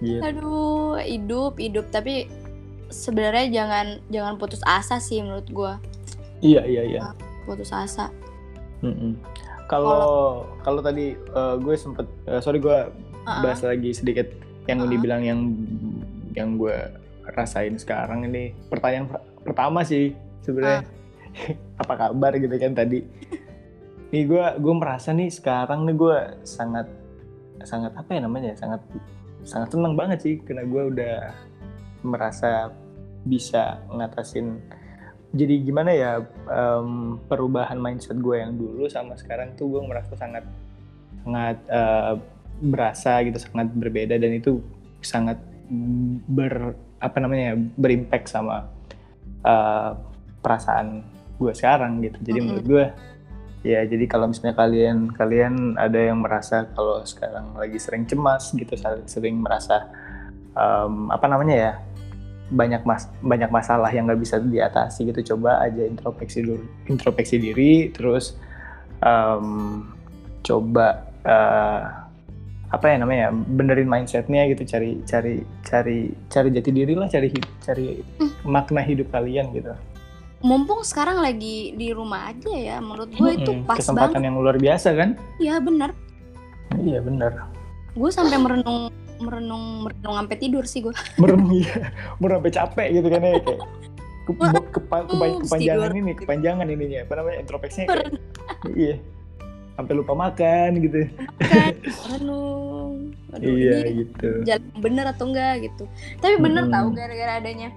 Gitu. 0.00 0.16
aduh 0.24 0.96
hidup 0.96 1.60
hidup. 1.60 1.92
Tapi 1.92 2.24
sebenarnya 2.88 3.52
jangan 3.52 3.86
jangan 4.08 4.34
putus 4.40 4.64
asa 4.64 4.96
sih 4.96 5.20
menurut 5.20 5.48
gue 5.52 5.72
iya 6.40 6.64
iya 6.64 6.82
iya. 6.84 7.00
Putus 7.44 7.72
asa. 7.72 8.08
Kalau 9.68 10.48
kalau 10.64 10.80
tadi 10.80 11.12
uh, 11.36 11.60
gue 11.60 11.76
sempet 11.76 12.08
uh, 12.24 12.40
sorry 12.40 12.60
gue 12.60 12.88
uh-uh. 12.88 13.40
bahas 13.44 13.60
lagi 13.60 13.92
sedikit 13.92 14.32
yang 14.64 14.84
uh-uh. 14.84 14.92
dibilang 14.92 15.22
yang 15.24 15.40
yang 16.32 16.56
gue 16.56 16.76
rasain 17.36 17.76
sekarang 17.76 18.24
ini. 18.24 18.56
Pertanyaan 18.72 19.12
pertama 19.44 19.84
sih 19.84 20.16
sebenarnya. 20.40 20.88
Uh. 20.88 20.99
Apa 21.82 21.94
kabar 21.96 22.32
gitu 22.38 22.54
kan 22.56 22.72
tadi? 22.74 23.04
Nih 24.10 24.22
gue 24.26 24.44
gue 24.58 24.74
merasa 24.74 25.14
nih 25.14 25.30
sekarang 25.30 25.86
nih 25.86 25.96
gue 25.96 26.18
sangat 26.42 26.86
sangat 27.62 27.92
apa 27.94 28.10
ya 28.16 28.20
namanya 28.24 28.56
sangat 28.56 28.80
sangat 29.44 29.68
senang 29.72 29.94
banget 29.96 30.18
sih 30.20 30.34
karena 30.40 30.64
gue 30.64 30.82
udah 30.96 31.16
merasa 32.04 32.72
bisa 33.24 33.84
ngatasin 33.92 34.60
jadi 35.30 35.54
gimana 35.62 35.90
ya 35.94 36.12
um, 36.50 37.20
perubahan 37.30 37.78
mindset 37.78 38.18
gue 38.18 38.36
yang 38.40 38.56
dulu 38.56 38.90
sama 38.90 39.14
sekarang 39.14 39.54
tuh 39.54 39.70
gue 39.70 39.82
merasa 39.84 40.16
sangat 40.16 40.42
sangat 41.22 41.58
uh, 41.70 42.18
berasa 42.60 43.22
gitu 43.24 43.38
sangat 43.38 43.68
berbeda 43.72 44.18
dan 44.18 44.32
itu 44.36 44.58
sangat 45.00 45.38
ber 46.26 46.74
apa 47.00 47.16
namanya 47.22 47.56
berimpact 47.78 48.28
sama 48.28 48.68
uh, 49.46 49.96
perasaan 50.42 51.04
gue 51.40 51.52
sekarang 51.56 52.04
gitu 52.04 52.18
jadi 52.20 52.38
mm 52.38 52.44
-hmm. 52.44 52.44
menurut 52.44 52.66
gue 52.68 52.84
Ya, 53.60 53.84
jadi 53.84 54.08
kalau 54.08 54.32
misalnya 54.32 54.56
kalian 54.56 55.12
kalian 55.12 55.76
ada 55.76 56.00
yang 56.00 56.24
merasa 56.24 56.64
kalau 56.72 57.04
sekarang 57.04 57.52
lagi 57.60 57.76
sering 57.76 58.08
cemas 58.08 58.56
gitu, 58.56 58.72
sering 59.04 59.36
merasa 59.36 59.84
um, 60.56 61.12
apa 61.12 61.28
namanya 61.28 61.56
ya 61.56 61.72
banyak 62.48 62.82
mas 62.88 63.04
banyak 63.20 63.52
masalah 63.52 63.92
yang 63.92 64.08
nggak 64.08 64.24
bisa 64.24 64.40
diatasi 64.40 65.12
gitu, 65.12 65.36
coba 65.36 65.60
aja 65.60 65.84
introspeksi 65.84 66.40
dulu, 66.40 66.64
introspeksi 66.88 67.36
diri, 67.36 67.92
terus 67.92 68.32
um, 69.04 69.92
coba 70.40 71.12
uh, 71.28 71.84
apa 72.72 72.84
ya 72.88 72.96
namanya 72.96 73.28
benerin 73.28 73.92
mindsetnya 73.92 74.48
gitu, 74.56 74.64
cari 74.64 75.04
cari 75.04 75.44
cari 75.60 76.16
cari 76.32 76.48
jati 76.48 76.70
diri 76.72 76.96
lah, 76.96 77.12
cari 77.12 77.28
cari 77.60 78.00
hmm. 78.00 78.48
makna 78.48 78.80
hidup 78.80 79.12
kalian 79.12 79.52
gitu 79.52 79.76
mumpung 80.40 80.80
sekarang 80.80 81.20
lagi 81.20 81.76
di 81.76 81.92
rumah 81.92 82.32
aja 82.32 82.52
ya 82.52 82.76
menurut 82.80 83.12
gue 83.12 83.30
hmm, 83.30 83.40
itu 83.44 83.52
pas 83.68 83.76
kesempatan 83.76 84.20
banget. 84.20 84.26
yang 84.28 84.36
luar 84.40 84.56
biasa 84.56 84.88
kan? 84.96 85.10
Iya 85.36 85.60
benar 85.60 85.92
iya 86.78 86.98
benar 87.02 87.32
gue 87.98 88.10
sampai 88.10 88.38
merenung 88.38 88.88
merenung 89.18 89.84
merenung 89.84 90.14
sampai 90.16 90.36
tidur 90.38 90.64
sih 90.64 90.80
gue 90.86 90.94
merenung 91.20 91.50
iya. 91.50 91.90
Merenung 92.22 92.40
sampai 92.40 92.54
capek 92.54 92.88
gitu 93.00 93.08
kan 93.10 93.20
ya 93.20 93.32
kayak 93.42 93.60
ke, 94.30 94.42
kepa, 94.70 94.98
kepa, 95.10 95.26
kepanjangan 95.42 95.90
ini 95.98 96.12
kepanjangan 96.14 96.66
ininya 96.70 97.02
apa 97.02 97.12
namanya 97.18 97.36
introspeksinya 97.42 97.88
kayak, 97.90 98.14
iya. 98.78 98.96
Sampai 99.74 99.96
lupa 99.96 100.12
makan 100.12 100.76
gitu. 100.76 101.08
Makan 101.40 101.74
merenung. 102.04 102.94
Aduh, 103.32 103.48
iya 103.56 103.80
gitu. 103.88 104.44
jalan 104.44 104.70
bener 104.76 105.08
atau 105.08 105.24
enggak 105.32 105.54
gitu. 105.64 105.88
Tapi 106.20 106.36
bener 106.36 106.68
Mm-mm. 106.68 106.74
tahu 106.76 106.86
gara-gara 106.92 107.32
adanya 107.40 107.72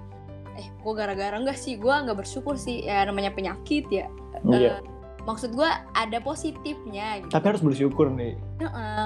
eh 0.54 0.66
gue 0.70 0.92
gara-gara 0.94 1.34
enggak 1.34 1.58
sih? 1.58 1.74
Gue 1.76 1.92
nggak 1.92 2.18
bersyukur 2.18 2.54
sih. 2.54 2.84
Ya 2.84 3.04
namanya 3.04 3.30
penyakit 3.30 3.86
ya. 3.90 4.06
Iya. 4.44 4.78
Eh, 4.78 4.92
maksud 5.24 5.56
gue 5.56 5.70
ada 5.96 6.18
positifnya 6.20 7.24
gitu. 7.24 7.32
tapi 7.32 7.46
harus 7.56 7.64
bersyukur 7.64 8.12
nih. 8.12 8.36
Heeh. 8.60 9.04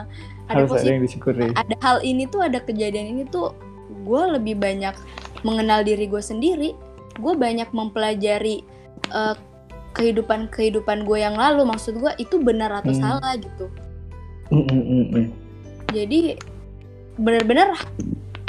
ada 0.51 0.67
harus 0.67 0.75
ada 0.75 0.91
yang 0.91 1.05
disyukuri. 1.05 1.55
Ada 1.55 1.75
hal 1.79 1.99
ini 2.03 2.27
tuh 2.27 2.43
ada 2.43 2.59
kejadian 2.59 3.15
ini 3.15 3.23
tuh 3.29 3.55
gue 4.03 4.23
lebih 4.35 4.59
banyak 4.59 4.97
mengenal 5.47 5.87
diri 5.87 6.11
gue 6.11 6.19
sendiri. 6.19 6.75
Gue 7.23 7.39
banyak 7.39 7.71
mempelajari 7.71 8.67
eh, 9.15 9.35
kehidupan 9.95 10.51
kehidupan 10.51 11.07
gue 11.07 11.19
yang 11.23 11.39
lalu. 11.39 11.63
Maksud 11.67 11.99
gue 12.03 12.13
itu 12.19 12.43
benar 12.43 12.83
atau 12.83 12.91
Hmm. 12.91 13.03
salah 13.03 13.35
gitu. 13.39 13.71
Mm, 14.49 14.65
mm, 14.65 14.81
mm, 14.81 15.07
mm. 15.13 15.27
jadi 15.93 16.41
benar-benar 17.21 17.77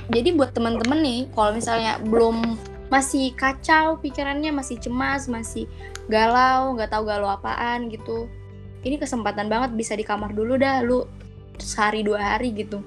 jadi 0.07 0.31
buat 0.31 0.55
teman-teman 0.55 1.03
nih 1.03 1.19
kalau 1.35 1.51
misalnya 1.51 1.99
belum 2.07 2.55
masih 2.89 3.31
kacau 3.37 4.01
pikirannya 4.01 4.49
masih 4.49 4.81
cemas 4.81 5.29
masih 5.29 5.69
galau 6.09 6.73
nggak 6.73 6.89
tahu 6.89 7.05
galau 7.05 7.29
apaan 7.29 7.87
gitu. 7.93 8.25
Ini 8.81 8.97
kesempatan 8.97 9.47
banget 9.47 9.77
bisa 9.77 9.93
di 9.93 10.03
kamar 10.03 10.33
dulu 10.33 10.57
dah 10.57 10.81
lu 10.81 11.05
sehari 11.61 12.01
dua 12.01 12.35
hari 12.35 12.51
gitu. 12.51 12.81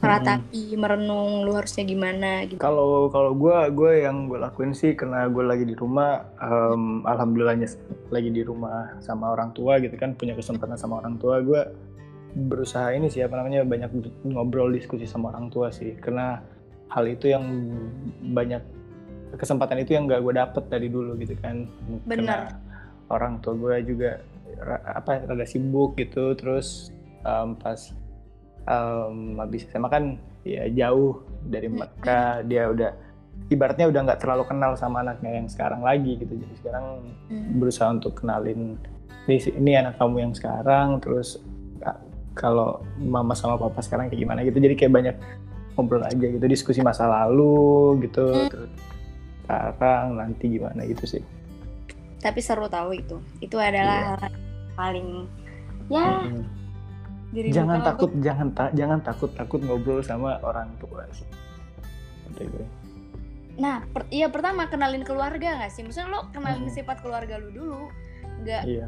Meratapi 0.00 0.80
merenung 0.80 1.44
lu 1.44 1.52
harusnya 1.52 1.84
gimana 1.84 2.48
gitu. 2.48 2.56
Kalau 2.60 3.12
kalau 3.12 3.36
gue 3.36 3.56
gue 3.72 3.92
yang 4.04 4.32
gue 4.32 4.40
lakuin 4.40 4.72
sih 4.72 4.96
karena 4.96 5.28
gue 5.28 5.44
lagi 5.44 5.64
di 5.68 5.76
rumah, 5.76 6.24
em, 6.40 7.04
alhamdulillahnya 7.04 7.68
lagi 8.08 8.32
di 8.32 8.40
rumah 8.40 8.96
sama 9.04 9.32
orang 9.32 9.52
tua 9.52 9.76
gitu 9.76 9.92
kan 10.00 10.16
punya 10.16 10.32
kesempatan 10.32 10.80
sama 10.80 11.04
orang 11.04 11.20
tua 11.20 11.44
gue 11.44 11.62
berusaha 12.30 12.94
ini 12.94 13.10
sih 13.10 13.26
apa 13.26 13.42
namanya 13.42 13.66
banyak 13.66 13.90
ngobrol 14.24 14.72
diskusi 14.72 15.04
sama 15.04 15.36
orang 15.36 15.52
tua 15.52 15.68
sih. 15.68 15.92
Karena 16.00 16.40
hal 16.90 17.04
itu 17.06 17.30
yang 17.30 17.44
banyak 18.34 18.79
kesempatan 19.36 19.82
itu 19.82 19.94
yang 19.94 20.10
gak 20.10 20.22
gue 20.22 20.34
dapet 20.34 20.64
dari 20.66 20.88
dulu 20.90 21.14
gitu 21.20 21.34
kan. 21.38 21.66
Benar. 22.06 22.56
Orang 23.10 23.42
tua 23.42 23.54
gue 23.58 23.76
juga 23.86 24.22
apa 24.86 25.22
rada 25.26 25.46
sibuk 25.46 25.94
gitu. 25.98 26.34
Terus 26.34 26.90
em, 27.22 27.54
pas 27.58 27.78
em, 28.66 29.38
habis 29.38 29.66
SMA 29.70 29.88
kan 29.90 30.04
ya 30.46 30.66
jauh 30.70 31.22
dari 31.46 31.68
mereka. 31.70 32.42
Dia 32.46 32.70
udah 32.70 32.90
ibaratnya 33.50 33.88
udah 33.88 34.00
nggak 34.10 34.20
terlalu 34.20 34.44
kenal 34.46 34.72
sama 34.78 35.02
anaknya 35.02 35.42
yang 35.42 35.48
sekarang 35.50 35.82
lagi 35.82 36.18
gitu. 36.18 36.34
Jadi 36.38 36.54
sekarang 36.62 36.86
Hmm. 37.30 37.62
berusaha 37.62 37.88
untuk 37.90 38.18
kenalin 38.18 38.74
ini 39.30 39.36
ini 39.54 39.70
anak 39.78 39.98
kamu 39.98 40.30
yang 40.30 40.34
sekarang. 40.34 40.98
Terus 40.98 41.38
ah, 41.86 41.98
kalau 42.34 42.82
mama 42.98 43.34
sama 43.34 43.58
papa 43.58 43.78
sekarang 43.82 44.10
kayak 44.10 44.22
gimana? 44.22 44.42
Gitu. 44.42 44.58
Jadi 44.58 44.74
kayak 44.74 44.92
banyak 44.94 45.16
ngobrol 45.78 46.02
aja 46.04 46.18
gitu 46.20 46.44
diskusi 46.44 46.82
masa 46.84 47.06
lalu 47.08 48.04
gitu. 48.04 48.26
Hmm. 48.28 48.50
terus 48.52 48.70
sekarang 49.50 50.16
nanti 50.16 50.44
gimana 50.48 50.82
gitu 50.84 51.04
sih 51.06 51.22
tapi 52.20 52.38
seru 52.38 52.68
tahu 52.68 52.92
itu 52.94 53.16
itu 53.40 53.56
adalah 53.56 53.96
Iya. 53.96 54.16
hal 54.16 54.30
yang 54.30 54.36
paling 54.76 55.08
ya 55.88 56.04
Mm-mm. 56.22 56.44
dirindukan 57.30 57.56
jangan 57.56 57.78
takut 57.80 58.10
jangan 58.20 58.48
ta- 58.52 58.72
jangan 58.72 58.98
takut 59.00 59.30
takut 59.34 59.60
ngobrol 59.62 60.00
sama 60.00 60.36
orang 60.42 60.68
tua 60.78 61.06
sih. 61.10 61.26
Nah, 63.54 63.84
per- 63.86 64.08
iya 64.08 64.26
pertama 64.26 64.64
kenalin 64.66 65.04
keluarga 65.04 65.60
gak 65.60 65.68
sih? 65.68 65.84
Maksudnya 65.84 66.08
lo 66.08 66.20
kenalin 66.32 66.66
Hmm. 66.66 66.72
sifat 66.72 67.04
keluarga 67.04 67.36
lu 67.36 67.52
dulu, 67.52 67.80
nggak 68.40 68.62
iya 68.64 68.86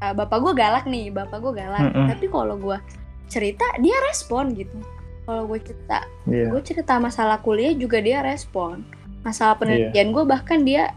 ah, 0.00 0.12
bapak 0.12 0.38
gue 0.40 0.52
galak 0.52 0.84
nih, 0.84 1.08
bapak 1.08 1.38
gue 1.40 1.52
galak. 1.54 1.80
Mm-mm. 1.80 2.06
Tapi 2.12 2.26
kalau 2.28 2.56
gue 2.56 2.78
cerita 3.26 3.64
dia 3.80 3.96
respon 4.08 4.52
gitu. 4.52 4.76
Kalau 5.24 5.42
gue 5.44 5.58
cerita, 5.58 5.98
iya 6.26 6.46
gue 6.46 6.60
cerita 6.60 6.96
masalah 6.96 7.38
kuliah 7.38 7.72
juga 7.72 7.98
dia 7.98 8.20
respon. 8.20 8.84
Masalah 9.22 9.56
penelitian 9.56 10.12
gue 10.12 10.24
bahkan 10.24 10.60
dia 10.60 10.92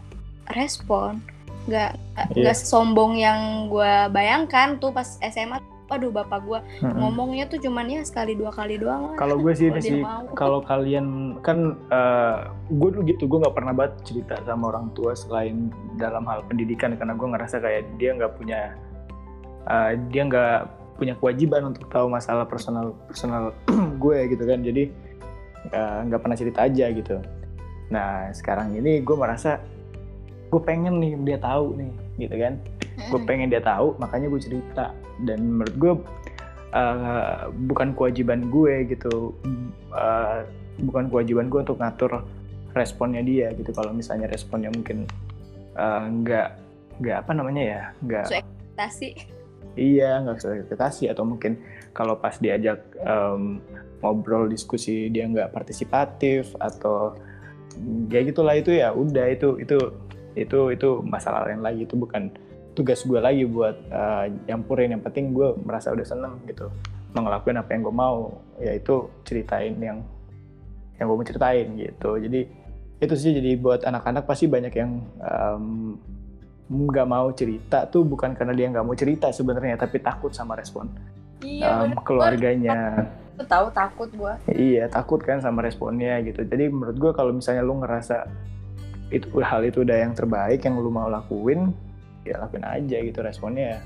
respon. 0.48 1.20
Nggak 1.64 1.96
nggak- 1.96 2.28
Iya. 2.30 2.42
nggak 2.44 2.56
sesombong 2.56 3.12
yang 3.14 3.40
gue 3.66 3.92
bayangkan 4.08 4.76
tuh 4.76 4.90
pas 4.90 5.16
SMA. 5.22 5.56
Waduh 5.88 6.12
bapak 6.12 6.44
gue 6.44 6.60
Mm-mm. 6.84 7.00
ngomongnya 7.00 7.48
tuh 7.48 7.56
cuman 7.58 7.88
ya 7.88 8.04
sekali 8.04 8.36
dua 8.36 8.52
kali 8.52 8.76
doang 8.76 9.16
kalau 9.16 9.40
gue 9.40 9.56
sih 9.56 9.72
ini 9.72 9.80
sih 9.80 10.04
kalau 10.36 10.60
kalian 10.60 11.40
kan 11.40 11.80
gue 12.68 12.88
dulu 12.92 13.08
gitu 13.08 13.24
gue 13.24 13.40
nggak 13.40 13.56
pernah 13.56 13.72
banget 13.72 13.96
cerita 14.04 14.36
sama 14.44 14.68
orang 14.68 14.92
tua 14.92 15.16
selain 15.16 15.72
dalam 15.96 16.28
hal 16.28 16.44
pendidikan 16.44 16.92
karena 16.92 17.16
gue 17.16 17.24
ngerasa 17.24 17.56
kayak 17.56 17.88
dia 17.96 18.12
nggak 18.12 18.36
punya 18.36 18.76
eh, 19.64 19.96
dia 20.12 20.22
nggak 20.28 20.60
punya 20.98 21.14
kewajiban 21.14 21.70
untuk 21.70 21.86
tahu 21.88 22.10
masalah 22.10 22.44
personal 22.44 22.92
personal 23.06 23.54
gue 24.02 24.18
gitu 24.34 24.44
kan. 24.44 24.60
Jadi 24.60 24.90
eh, 25.70 25.98
nggak 26.10 26.20
pernah 26.20 26.36
cerita 26.36 26.66
aja 26.66 26.90
gitu. 26.90 27.22
Nah 27.94 28.28
sekarang 28.34 28.74
ini 28.74 29.00
gue 29.00 29.16
merasa 29.16 29.62
gue 30.48 30.60
pengen 30.64 30.98
nih 30.98 31.14
dia 31.24 31.38
tahu 31.38 31.78
nih 31.78 31.92
gitu 32.26 32.34
kan. 32.34 32.54
Gue 33.14 33.20
pengen 33.22 33.48
dia 33.48 33.62
tahu 33.62 33.94
makanya 34.02 34.26
gue 34.26 34.40
cerita. 34.42 34.90
Dan 35.22 35.58
menurut 35.58 35.76
gue 35.78 35.92
uh, 36.74 37.50
bukan 37.70 37.94
kewajiban 37.94 38.50
gue 38.50 38.90
gitu. 38.90 39.32
Uh, 39.94 40.42
bukan 40.82 41.10
kewajiban 41.10 41.46
gue 41.46 41.60
untuk 41.62 41.78
ngatur 41.78 42.26
responnya 42.74 43.22
dia 43.22 43.54
gitu. 43.54 43.70
Kalau 43.70 43.94
misalnya 43.94 44.26
responnya 44.26 44.74
mungkin 44.74 45.06
uh, 45.78 46.10
nggak 46.10 46.48
nggak 46.98 47.16
apa 47.22 47.32
namanya 47.34 47.62
ya 47.62 47.82
nggak 48.02 48.26
ekspektasi. 48.34 49.37
Iya 49.78 50.18
nggak 50.22 50.36
sesuai 50.42 50.66
ekspektasi. 50.66 51.10
Atau 51.10 51.24
mungkin 51.24 51.62
kalau 51.94 52.18
pas 52.18 52.36
diajak 52.42 52.82
um, 53.02 53.62
ngobrol 54.02 54.50
diskusi 54.50 55.10
dia 55.10 55.26
nggak 55.26 55.54
partisipatif 55.54 56.54
atau 56.58 57.14
ya 58.10 58.20
gitulah 58.26 58.54
itu 58.58 58.74
ya 58.74 58.90
udah 58.90 59.26
itu 59.30 59.58
itu 59.62 59.78
itu 60.34 60.58
itu 60.74 60.88
masalah 61.06 61.46
lain 61.46 61.62
lagi. 61.62 61.86
Itu 61.86 61.94
bukan 61.94 62.34
tugas 62.74 63.02
gue 63.02 63.18
lagi 63.18 63.42
buat 63.46 63.74
uh, 63.90 64.26
yang 64.46 64.62
penting 65.02 65.34
gue 65.34 65.54
merasa 65.66 65.90
udah 65.90 66.06
seneng 66.06 66.38
gitu 66.46 66.70
mau 67.16 67.24
ngelakuin 67.24 67.58
apa 67.58 67.70
yang 67.72 67.82
gue 67.86 67.94
mau. 67.94 68.18
Yaitu 68.58 69.08
ceritain 69.22 69.74
yang 69.78 70.02
yang 70.98 71.06
gue 71.06 71.16
mau 71.16 71.26
ceritain 71.26 71.66
gitu. 71.78 72.18
Jadi 72.18 72.40
itu 72.98 73.14
sih. 73.14 73.32
Jadi 73.34 73.54
buat 73.58 73.86
anak-anak 73.86 74.26
pasti 74.26 74.50
banyak 74.50 74.74
yang 74.74 75.02
um, 75.22 75.94
nggak 76.68 77.08
mau 77.08 77.32
cerita 77.32 77.88
tuh 77.88 78.04
bukan 78.04 78.36
karena 78.36 78.52
dia 78.52 78.68
nggak 78.68 78.84
mau 78.84 78.92
cerita 78.92 79.32
sebenarnya 79.32 79.76
tapi 79.76 79.98
takut 79.98 80.30
sama 80.30 80.52
respon 80.54 80.88
Iya, 81.38 81.70
um, 81.70 81.94
bener. 81.94 82.02
keluarganya 82.02 82.76
Lu 83.38 83.46
tahu 83.46 83.70
takut 83.70 84.10
gue. 84.10 84.32
iya 84.50 84.90
takut 84.90 85.22
kan 85.22 85.38
sama 85.38 85.62
responnya 85.62 86.18
gitu 86.20 86.42
jadi 86.42 86.66
menurut 86.68 86.98
gue 86.98 87.12
kalau 87.14 87.30
misalnya 87.30 87.62
lu 87.62 87.78
ngerasa 87.78 88.26
itu 89.08 89.30
hal 89.40 89.64
itu 89.64 89.80
udah 89.80 89.96
yang 89.96 90.12
terbaik 90.12 90.60
yang 90.60 90.76
lu 90.76 90.90
mau 90.90 91.08
lakuin 91.08 91.72
ya 92.26 92.36
lakuin 92.36 92.66
aja 92.66 92.96
gitu 93.00 93.18
responnya 93.22 93.80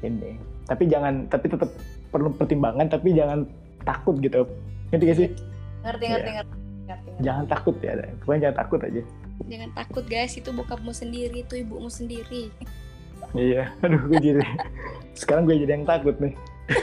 ini 0.00 0.38
tapi 0.64 0.86
jangan 0.86 1.26
tapi 1.26 1.48
tetap 1.48 1.70
perlu 2.12 2.30
pertimbangan 2.30 2.86
tapi 2.86 3.10
jangan 3.10 3.42
takut 3.82 4.14
gitu 4.20 4.46
ngerti 4.92 5.04
gak 5.04 5.18
sih 5.18 5.30
Ngerti, 5.82 6.04
ngerti, 6.06 6.30
ngerti, 6.30 6.30
ngerti. 6.36 6.54
Jangan 7.18 7.44
takut 7.46 7.76
ya 7.78 7.92
pokoknya 8.20 8.40
jangan 8.46 8.58
takut 8.58 8.80
aja 8.82 9.02
Jangan 9.36 9.68
takut 9.74 10.04
guys, 10.06 10.32
itu 10.32 10.48
bokapmu 10.48 10.90
sendiri, 10.90 11.44
itu 11.44 11.54
ibumu 11.58 11.88
sendiri. 11.88 12.48
iya 13.32 13.68
aduh 13.84 14.00
gue 14.06 14.18
jadi 14.18 14.40
sekarang 15.12 15.44
gue 15.44 15.56
jadi 15.58 15.72
yang 15.74 15.84
takut 15.84 16.16
nih 16.18 16.32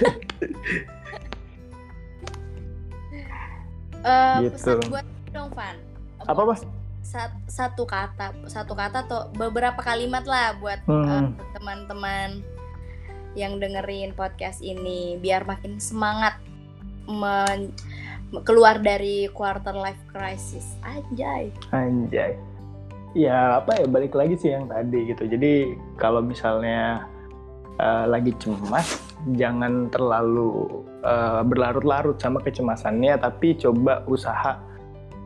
Eh, 4.04 4.36
Gitu. 4.42 4.52
pesan 4.54 4.92
buat 4.92 5.06
dong, 5.32 5.50
Van. 5.52 5.76
apa 6.20 6.42
mas 6.46 6.62
sat- 7.02 7.36
satu 7.46 7.84
kata, 7.84 8.32
satu 8.46 8.72
kata 8.74 9.04
atau 9.04 9.28
beberapa 9.34 9.76
kalimat 9.78 10.24
lah 10.24 10.56
buat 10.58 10.80
Hmm. 10.84 11.04
eh, 11.04 11.24
teman-teman 11.54 12.44
yang 13.34 13.58
dengerin 13.58 14.12
podcast 14.12 14.60
ini 14.60 15.16
biar 15.18 15.44
makin 15.44 15.80
semangat 15.80 16.36
men- 17.06 17.72
keluar 18.42 18.82
dari 18.82 19.30
quarter 19.30 19.78
life 19.78 20.02
crisis. 20.10 20.66
Anjay. 20.82 21.54
Anjay. 21.70 22.34
Ya 23.14 23.62
apa 23.62 23.78
ya 23.78 23.86
balik 23.86 24.18
lagi 24.18 24.34
sih 24.42 24.50
yang 24.50 24.66
tadi 24.66 25.14
gitu. 25.14 25.30
Jadi 25.30 25.78
kalau 26.02 26.26
misalnya 26.26 27.06
eh, 27.78 28.06
lagi 28.10 28.34
cemas, 28.42 28.98
jangan 29.38 29.94
terlalu 29.94 30.82
eh, 31.06 31.42
berlarut-larut 31.46 32.18
sama 32.18 32.42
kecemasannya, 32.42 33.22
tapi 33.22 33.54
coba 33.62 34.02
usaha 34.10 34.58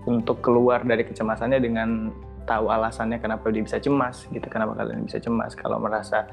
untuk 0.03 0.43
keluar 0.43 0.83
dari 0.83 1.07
kecemasannya 1.07 1.59
dengan 1.63 2.11
tahu 2.47 2.71
alasannya 2.71 3.19
kenapa 3.19 3.51
dia 3.51 3.63
bisa 3.63 3.79
cemas 3.79 4.27
gitu, 4.31 4.47
kenapa 4.51 4.75
kalian 4.75 5.07
bisa 5.07 5.23
cemas. 5.23 5.55
Kalau 5.55 5.79
merasa 5.79 6.27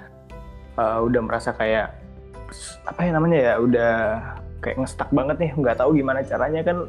eh, 0.75 0.99
udah 1.07 1.22
merasa 1.22 1.55
kayak 1.55 2.03
apa 2.87 3.01
ya 3.03 3.11
namanya 3.14 3.39
ya 3.39 3.55
udah 3.62 3.95
kayak 4.65 4.81
ngestak 4.81 5.12
banget 5.12 5.37
nih 5.37 5.51
nggak 5.53 5.77
tahu 5.77 5.93
gimana 5.93 6.25
caranya. 6.25 6.65
Kan 6.65 6.89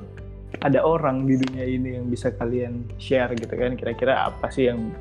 ada 0.63 0.79
orang 0.79 1.27
di 1.27 1.35
dunia 1.35 1.67
ini 1.67 1.99
yang 1.99 2.07
bisa 2.07 2.31
kalian 2.31 2.87
share 2.95 3.35
gitu 3.35 3.51
kan. 3.51 3.75
Kira-kira 3.75 4.31
apa 4.31 4.47
sih 4.47 4.71
yang 4.71 4.95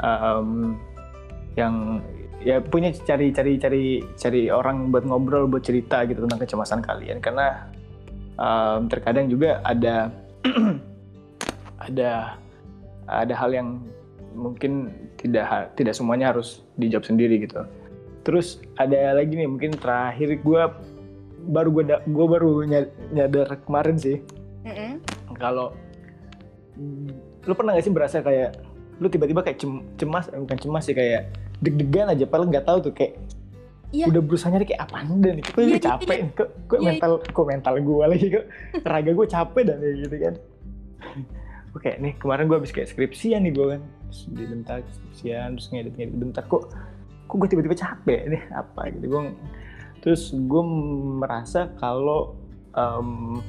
um, 0.00 0.80
yang 1.60 2.00
ya 2.40 2.62
punya 2.64 2.94
cari 3.04 3.34
cari 3.34 3.60
cari 3.60 3.84
cari 4.16 4.48
orang 4.48 4.88
buat 4.88 5.04
ngobrol 5.04 5.50
buat 5.50 5.60
cerita 5.66 6.08
gitu 6.08 6.24
tentang 6.24 6.40
kecemasan 6.40 6.80
kalian. 6.80 7.20
Karena 7.20 7.68
um, 8.40 8.88
terkadang 8.88 9.28
juga 9.28 9.60
ada 9.60 10.08
ada 11.92 12.40
ada 13.08 13.34
hal 13.36 13.52
yang 13.52 13.84
mungkin 14.38 14.92
tidak 15.18 15.74
tidak 15.74 15.94
semuanya 15.98 16.32
harus 16.32 16.62
dijawab 16.78 17.04
sendiri 17.04 17.42
gitu. 17.42 17.66
Terus 18.22 18.62
ada 18.78 19.16
lagi 19.18 19.34
nih 19.34 19.48
mungkin 19.48 19.72
terakhir 19.74 20.38
gue 20.38 20.62
baru 21.46 21.68
gue 21.70 21.84
gue 21.86 22.26
baru 22.26 22.50
nyadar 23.14 23.48
kemarin 23.62 23.96
sih 23.96 24.18
mm-hmm. 24.66 24.92
kalau 25.38 25.74
lu 27.46 27.52
pernah 27.54 27.74
gak 27.78 27.84
sih 27.86 27.94
berasa 27.94 28.20
kayak 28.20 28.58
lu 28.98 29.06
tiba-tiba 29.06 29.46
kayak 29.46 29.58
cem, 29.62 29.86
cemas 29.94 30.26
eh, 30.34 30.38
bukan 30.38 30.58
cemas 30.58 30.84
sih 30.86 30.94
kayak 30.94 31.30
deg-degan 31.62 32.10
aja 32.10 32.26
padahal 32.26 32.50
nggak 32.50 32.66
tahu 32.66 32.78
tuh 32.90 32.94
kayak 32.94 33.18
Iya. 33.88 34.04
udah 34.12 34.20
berusaha 34.20 34.52
nyari 34.52 34.68
kayak 34.68 34.84
apa 34.84 35.00
dan 35.24 35.40
kok 35.40 35.64
iya, 35.64 35.80
capek 35.80 36.18
iya. 36.20 36.28
kok, 36.36 36.48
kok 36.68 36.76
iya, 36.76 36.88
mental 36.92 37.12
kok 37.24 37.46
mental 37.48 37.74
gue 37.80 38.04
lagi 38.04 38.26
kok 38.28 38.44
raga 38.84 39.10
gue 39.16 39.26
capek 39.32 39.62
dan 39.64 39.76
kayak 39.80 39.96
gitu 40.04 40.16
kan 40.20 40.34
oke 41.72 41.90
nih 42.04 42.12
kemarin 42.20 42.44
gue 42.52 42.56
habis 42.60 42.72
kayak 42.76 42.92
skripsian 42.92 43.48
nih 43.48 43.52
gue 43.56 43.66
kan 43.72 43.80
terus 43.80 44.20
di 44.28 44.44
bentar 44.44 44.84
skripsian 44.84 45.56
terus 45.56 45.66
ngedit 45.72 45.94
ngedit 45.96 46.16
bentar 46.20 46.44
kok 46.44 46.68
kok 47.32 47.36
gue 47.40 47.48
tiba-tiba 47.48 47.76
capek 47.80 48.20
nih 48.28 48.42
apa 48.52 48.80
gitu 48.92 49.06
gue 49.08 49.20
terus 50.00 50.30
gue 50.34 50.62
merasa 51.18 51.70
kalau 51.78 52.38
um, 52.74 53.42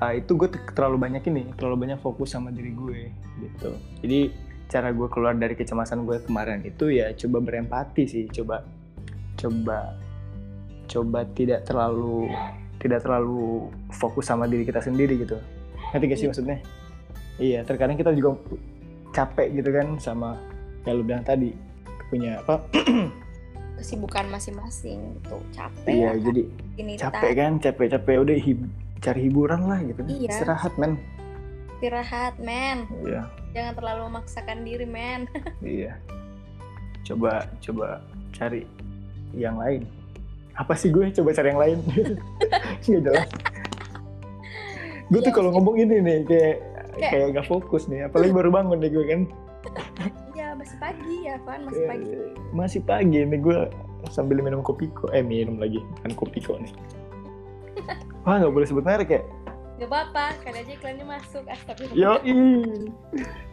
uh, 0.00 0.12
itu 0.14 0.32
gue 0.38 0.48
terlalu 0.72 0.96
banyak 0.96 1.22
ini 1.28 1.50
terlalu 1.58 1.88
banyak 1.88 1.98
fokus 2.00 2.34
sama 2.34 2.54
diri 2.54 2.72
gue 2.72 3.00
gitu. 3.42 3.70
Jadi 4.04 4.20
cara 4.68 4.92
gue 4.92 5.08
keluar 5.08 5.32
dari 5.32 5.56
kecemasan 5.56 6.04
gue 6.04 6.20
kemarin 6.28 6.60
itu 6.64 6.92
ya 6.92 7.12
coba 7.16 7.40
berempati 7.40 8.04
sih 8.04 8.24
coba 8.28 8.60
coba 9.40 9.96
coba 10.88 11.18
tidak 11.32 11.64
terlalu 11.64 12.28
tidak 12.78 13.00
terlalu 13.00 13.72
fokus 13.96 14.28
sama 14.28 14.44
diri 14.44 14.64
kita 14.68 14.80
sendiri 14.84 15.18
gitu. 15.24 15.36
Ngerti 15.92 16.04
gak 16.04 16.18
sih 16.18 16.24
iya. 16.24 16.30
maksudnya? 16.30 16.58
Iya 17.38 17.60
terkadang 17.64 17.96
kita 17.96 18.12
juga 18.12 18.36
capek 19.16 19.62
gitu 19.62 19.70
kan 19.72 19.96
sama 19.98 20.36
yang 20.84 21.00
lu 21.00 21.04
bilang 21.04 21.24
tadi 21.24 21.52
punya 22.08 22.40
apa 22.40 22.64
kesibukan 23.78 24.26
masing-masing 24.28 25.22
tuh 25.24 25.40
capek 25.54 25.94
iya 25.94 26.10
ya, 26.12 26.20
jadi 26.26 26.42
capek 26.98 27.30
kan 27.38 27.52
capek-capek 27.62 28.16
udah 28.18 28.36
hib 28.36 28.60
cari 28.98 29.30
hiburan 29.30 29.70
lah 29.70 29.78
gitu 29.82 30.02
iya. 30.10 30.30
istirahat 30.30 30.74
men. 30.74 30.98
Istirahat 31.78 32.34
men. 32.42 32.90
Iya. 33.06 33.22
Jangan 33.54 33.72
terlalu 33.78 34.00
memaksakan 34.10 34.58
diri 34.66 34.86
men. 34.86 35.30
Iya. 35.62 35.94
Coba 37.06 37.46
coba 37.62 38.02
cari 38.34 38.66
yang 39.32 39.56
lain. 39.56 39.86
Apa 40.58 40.74
sih 40.74 40.90
gue? 40.90 41.14
Coba 41.14 41.30
cari 41.30 41.48
yang 41.54 41.62
lain. 41.62 41.78
Nggak 42.84 43.02
jelas. 43.06 43.28
Gue 45.08 45.20
tuh 45.24 45.32
iya, 45.32 45.36
kalau 45.38 45.50
ngomong 45.56 45.76
ini 45.78 45.96
nih 46.04 46.18
kayak 46.26 46.56
kayak 46.98 47.26
gak 47.38 47.46
fokus 47.46 47.86
nih. 47.86 48.10
Apalagi 48.10 48.34
baru 48.34 48.50
bangun 48.50 48.82
deh 48.82 48.90
gue 48.90 49.04
kan 49.06 49.20
pagi 50.88 51.14
ya 51.28 51.36
Van 51.44 51.60
masih 51.68 51.84
pagi 51.84 52.08
eh, 52.08 52.32
masih 52.56 52.80
pagi 52.80 53.18
nih 53.28 53.40
gue 53.44 53.58
sambil 54.08 54.40
minum 54.40 54.64
kopi 54.64 54.88
kok 54.96 55.12
eh 55.12 55.20
minum 55.20 55.60
lagi 55.60 55.84
kan 56.00 56.16
kopi 56.16 56.40
kok 56.40 56.56
nih 56.64 56.72
wah 58.24 58.40
nggak 58.40 58.52
boleh 58.52 58.66
sebut 58.66 58.84
merek 58.84 59.20
ya 59.20 59.22
Gak 59.78 59.94
apa-apa, 59.94 60.34
kali 60.42 60.58
aja 60.58 60.72
iklannya 60.74 61.06
masuk. 61.06 61.46
Astagfirullah. 61.46 62.18
Yo, 62.18 62.18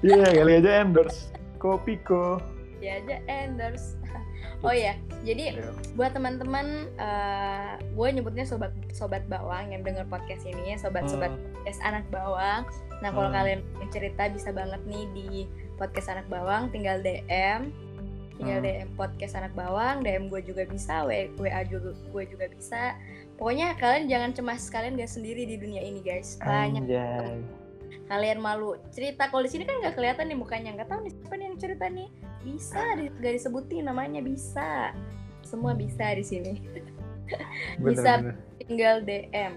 iya, 0.09 0.25
kali 0.25 0.51
aja 0.57 0.81
endorse. 0.81 1.29
kopi 1.61 2.01
kok 2.01 2.41
Ya 2.81 2.97
aja 2.97 3.21
endorse. 3.29 3.93
Oh 4.65 4.73
ya, 4.73 4.97
jadi 5.21 5.61
yeah. 5.61 5.77
buat 5.93 6.17
teman-teman, 6.17 6.89
uh, 6.97 7.77
gue 7.77 8.07
nyebutnya 8.09 8.49
sobat 8.49 8.73
sobat 8.97 9.21
bawang 9.29 9.69
yang 9.69 9.85
denger 9.85 10.09
podcast 10.09 10.41
ini 10.41 10.73
ya, 10.73 10.81
sobat-sobat 10.81 11.29
hmm. 11.29 11.53
podcast 11.53 11.79
anak 11.85 12.01
bawang. 12.09 12.65
Nah, 13.05 13.09
kalau 13.13 13.29
hmm. 13.29 13.37
kalian 13.37 13.61
cerita 13.93 14.25
bisa 14.25 14.49
banget 14.49 14.81
nih 14.89 15.05
di 15.13 15.29
podcast 15.75 16.11
anak 16.11 16.27
bawang 16.31 16.71
tinggal 16.71 16.99
DM 17.03 17.71
tinggal 18.35 18.59
hmm. 18.59 18.67
DM 18.67 18.89
podcast 18.99 19.33
anak 19.39 19.53
bawang 19.55 20.03
DM 20.03 20.27
gue 20.27 20.41
juga 20.43 20.67
bisa 20.67 21.07
WA 21.07 21.61
juga 21.67 21.95
gue 21.95 22.23
juga 22.27 22.45
bisa. 22.51 22.95
Pokoknya 23.35 23.75
kalian 23.79 24.07
jangan 24.07 24.31
cemas 24.35 24.67
kalian 24.71 24.95
gak 24.99 25.11
sendiri 25.11 25.47
di 25.47 25.55
dunia 25.59 25.83
ini 25.83 25.99
guys. 26.03 26.39
Banyak 26.39 26.87
Anjay. 26.87 27.39
kalian 28.05 28.39
malu. 28.43 28.77
Cerita 28.93 29.31
kalau 29.31 29.41
di 29.41 29.49
sini 29.49 29.65
kan 29.65 29.81
nggak 29.81 29.97
kelihatan 29.97 30.29
nih 30.29 30.37
mukanya. 30.37 30.69
Nggak 30.75 30.89
tahu 30.93 30.99
nih 31.07 31.13
siapa 31.15 31.33
nih 31.35 31.45
yang 31.47 31.57
cerita 31.57 31.85
nih. 31.87 32.07
Bisa 32.43 32.81
gak 33.23 33.33
disebutin 33.33 33.83
namanya 33.87 34.21
bisa. 34.21 34.91
Semua 35.43 35.71
bisa 35.73 36.11
di 36.13 36.23
sini. 36.23 36.53
Bisa 37.81 38.21
bener. 38.21 38.37
tinggal 38.61 38.95
DM 39.01 39.53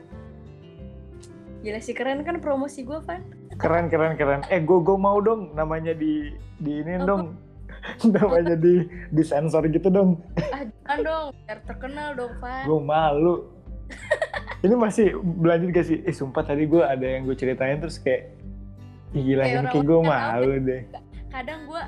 Gila 1.60 1.80
sih 1.84 1.92
keren 1.92 2.24
kan 2.24 2.40
promosi 2.40 2.80
gue 2.80 2.96
Van 3.04 3.20
keren 3.58 3.86
keren 3.90 4.14
keren. 4.14 4.40
Eh 4.48 4.62
gue 4.62 4.78
gue 4.80 4.96
mau 4.96 5.18
dong 5.18 5.52
namanya 5.52 5.92
di 5.92 6.32
di 6.62 6.72
ini 6.80 7.02
oh, 7.02 7.06
dong. 7.06 7.24
Namanya 8.14 8.58
di 8.58 8.84
di 9.10 9.22
sensor 9.22 9.66
gitu 9.70 9.88
dong. 9.90 10.18
Ah 10.50 10.66
jangan 10.66 10.98
dong 11.04 11.26
biar 11.46 11.58
terkenal 11.66 12.08
dong 12.14 12.32
Van. 12.38 12.64
Gue 12.66 12.80
malu. 12.80 13.34
Ini 14.64 14.74
masih 14.74 15.14
berlanjut 15.14 15.70
gak 15.70 15.86
sih? 15.86 15.98
Eh 16.02 16.10
sumpah 16.10 16.42
tadi 16.42 16.66
gue 16.66 16.82
ada 16.82 17.06
yang 17.06 17.24
gue 17.24 17.38
ceritain 17.38 17.78
terus 17.78 18.02
kayak 18.02 18.34
Ih, 19.16 19.24
gila 19.24 19.48
kayak 19.48 19.56
ini 19.56 19.68
kayak 19.72 19.86
gue 19.88 20.00
malu 20.04 20.52
deh. 20.60 20.82
kadang 21.28 21.60
gue 21.64 21.82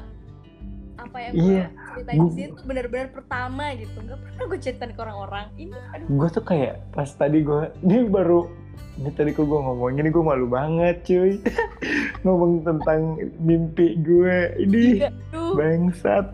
apa 1.01 1.17
yang 1.17 1.33
iya, 1.33 1.65
gue 1.73 1.85
ceritain 1.97 2.17
gua, 2.21 2.29
di 2.29 2.33
sini 2.37 2.49
tuh 2.53 2.65
benar-benar 2.65 3.09
pertama 3.13 3.65
gitu. 3.77 3.97
Nggak 4.01 4.19
pernah 4.21 4.45
gue 4.49 4.59
ceritain 4.61 4.93
ke 4.93 5.01
orang-orang. 5.01 5.47
Ini 5.57 5.77
gue 6.09 6.29
tuh 6.33 6.45
kayak 6.45 6.75
pas 6.97 7.09
tadi 7.13 7.39
gue 7.45 7.61
ini 7.85 8.09
baru 8.09 8.41
ini 9.01 9.11
tadi 9.17 9.33
kok 9.33 9.49
gue 9.49 9.61
ngomongin 9.65 10.05
ini 10.05 10.11
gue 10.13 10.25
malu 10.25 10.45
banget 10.45 11.01
cuy. 11.09 11.41
Ngomong 12.25 12.69
tentang 12.69 13.17
mimpi 13.41 13.97
gue 14.05 14.53
ini 14.61 15.09
Aduh. 15.09 15.57
bangsat. 15.57 16.29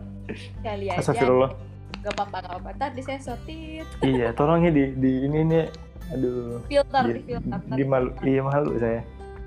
Kali 0.59 0.91
aja. 0.91 0.99
Astagfirullah. 0.99 1.55
Gak 2.03 2.11
apa-apa 2.11 2.37
gak 2.43 2.51
apa-apa. 2.51 2.69
Ntar 2.75 2.91
disensorin 2.91 3.87
iya 4.11 4.35
tolong 4.35 4.67
ya 4.67 4.71
di, 4.75 4.91
di 4.99 5.11
ini 5.23 5.39
nih. 5.47 5.65
Aduh. 6.11 6.59
Filter 6.67 7.03
di, 7.07 7.11
di 7.15 7.21
filter 7.31 7.59
di 7.71 7.83
malu 7.87 8.09
iya 8.27 8.41
malu 8.43 8.75
saya. 8.75 9.01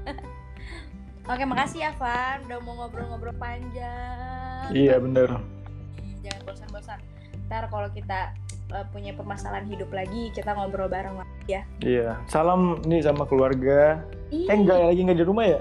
Oke, 1.30 1.46
makasih 1.46 1.86
ya, 1.86 1.90
Van. 1.94 2.42
Udah 2.48 2.58
mau 2.64 2.74
ngobrol-ngobrol 2.74 3.36
panjang. 3.38 4.66
Iya, 4.74 4.98
bener. 4.98 5.38
Jangan 6.26 6.40
bosan-bosan. 6.42 6.98
Ntar 7.46 7.70
kalau 7.70 7.86
kita 7.94 8.34
uh, 8.72 8.86
punya 8.90 9.12
permasalahan 9.14 9.66
hidup 9.66 9.90
lagi 9.90 10.30
kita 10.34 10.54
ngobrol 10.54 10.86
bareng 10.86 11.18
lagi 11.18 11.60
ya. 11.60 11.62
Iya 11.82 12.08
salam 12.30 12.80
nih 12.86 13.02
sama 13.04 13.26
keluarga. 13.26 14.02
Ih. 14.30 14.46
eh 14.46 14.56
enggak 14.56 14.78
lagi 14.78 15.00
nggak 15.02 15.18
di 15.18 15.26
rumah 15.26 15.44
ya? 15.46 15.60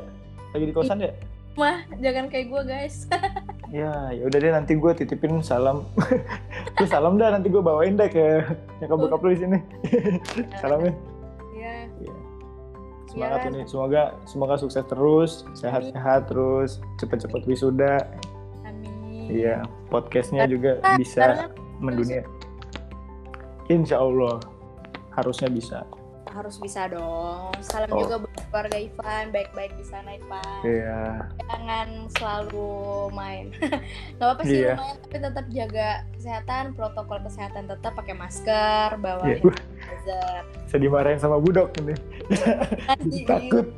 Lagi 0.53 0.66
di 0.70 0.74
kosan 0.74 1.01
ya? 1.01 1.12
Mah 1.57 1.84
jangan 1.99 2.26
kayak 2.32 2.47
gue 2.49 2.62
guys. 2.66 2.97
Ya 3.70 4.10
ya 4.10 4.26
udah 4.26 4.39
deh 4.41 4.49
nanti 4.49 4.74
gue 4.74 4.91
titipin 4.97 5.45
salam. 5.45 5.86
Terus 6.74 6.89
salam 6.89 7.22
dah 7.22 7.38
nanti 7.38 7.53
gue 7.53 7.62
bawain 7.62 7.93
deh 8.01 8.10
ke 8.10 8.41
nyokap 8.82 8.97
bokap 8.97 9.22
lu 9.22 9.30
di 9.30 9.39
sini. 9.45 9.60
Salamnya 10.66 10.97
iya. 11.53 11.86
Ya. 12.01 12.14
semangat 13.14 13.39
ya, 13.45 13.49
ini 13.53 13.62
semoga 13.70 14.03
semoga 14.26 14.55
sukses 14.57 14.86
terus 14.89 15.32
sehat-sehat 15.53 16.34
terus 16.34 16.82
cepet-cepet 16.97 17.41
wisuda. 17.45 18.10
Amin. 18.66 19.30
Iya 19.30 19.62
podcastnya 19.93 20.49
juga 20.49 20.82
bisa 20.97 21.53
mendunia 21.78 22.26
Insya 23.70 24.01
Allah 24.01 24.41
harusnya 25.13 25.45
bisa. 25.45 25.86
Harus 26.26 26.57
bisa 26.57 26.89
dong. 26.89 27.53
Salam 27.61 27.89
oh. 27.93 28.01
juga 28.01 28.26
buat 28.26 28.34
keluarga 28.49 28.78
Ivan, 28.82 29.30
baik-baik 29.30 29.78
di 29.78 29.86
sana 29.86 30.17
Ivan. 30.17 30.61
Iya. 30.65 31.30
Jangan 31.45 31.88
selalu 32.17 32.70
main. 33.13 33.53
Gak 34.17 34.26
apa-apa 34.26 34.41
sih 34.41 34.65
iya. 34.65 34.74
main, 34.74 34.97
tapi 35.05 35.17
tetap 35.22 35.45
jaga 35.53 35.89
kesehatan, 36.17 36.63
protokol 36.74 37.22
kesehatan 37.22 37.70
tetap 37.70 37.93
pakai 37.93 38.17
masker, 38.17 38.89
bawa 38.97 39.22
yeah. 39.30 39.38
sanitizer. 39.45 40.41
Saya 40.65 40.80
dimarahin 40.82 41.22
sama 41.22 41.38
budok 41.38 41.70
ini. 41.86 41.93
Takut. 43.30 43.70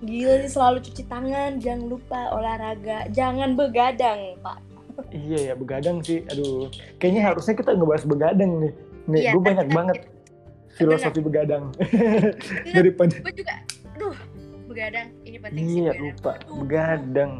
Gila 0.00 0.34
sih 0.40 0.52
selalu 0.56 0.78
cuci 0.88 1.04
tangan, 1.04 1.60
jangan 1.60 1.84
lupa 1.84 2.32
olahraga, 2.32 3.12
jangan 3.12 3.52
begadang, 3.52 4.40
Pak 4.40 4.69
iya 5.10 5.38
ya 5.52 5.54
begadang 5.54 6.02
sih. 6.04 6.24
Aduh 6.28 6.70
kayaknya 7.00 7.32
harusnya 7.32 7.54
kita 7.56 7.74
ngebahas 7.74 8.04
begadang 8.06 8.50
nih. 8.62 8.72
Nih 9.10 9.20
iya, 9.26 9.30
gue 9.34 9.42
banyak 9.42 9.68
banget 9.72 9.98
filosofi 10.76 11.20
begadang. 11.20 11.72
Daripada 12.76 13.14
gue 13.20 13.34
juga 13.34 13.54
aduh 13.96 14.16
begadang 14.70 15.08
ini 15.26 15.38
penting 15.42 15.64
iya 15.66 15.92
sih, 15.92 16.00
lupa. 16.00 16.32
Begadang. 16.46 17.32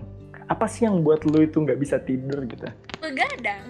Apa 0.51 0.67
sih 0.67 0.83
yang 0.83 1.07
buat 1.07 1.23
lo 1.23 1.47
itu 1.47 1.63
nggak 1.63 1.79
bisa 1.79 2.03
tidur 2.03 2.43
gitu? 2.47 2.67
Begadang. 2.99 3.63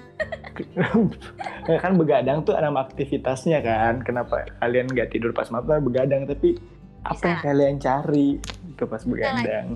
Kan 1.85 1.93
begadang 1.97 2.45
tuh 2.45 2.57
nama 2.57 2.85
aktivitasnya 2.85 3.61
kan. 3.65 4.05
Kenapa 4.05 4.49
kalian 4.61 4.89
nggak 4.91 5.13
tidur 5.13 5.33
pas 5.33 5.49
malam? 5.49 5.81
Begadang? 5.81 6.29
Tapi 6.29 6.57
apa 7.01 7.25
yang 7.25 7.39
Bisa. 7.41 7.47
kalian 7.49 7.77
cari 7.81 8.29
itu 8.69 8.85
pas 8.85 9.03
begadang? 9.09 9.67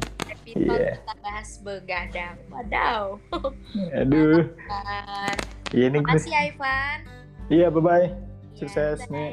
Episode 0.44 0.76
Iya. 0.76 0.92
kita 1.00 1.14
bahas 1.24 1.48
begadang. 1.64 2.36
Wadaw. 2.52 3.04
Aduh, 3.96 4.44
iya 5.72 5.86
nih. 5.88 6.00
Makasih 6.04 6.32
Ivan. 6.52 6.98
Iya, 7.48 7.66
bye 7.72 7.80
bye. 7.80 8.06
Iya, 8.08 8.12
Sukses 8.54 9.00
bye, 9.08 9.12
nih. 9.12 9.32